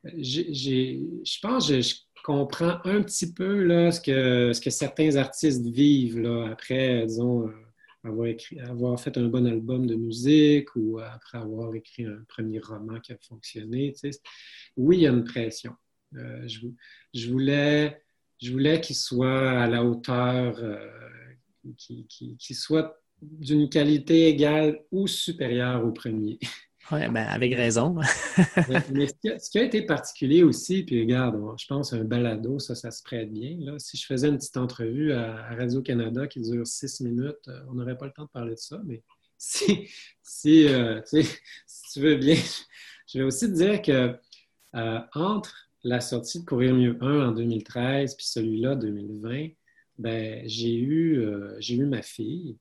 je 0.03 1.39
pense 1.41 1.69
que 1.69 1.81
je, 1.81 1.95
comprends 2.23 2.79
un 2.85 3.03
petit 3.03 3.33
peu 3.33 3.63
là, 3.63 3.91
ce, 3.91 3.99
que, 3.99 4.53
ce 4.53 4.61
que 4.61 4.69
certains 4.69 5.17
artistes 5.17 5.65
vivent 5.65 6.19
là, 6.19 6.47
après, 6.51 7.05
disons, 7.05 7.47
euh, 7.47 7.51
avoir, 8.03 8.27
écrit, 8.27 8.59
avoir 8.61 8.99
fait 8.99 9.17
un 9.17 9.27
bon 9.27 9.45
album 9.45 9.85
de 9.85 9.95
musique 9.95 10.69
ou 10.75 10.99
après 10.99 11.37
avoir 11.37 11.75
écrit 11.75 12.05
un 12.05 12.23
premier 12.27 12.59
roman 12.59 12.99
qui 12.99 13.11
a 13.11 13.17
fonctionné. 13.17 13.93
Oui, 14.77 14.97
il 14.97 15.01
y 15.01 15.07
a 15.07 15.11
une 15.11 15.25
pression. 15.25 15.73
Euh, 16.15 16.47
je, 16.47 17.29
voulais, 17.29 18.01
je 18.41 18.51
voulais 18.51 18.79
qu'il 18.79 18.95
soit 18.95 19.61
à 19.61 19.67
la 19.67 19.83
hauteur, 19.83 20.57
euh, 20.59 20.89
qu'il 21.77 22.55
soit 22.55 23.01
d'une 23.21 23.69
qualité 23.69 24.29
égale 24.29 24.79
ou 24.91 25.07
supérieure 25.07 25.85
au 25.85 25.91
premier. 25.91 26.39
Oui, 26.91 26.99
ben 27.09 27.25
avec 27.29 27.55
raison. 27.55 27.95
mais 28.91 29.07
ce 29.07 29.49
qui, 29.49 29.59
a, 29.59 29.63
été 29.63 29.83
particulier 29.83 30.43
aussi, 30.43 30.83
puis 30.83 31.01
regarde, 31.01 31.39
je 31.57 31.65
pense 31.65 31.93
un 31.93 32.03
balado, 32.03 32.59
ça, 32.59 32.75
ça 32.75 32.91
se 32.91 33.01
prête 33.01 33.31
bien. 33.31 33.55
Là. 33.59 33.79
Si 33.79 33.95
je 33.95 34.05
faisais 34.05 34.27
une 34.27 34.37
petite 34.37 34.57
entrevue 34.57 35.13
à, 35.13 35.55
Radio-Canada 35.55 36.27
qui 36.27 36.41
dure 36.41 36.67
six 36.67 36.99
minutes, 36.99 37.47
euh, 37.47 37.61
on 37.69 37.75
n'aurait 37.75 37.97
pas 37.97 38.05
le 38.05 38.11
temps 38.11 38.25
de 38.25 38.29
parler 38.29 38.55
de 38.55 38.59
ça, 38.59 38.81
mais 38.85 39.01
si, 39.37 40.67
euh, 40.67 41.01
tu, 41.09 41.23
si 41.65 41.93
tu 41.93 42.01
veux 42.01 42.17
bien, 42.17 42.37
je 43.07 43.19
vais 43.19 43.23
aussi 43.23 43.47
te 43.47 43.55
dire 43.55 43.81
que 43.81 44.17
euh, 44.75 44.99
entre 45.13 45.69
la 45.83 46.01
sortie 46.01 46.41
de 46.41 46.45
Courir 46.45 46.73
mieux 46.73 46.97
1 47.01 47.29
en 47.29 47.31
2013 47.31 48.15
puis 48.15 48.25
celui-là 48.25 48.75
2020, 48.75 49.49
ben, 49.99 50.43
j'ai 50.45 50.75
eu, 50.75 51.25
j'ai 51.59 51.75
eu 51.75 51.85
ma 51.85 52.01
fille. 52.01 52.57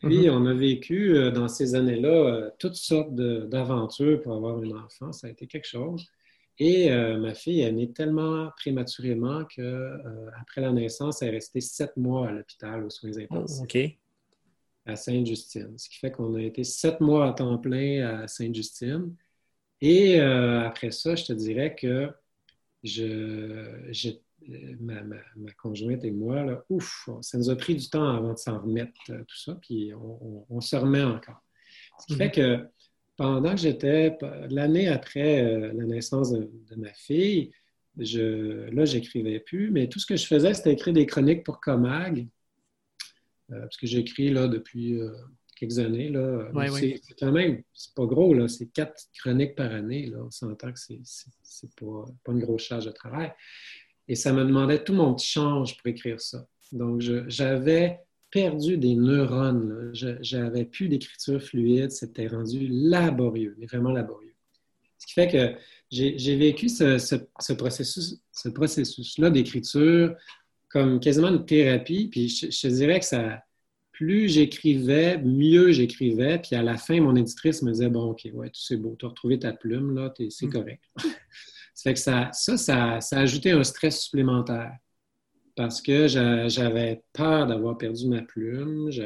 Puis, 0.00 0.28
mhm. 0.28 0.34
on 0.34 0.46
a 0.46 0.54
vécu 0.54 1.16
euh, 1.16 1.30
dans 1.30 1.48
ces 1.48 1.74
années-là 1.74 2.08
euh, 2.08 2.50
toutes 2.58 2.74
sortes 2.74 3.14
d'aventures 3.14 4.20
pour 4.20 4.34
avoir 4.34 4.58
un 4.58 4.70
enfant. 4.72 5.12
Ça 5.12 5.26
a 5.26 5.30
été 5.30 5.46
quelque 5.46 5.66
chose. 5.66 6.06
Et 6.58 6.90
euh, 6.90 7.18
ma 7.18 7.34
fille 7.34 7.60
est 7.60 7.72
née 7.72 7.92
tellement 7.92 8.50
prématurément 8.56 9.44
qu'après 9.44 10.60
la 10.60 10.72
naissance, 10.72 11.22
elle 11.22 11.28
est 11.28 11.32
restée 11.32 11.60
sept 11.60 11.96
mois 11.96 12.28
à 12.28 12.32
l'hôpital 12.32 12.84
aux 12.84 12.90
soins 12.90 13.10
oh, 13.14 13.34
intensifs. 13.34 13.98
À 14.86 14.96
Sainte-Justine. 14.96 15.76
Ce 15.76 15.88
qui 15.88 15.96
fait 15.98 16.10
qu'on 16.10 16.34
a 16.34 16.42
été 16.42 16.62
sept 16.62 17.00
mois 17.00 17.28
à 17.28 17.32
temps 17.32 17.58
plein 17.58 18.22
à 18.22 18.28
Sainte-Justine. 18.28 19.14
Et 19.80 20.20
après 20.20 20.92
ça, 20.92 21.16
je 21.16 21.24
te 21.24 21.32
dirais 21.34 21.74
que 21.74 22.08
je, 22.84 24.16
ma, 24.80 25.52
conjointe 25.58 26.04
et 26.04 26.10
moi, 26.10 26.44
là, 26.44 26.64
ouf, 26.68 27.08
ça 27.20 27.38
nous 27.38 27.50
a 27.50 27.56
pris 27.56 27.74
du 27.74 27.88
temps 27.88 28.08
avant 28.08 28.32
de 28.32 28.38
s'en 28.38 28.60
remettre, 28.60 28.92
euh, 29.10 29.22
tout 29.26 29.36
ça, 29.36 29.58
puis 29.60 29.92
on, 30.48 30.60
se 30.60 30.76
remet 30.76 31.02
encore. 31.02 31.42
Ce 31.98 32.06
qui 32.06 32.14
fait 32.16 32.26
mhm. 32.26 32.32
que 32.32 32.66
pendant 33.16 33.54
que 33.54 33.60
j'étais, 33.60 34.16
l'année 34.50 34.88
après 34.88 35.42
euh, 35.44 35.72
la 35.72 35.84
naissance 35.84 36.32
de, 36.32 36.50
ma 36.76 36.92
fille, 36.92 37.50
je, 37.98 38.68
là, 38.70 38.84
j'écrivais 38.84 39.40
plus, 39.40 39.70
mais 39.70 39.88
tout 39.88 39.98
ce 39.98 40.06
que 40.06 40.16
je 40.16 40.26
faisais, 40.26 40.52
c'était 40.54 40.72
écrire 40.72 40.92
des 40.92 41.06
chroniques 41.06 41.44
pour 41.44 41.60
Comag, 41.60 42.28
euh, 43.50 43.60
parce 43.60 43.76
que 43.76 43.86
j'écris 43.86 44.30
là 44.30 44.48
depuis 44.48 45.00
quelques 45.56 45.78
années. 45.78 46.10
Là. 46.10 46.50
c'est, 46.70 47.00
quand 47.18 47.32
même, 47.32 47.62
c'est 47.72 47.94
pas 47.94 48.04
gros, 48.04 48.34
là, 48.34 48.48
c'est 48.48 48.66
quatre 48.66 49.02
chroniques 49.18 49.54
par 49.54 49.72
année. 49.72 50.06
Là. 50.06 50.18
On 50.26 50.30
s'entend 50.30 50.72
que 50.72 50.78
c'est, 50.78 51.00
c'est, 51.04 51.74
pas, 51.74 52.04
pas 52.22 52.32
une 52.32 52.40
grosse 52.40 52.64
charge 52.64 52.84
de 52.84 52.90
travail. 52.90 53.32
Et 54.08 54.14
ça 54.14 54.32
me 54.32 54.44
demandait 54.44 54.82
tout 54.82 54.94
mon 54.94 55.14
petit 55.14 55.26
change 55.26 55.76
pour 55.76 55.86
écrire 55.88 56.20
ça. 56.20 56.46
Donc, 56.72 57.00
j'avais 57.00 58.00
perdu 58.30 58.76
des 58.76 58.94
neurones. 58.94 59.90
J'avais 59.92 60.64
plus 60.64 60.88
d'écriture 60.88 61.42
fluide. 61.42 61.90
C'était 61.90 62.28
rendu 62.28 62.68
laborieux, 62.68 63.56
vraiment 63.68 63.92
laborieux. 63.92 64.34
Ce 64.98 65.06
qui 65.06 65.12
fait 65.12 65.28
que 65.28 65.54
j'ai 65.90 66.36
vécu 66.36 66.68
ce, 66.68 66.98
ce, 66.98 67.52
processus, 67.52 68.20
ce 68.32 68.48
processus-là 68.48 69.30
d'écriture 69.30 70.14
comme 70.68 71.00
quasiment 71.00 71.28
une 71.28 71.44
thérapie. 71.46 72.08
Puis 72.08 72.28
je, 72.28 72.50
je 72.50 72.68
dirais 72.68 73.00
que 73.00 73.06
ça, 73.06 73.42
plus 73.96 74.28
j'écrivais, 74.28 75.18
mieux 75.18 75.72
j'écrivais. 75.72 76.38
Puis 76.38 76.54
à 76.54 76.62
la 76.62 76.76
fin, 76.76 77.00
mon 77.00 77.16
éditrice 77.16 77.62
me 77.62 77.72
disait 77.72 77.88
Bon, 77.88 78.10
OK, 78.10 78.28
ouais, 78.34 78.50
c'est 78.52 78.76
beau, 78.76 78.94
tu 78.98 79.06
as 79.06 79.08
retrouvé 79.08 79.38
ta 79.38 79.52
plume, 79.52 79.94
là, 79.94 80.12
c'est 80.28 80.46
mm. 80.46 80.52
correct. 80.52 80.82
Ça 81.76 81.92
que 81.92 81.98
ça, 81.98 82.30
ça, 82.32 82.56
ça, 82.56 83.18
a 83.18 83.20
ajouté 83.20 83.50
un 83.50 83.62
stress 83.62 84.00
supplémentaire 84.00 84.72
parce 85.54 85.82
que 85.82 86.08
j'avais 86.08 87.02
peur 87.12 87.46
d'avoir 87.46 87.76
perdu 87.76 88.08
ma 88.08 88.22
plume. 88.22 88.90
Je, 88.90 89.02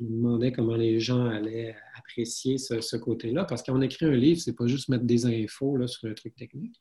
me 0.00 0.08
demandais 0.08 0.50
comment 0.50 0.76
les 0.76 1.00
gens 1.00 1.26
allaient 1.26 1.76
apprécier 1.98 2.56
ce, 2.56 2.96
côté-là. 2.96 3.44
Parce 3.44 3.62
qu'on 3.62 3.82
écrit 3.82 4.06
un 4.06 4.16
livre, 4.16 4.40
c'est 4.40 4.54
pas 4.54 4.66
juste 4.66 4.88
mettre 4.88 5.04
des 5.04 5.26
infos 5.26 5.76
là, 5.76 5.86
sur 5.86 6.08
un 6.08 6.14
truc 6.14 6.34
technique. 6.36 6.78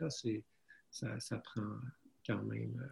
Ça, 0.90 1.20
ça 1.20 1.38
prend 1.40 1.62
quand 2.26 2.44
même 2.44 2.92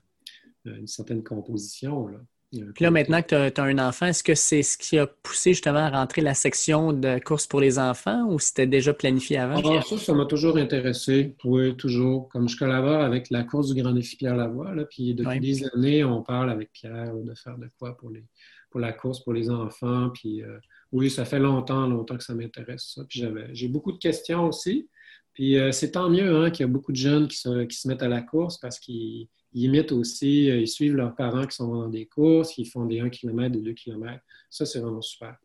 euh, 0.67 0.75
une 0.75 0.87
certaine 0.87 1.23
composition. 1.23 2.07
Là. 2.07 2.19
Puis 2.51 2.83
là, 2.83 2.91
maintenant 2.91 3.21
que 3.21 3.49
tu 3.49 3.61
as, 3.61 3.63
un 3.63 3.77
enfant, 3.77 4.07
est-ce 4.07 4.23
que 4.23 4.35
c'est 4.35 4.61
ce 4.61 4.77
qui 4.77 4.99
a 4.99 5.07
poussé 5.07 5.53
justement 5.53 5.79
à 5.79 5.89
rentrer 5.89 6.21
la 6.21 6.33
section 6.33 6.91
de 6.91 7.17
course 7.19 7.47
pour 7.47 7.61
les 7.61 7.79
enfants 7.79 8.27
ou 8.27 8.39
c'était 8.39 8.67
déjà 8.67 8.93
planifié 8.93 9.37
avant? 9.37 9.61
Ah, 9.63 9.81
ça, 9.81 9.97
ça 9.97 10.13
m'a 10.13 10.25
toujours 10.25 10.57
intéressé. 10.57 11.35
Oui, 11.45 11.77
toujours. 11.77 12.27
Comme 12.27 12.49
je 12.49 12.57
collabore 12.57 13.01
avec 13.01 13.29
la 13.29 13.43
course 13.43 13.73
du 13.73 13.81
Grand 13.81 13.93
Défi 13.93 14.17
Pierre 14.17 14.35
Lavoie, 14.35 14.75
là, 14.75 14.83
puis 14.83 15.15
depuis 15.15 15.39
des 15.39 15.63
années, 15.73 16.03
on 16.03 16.23
parle 16.23 16.49
avec 16.49 16.73
Pierre 16.73 17.13
de 17.13 17.33
faire 17.35 17.57
de 17.57 17.69
quoi 17.79 17.95
pour, 17.95 18.09
les, 18.09 18.25
pour 18.69 18.81
la 18.81 18.91
course 18.91 19.23
pour 19.23 19.31
les 19.31 19.49
enfants. 19.49 20.09
Puis 20.09 20.43
euh, 20.43 20.57
oui, 20.91 21.09
ça 21.09 21.23
fait 21.23 21.39
longtemps, 21.39 21.87
longtemps 21.87 22.17
que 22.17 22.23
ça 22.23 22.35
m'intéresse, 22.35 22.91
ça. 22.95 23.03
Puis 23.07 23.23
j'ai 23.53 23.67
beaucoup 23.69 23.93
de 23.93 23.97
questions 23.97 24.47
aussi. 24.47 24.89
Puis 25.33 25.57
euh, 25.57 25.71
c'est 25.71 25.91
tant 25.91 26.09
mieux 26.09 26.35
hein, 26.35 26.51
qu'il 26.51 26.65
y 26.65 26.69
a 26.69 26.71
beaucoup 26.71 26.91
de 26.91 26.97
jeunes 26.97 27.29
qui 27.29 27.37
se, 27.37 27.63
qui 27.63 27.77
se 27.77 27.87
mettent 27.87 28.03
à 28.03 28.09
la 28.09 28.21
course 28.21 28.57
parce 28.57 28.77
qu'ils 28.77 29.29
ils 29.53 29.65
imitent 29.65 29.91
aussi, 29.91 30.49
euh, 30.49 30.59
ils 30.59 30.67
suivent 30.67 30.95
leurs 30.95 31.15
parents 31.15 31.45
qui 31.45 31.55
sont 31.55 31.73
dans 31.73 31.89
des 31.89 32.05
courses, 32.05 32.57
ils 32.57 32.65
font 32.65 32.85
des 32.85 32.99
1 32.99 33.09
km, 33.09 33.51
des 33.51 33.61
2 33.61 33.73
km. 33.73 34.19
Ça, 34.49 34.65
c'est 34.65 34.79
vraiment 34.79 35.01
super. 35.01 35.35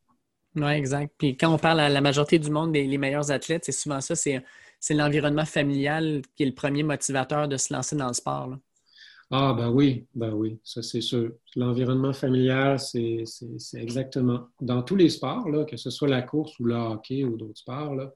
Oui, 0.57 0.73
exact. 0.73 1.15
Puis 1.19 1.37
quand 1.37 1.53
on 1.53 1.59
parle 1.59 1.81
à 1.81 1.89
la 1.89 2.01
majorité 2.01 2.39
du 2.39 2.51
monde 2.51 2.73
des 2.73 2.87
les 2.87 2.99
meilleurs 2.99 3.31
athlètes, 3.31 3.65
c'est 3.65 3.73
souvent 3.73 4.01
ça, 4.01 4.15
c'est, 4.15 4.43
l'environnement 4.91 5.45
familial 5.45 6.23
qui 6.35 6.45
est 6.45 6.47
le 6.47 6.55
premier 6.55 6.83
motivateur 6.83 7.49
de 7.49 7.57
se 7.57 7.75
lancer 7.75 7.97
dans 7.97 8.09
le 8.09 8.15
sport. 8.15 8.57
Ah, 9.31 9.55
ben 9.59 9.71
oui, 9.71 10.07
ben 10.15 10.33
oui, 10.33 10.61
ça 10.63 10.83
c'est 10.83 11.01
sûr. 11.01 11.33
L'environnement 11.57 12.13
familial, 12.13 12.79
c'est, 12.79 13.25
exactement. 13.75 14.47
Dans 14.61 14.83
tous 14.83 14.95
les 14.97 15.11
sports, 15.11 15.49
là, 15.51 15.65
que 15.65 15.77
ce 15.77 15.91
soit 15.91 16.09
la 16.09 16.23
course 16.23 16.59
ou 16.61 16.65
le 16.65 16.75
hockey 16.75 17.25
ou 17.25 17.37
d'autres 17.37 17.59
sports, 17.59 17.95
là, 17.95 18.13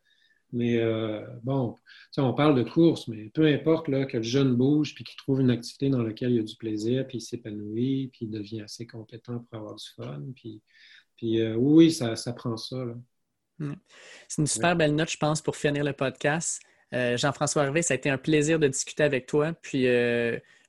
Mais 0.53 0.79
euh, 0.79 1.25
bon, 1.43 1.77
on 2.17 2.35
parle 2.35 2.55
de 2.57 2.69
course, 2.69 3.09
mais 3.09 3.31
peu 3.31 3.47
importe 3.47 3.89
là, 3.89 4.05
que 4.05 4.17
le 4.17 4.23
jeune 4.23 4.55
bouge, 4.57 4.95
puis 4.95 5.05
qu'il 5.05 5.17
trouve 5.17 5.41
une 5.41 5.51
activité 5.51 5.91
dans 5.91 6.03
laquelle 6.03 6.33
il 6.33 6.41
a 6.41 6.43
du 6.43 6.57
plaisir, 6.57 7.07
puis 7.07 7.19
il 7.19 7.21
s'épanouit, 7.21 8.11
puis 8.13 8.27
il 8.27 8.31
devient 8.31 8.63
assez 8.63 8.87
compétent 8.87 9.39
pour 9.51 9.59
avoir 9.59 9.75
du 9.75 9.87
fun. 9.97 10.23
Puis, 10.35 10.61
puis 11.17 11.41
euh, 11.41 11.55
oui, 11.55 11.93
ça, 11.93 12.17
ça 12.17 12.33
prend 12.33 12.57
ça. 12.57 12.85
Hmm. 13.59 13.75
C'est 14.29 14.43
une 14.43 14.47
super 14.47 14.75
belle 14.75 14.95
note, 14.95 15.11
je 15.11 15.19
pense, 15.19 15.43
pour 15.43 15.57
finir 15.57 15.85
le 15.85 15.93
podcast. 15.93 16.61
Euh, 16.93 17.17
Jean-François 17.17 17.65
Hervé, 17.65 17.83
ça 17.83 17.95
a 17.95 17.97
été 17.97 18.11
un 18.11 18.19
plaisir 18.19 18.59
de 18.59 18.69
discuter 18.69 19.03
avec 19.03 19.27
toi. 19.27 19.53
Puis 19.63 19.87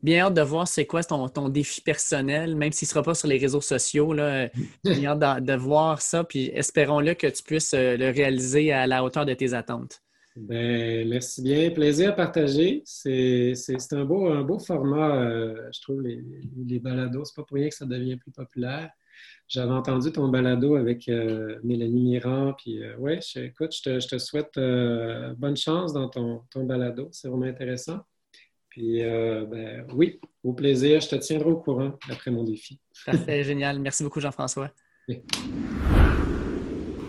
bien 0.03 0.25
hâte 0.25 0.33
de 0.33 0.41
voir 0.41 0.67
c'est 0.67 0.85
quoi 0.85 1.03
ton, 1.03 1.29
ton, 1.29 1.49
défi 1.49 1.81
personnel, 1.81 2.55
même 2.55 2.71
s'il 2.71 2.87
ne 2.87 2.89
sera 2.89 3.03
pas 3.03 3.13
sur 3.13 3.27
les 3.27 3.37
réseaux 3.37 3.61
sociaux. 3.61 4.13
Là, 4.13 4.49
bien 4.83 5.11
hâte 5.11 5.43
de, 5.43 5.53
voir 5.53 6.01
ça, 6.01 6.23
puis 6.23 6.51
espérons-le 6.53 7.13
que 7.13 7.27
tu 7.27 7.43
puisses 7.43 7.73
euh, 7.73 7.97
le 7.97 8.09
réaliser 8.09 8.71
à 8.71 8.87
la 8.87 9.03
hauteur 9.03 9.25
de 9.25 9.33
tes 9.33 9.53
attentes. 9.53 10.01
Ben, 10.35 11.07
merci 11.09 11.41
bien. 11.41 11.71
Plaisir 11.71 12.11
à 12.11 12.13
partager. 12.13 12.81
C'est 12.85 13.53
un 13.91 14.05
beau, 14.05 14.29
un 14.29 14.43
beau 14.43 14.59
format, 14.59 15.17
euh, 15.17 15.69
je 15.73 15.81
trouve, 15.81 16.01
les, 16.01 16.23
les 16.65 16.79
balados. 16.79 17.25
C'est 17.25 17.35
pas 17.35 17.43
pour 17.43 17.55
rien 17.55 17.67
que 17.67 17.75
ça 17.75 17.85
devient 17.85 18.15
plus 18.15 18.31
populaire. 18.31 18.89
J'avais 19.47 19.73
entendu 19.73 20.11
ton 20.11 20.29
balado 20.29 20.75
avec 20.75 21.09
euh, 21.09 21.59
Mélanie 21.63 22.01
Mirand, 22.01 22.53
puis 22.57 22.79
ouais, 22.97 23.19
écoute, 23.35 23.75
je 23.75 23.81
te, 23.81 23.99
je 23.99 24.07
te 24.07 24.17
souhaite 24.17 24.55
bonne 25.37 25.57
chance 25.57 25.93
dans 25.93 26.07
ton, 26.07 26.41
ton 26.49 26.63
balado. 26.63 27.09
C'est 27.11 27.27
vraiment 27.27 27.45
intéressant. 27.45 27.99
Puis, 28.71 29.03
euh, 29.03 29.45
ben, 29.45 29.85
oui, 29.93 30.19
au 30.45 30.53
plaisir. 30.53 31.01
Je 31.01 31.09
te 31.09 31.15
tiendrai 31.17 31.49
au 31.49 31.57
courant 31.57 31.91
après 32.09 32.31
mon 32.31 32.43
défi. 32.45 32.79
Parfait, 33.05 33.43
génial. 33.43 33.79
Merci 33.79 34.01
beaucoup, 34.03 34.21
Jean-François. 34.21 34.71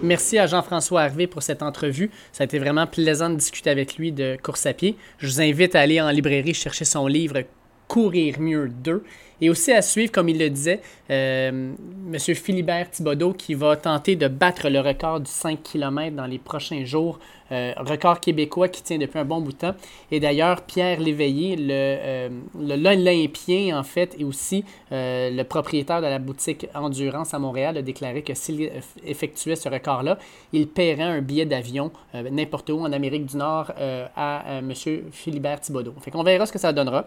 Merci 0.03 0.39
à 0.39 0.49
Jean-François 0.49 1.05
Hervé 1.05 1.29
pour 1.29 1.45
cette 1.45 1.63
entrevue. 1.63 2.11
Ça 2.33 2.43
a 2.43 2.47
été 2.47 2.59
vraiment 2.59 2.89
plaisant 2.89 3.31
de 3.31 3.37
discuter 3.37 3.71
avec 3.71 3.97
lui 3.97 4.11
de 4.11 4.37
course 4.43 4.67
à 4.67 4.75
pied. 4.75 4.97
Je 5.19 5.29
vous 5.29 5.41
invite 5.41 5.77
à 5.77 5.81
aller 5.81 6.01
en 6.01 6.11
librairie 6.11 6.53
chercher 6.53 6.85
son 6.85 7.07
livre 7.07 7.45
Courir 7.93 8.41
mieux 8.41 8.71
2. 8.71 9.05
Et 9.43 9.51
aussi 9.51 9.71
à 9.71 9.83
suivre, 9.83 10.11
comme 10.11 10.31
il 10.31 10.39
le 10.39 10.49
disait, 10.49 10.81
euh, 11.11 11.75
M. 12.11 12.19
Philibert 12.19 12.91
Thibodeau 12.91 13.35
qui 13.35 13.53
va 13.53 13.77
tenter 13.77 14.17
de 14.17 14.29
battre 14.29 14.71
le 14.71 14.81
record 14.81 15.21
du 15.21 15.31
5 15.31 15.63
km 15.63 16.17
dans 16.17 16.25
les 16.25 16.39
prochains 16.39 16.87
jours. 16.87 17.19
Euh, 17.51 17.75
record 17.77 18.21
québécois 18.21 18.69
qui 18.69 18.83
tient 18.83 18.97
depuis 18.97 19.19
un 19.19 19.27
bon 19.27 19.43
bout 19.43 19.53
de 19.53 19.59
temps. 19.59 19.75
Et 20.11 20.21
d'ailleurs, 20.21 20.63
Pierre 20.63 21.01
Léveillé, 21.01 21.57
le, 21.57 21.69
euh, 21.71 22.29
l'Olympien 22.59 23.79
en 23.79 23.83
fait, 23.83 24.17
et 24.19 24.25
aussi 24.25 24.65
le 24.91 25.43
propriétaire 25.43 26.01
de 26.01 26.07
la 26.07 26.19
boutique 26.19 26.69
Endurance 26.75 27.35
à 27.35 27.39
Montréal, 27.39 27.77
a 27.77 27.83
déclaré 27.83 28.23
que 28.23 28.33
s'il 28.33 28.71
effectuait 29.05 29.57
ce 29.57 29.69
record-là, 29.69 30.19
il 30.55 30.67
paierait 30.67 31.03
un 31.03 31.21
billet 31.21 31.45
d'avion 31.45 31.93
n'importe 32.15 32.71
où 32.71 32.81
en 32.81 32.93
Amérique 32.93 33.27
du 33.27 33.37
Nord 33.37 33.71
à 34.17 34.45
M. 34.61 34.73
Philibert 35.11 35.61
Thibodeau. 35.61 35.93
Fait 36.01 36.11
qu'on 36.11 36.23
verra 36.23 36.47
ce 36.47 36.53
que 36.53 36.59
ça 36.59 36.73
donnera. 36.73 37.07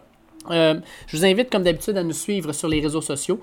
Euh, 0.52 0.80
je 1.08 1.18
vous 1.18 1.26
invite, 1.26 1.50
comme 1.50 1.64
d'habitude, 1.64 1.98
à 1.98 2.04
nous 2.04 2.14
suivre 2.14 2.52
sur 2.54 2.68
les 2.68 2.80
réseaux 2.80 3.02
sociaux, 3.02 3.40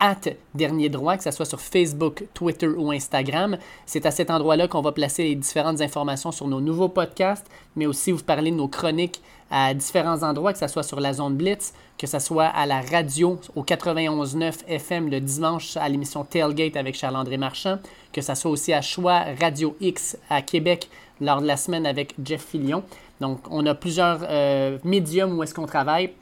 hâte 0.00 0.28
Dernier 0.54 0.88
Droit, 0.88 1.16
que 1.16 1.22
ce 1.22 1.30
soit 1.30 1.44
sur 1.44 1.60
Facebook, 1.60 2.24
Twitter 2.34 2.68
ou 2.68 2.90
Instagram. 2.90 3.56
C'est 3.84 4.06
à 4.06 4.10
cet 4.10 4.30
endroit-là 4.30 4.68
qu'on 4.68 4.80
va 4.80 4.92
placer 4.92 5.22
les 5.24 5.34
différentes 5.34 5.80
informations 5.80 6.32
sur 6.32 6.48
nos 6.48 6.60
nouveaux 6.60 6.88
podcasts, 6.88 7.46
mais 7.76 7.86
aussi 7.86 8.12
vous 8.12 8.22
parler 8.22 8.50
de 8.50 8.56
nos 8.56 8.68
chroniques 8.68 9.20
à 9.50 9.74
différents 9.74 10.22
endroits, 10.22 10.52
que 10.52 10.58
ce 10.58 10.66
soit 10.66 10.82
sur 10.82 10.98
la 11.00 11.12
zone 11.12 11.36
Blitz, 11.36 11.72
que 11.98 12.06
ce 12.06 12.18
soit 12.18 12.46
à 12.46 12.66
la 12.66 12.80
radio 12.80 13.38
au 13.54 13.62
91.9 13.62 14.66
FM 14.66 15.08
le 15.08 15.20
dimanche 15.20 15.76
à 15.76 15.88
l'émission 15.88 16.24
Tailgate 16.24 16.76
avec 16.76 16.96
Charles-André 16.96 17.36
Marchand, 17.36 17.78
que 18.12 18.20
ce 18.20 18.34
soit 18.34 18.50
aussi 18.50 18.72
à 18.72 18.82
Choix 18.82 19.24
Radio 19.40 19.76
X 19.80 20.18
à 20.28 20.42
Québec 20.42 20.88
lors 21.20 21.40
de 21.40 21.46
la 21.46 21.56
semaine 21.56 21.86
avec 21.86 22.14
Jeff 22.22 22.44
Fillion. 22.44 22.82
Donc, 23.20 23.40
on 23.50 23.64
a 23.66 23.74
plusieurs 23.74 24.20
euh, 24.28 24.78
médiums 24.84 25.38
où 25.38 25.42
est-ce 25.42 25.54
qu'on 25.54 25.66
travaille 25.66 26.12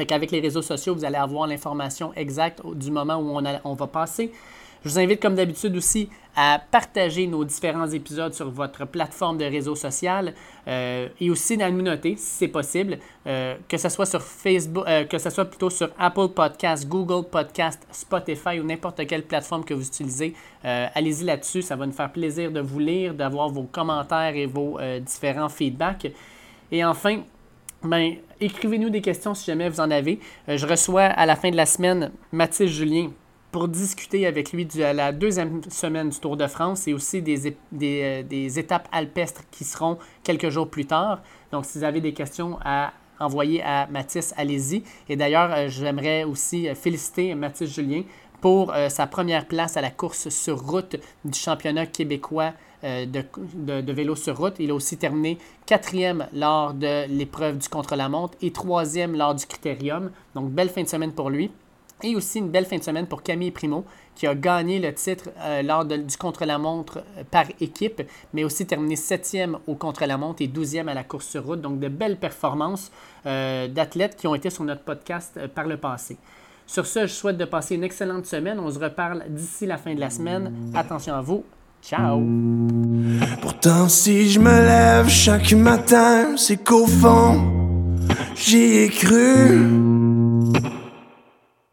fait 0.00 0.06
qu'avec 0.06 0.30
les 0.30 0.40
réseaux 0.40 0.62
sociaux, 0.62 0.94
vous 0.94 1.04
allez 1.04 1.16
avoir 1.16 1.46
l'information 1.46 2.12
exacte 2.14 2.62
du 2.74 2.90
moment 2.90 3.16
où 3.16 3.38
on, 3.64 3.74
va 3.74 3.86
passer. 3.86 4.32
Je 4.82 4.88
vous 4.88 4.98
invite, 4.98 5.20
comme 5.20 5.34
d'habitude 5.34 5.76
aussi, 5.76 6.08
à 6.34 6.58
partager 6.70 7.26
nos 7.26 7.44
différents 7.44 7.88
épisodes 7.88 8.32
sur 8.32 8.50
votre 8.50 8.86
plateforme 8.86 9.36
de 9.36 9.44
réseau 9.44 9.74
social 9.74 10.32
euh, 10.66 11.08
et 11.20 11.28
aussi 11.28 11.62
à 11.62 11.70
nous 11.70 11.82
noter, 11.82 12.16
si 12.16 12.38
c'est 12.38 12.48
possible, 12.48 12.98
euh, 13.26 13.56
que 13.68 13.76
ce 13.76 13.90
soit 13.90 14.06
sur 14.06 14.22
Facebook, 14.22 14.84
euh, 14.88 15.04
que 15.04 15.18
ce 15.18 15.28
soit 15.28 15.44
plutôt 15.44 15.68
sur 15.68 15.90
Apple 15.98 16.28
Podcast, 16.28 16.88
Google 16.88 17.28
Podcast, 17.28 17.86
Spotify 17.90 18.58
ou 18.58 18.62
n'importe 18.64 19.06
quelle 19.06 19.24
plateforme 19.24 19.64
que 19.64 19.74
vous 19.74 19.86
utilisez. 19.86 20.34
Allez-y 20.62 21.24
là-dessus, 21.24 21.60
ça 21.60 21.76
va 21.76 21.84
nous 21.84 21.92
faire 21.92 22.10
plaisir 22.10 22.50
de 22.50 22.60
vous 22.60 22.78
lire, 22.78 23.12
d'avoir 23.12 23.50
vos 23.50 23.64
commentaires 23.64 24.34
et 24.34 24.46
vos 24.46 24.78
différents 25.00 25.48
feedbacks. 25.50 26.10
Et 26.72 26.84
enfin, 26.84 27.22
ben, 27.82 28.16
écrivez-nous 28.40 28.90
des 28.90 29.00
questions 29.00 29.34
si 29.34 29.46
jamais 29.46 29.68
vous 29.68 29.80
en 29.80 29.90
avez. 29.90 30.20
Euh, 30.48 30.56
je 30.56 30.66
reçois 30.66 31.04
à 31.04 31.24
la 31.24 31.34
fin 31.34 31.50
de 31.50 31.56
la 31.56 31.66
semaine 31.66 32.12
Mathis 32.30 32.70
Julien 32.70 33.10
pour 33.52 33.68
discuter 33.68 34.26
avec 34.26 34.52
lui 34.52 34.66
de 34.66 34.80
la 34.80 35.12
deuxième 35.12 35.62
semaine 35.70 36.10
du 36.10 36.18
Tour 36.20 36.36
de 36.36 36.46
France 36.46 36.86
et 36.86 36.92
aussi 36.92 37.22
des, 37.22 37.56
des, 37.72 38.24
euh, 38.30 38.58
étapes 38.60 38.88
alpestres 38.92 39.42
qui 39.50 39.64
seront 39.64 39.98
quelques 40.22 40.50
jours 40.50 40.68
plus 40.68 40.84
tard. 40.84 41.22
Donc, 41.52 41.64
si 41.64 41.78
vous 41.78 41.84
avez 41.84 42.00
des 42.00 42.12
questions 42.12 42.58
à 42.64 42.92
envoyer 43.18 43.62
à 43.62 43.86
Mathis, 43.86 44.34
allez-y. 44.36 44.82
Et 45.08 45.16
d'ailleurs, 45.16 45.50
euh, 45.52 45.68
j'aimerais 45.68 46.24
aussi 46.24 46.68
féliciter 46.74 47.34
Mathis 47.34 47.74
Julien 47.74 48.02
pour 48.40 48.72
sa 48.88 49.06
première 49.06 49.46
place 49.46 49.76
à 49.76 49.80
la 49.80 49.90
course 49.90 50.28
sur 50.28 50.60
route 50.60 50.96
du 51.24 51.38
championnat 51.38 51.86
québécois 51.86 52.52
euh, 52.82 53.04
de, 53.04 53.92
vélo 53.92 54.16
sur 54.16 54.38
route. 54.38 54.54
Il 54.58 54.70
a 54.70 54.74
aussi 54.74 54.96
terminé 54.96 55.36
quatrième 55.66 56.26
lors 56.32 56.72
de 56.72 57.06
l'épreuve 57.08 57.58
du 57.58 57.68
contre-la-montre 57.68 58.38
et 58.40 58.52
troisième 58.52 59.14
lors 59.14 59.34
du 59.34 59.44
critérium. 59.44 60.10
Donc, 60.34 60.50
belle 60.50 60.70
fin 60.70 60.82
de 60.82 60.88
semaine 60.88 61.12
pour 61.12 61.28
lui. 61.28 61.50
Et 62.02 62.16
aussi 62.16 62.38
une 62.38 62.48
belle 62.48 62.64
fin 62.64 62.78
de 62.78 62.82
semaine 62.82 63.06
pour 63.06 63.22
Camille 63.22 63.50
Primo, 63.50 63.84
qui 64.14 64.26
a 64.26 64.34
gagné 64.34 64.78
le 64.78 64.94
titre 64.94 65.28
euh, 65.40 65.60
lors 65.60 65.84
du 65.84 66.16
contre-la-montre 66.18 67.00
euh, 67.18 67.24
par 67.30 67.44
équipe, 67.60 68.00
mais 68.32 68.44
aussi 68.44 68.66
terminé 68.66 68.96
septième 68.96 69.58
au 69.66 69.74
contre-la-montre 69.74 70.40
et 70.40 70.46
douzième 70.46 70.88
à 70.88 70.94
la 70.94 71.04
course 71.04 71.28
sur 71.28 71.44
route. 71.44 71.60
Donc, 71.60 71.80
de 71.80 71.88
belles 71.88 72.18
performances 72.18 72.90
d'athlètes 73.26 74.16
qui 74.16 74.26
ont 74.26 74.34
été 74.34 74.48
sur 74.48 74.64
notre 74.64 74.82
podcast 74.82 75.38
par 75.48 75.66
le 75.66 75.76
passé. 75.76 76.16
Sur 76.72 76.86
ce, 76.86 77.00
je 77.00 77.12
souhaite 77.12 77.36
de 77.36 77.44
passer 77.46 77.74
une 77.74 77.82
excellente 77.82 78.26
semaine. 78.26 78.60
On 78.60 78.70
se 78.70 78.78
reparle 78.78 79.24
d'ici 79.28 79.66
la 79.66 79.76
fin 79.76 79.92
de 79.92 79.98
la 79.98 80.08
semaine. 80.08 80.70
Attention 80.72 81.14
à 81.14 81.20
vous. 81.20 81.44
Ciao. 81.82 82.22
Pourtant, 83.42 83.88
si 83.88 84.30
je 84.30 84.38
me 84.38 84.52
lève 84.52 85.08
chaque 85.08 85.52
matin, 85.52 86.36
c'est 86.36 86.58
qu'au 86.58 86.86
fond, 86.86 87.42
j'y 88.36 88.84
ai 88.84 88.88
cru. 88.88 89.66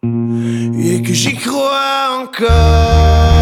Et 0.03 1.03
que 1.03 1.13
j'y 1.13 1.35
crois 1.35 2.23
encore. 2.23 3.36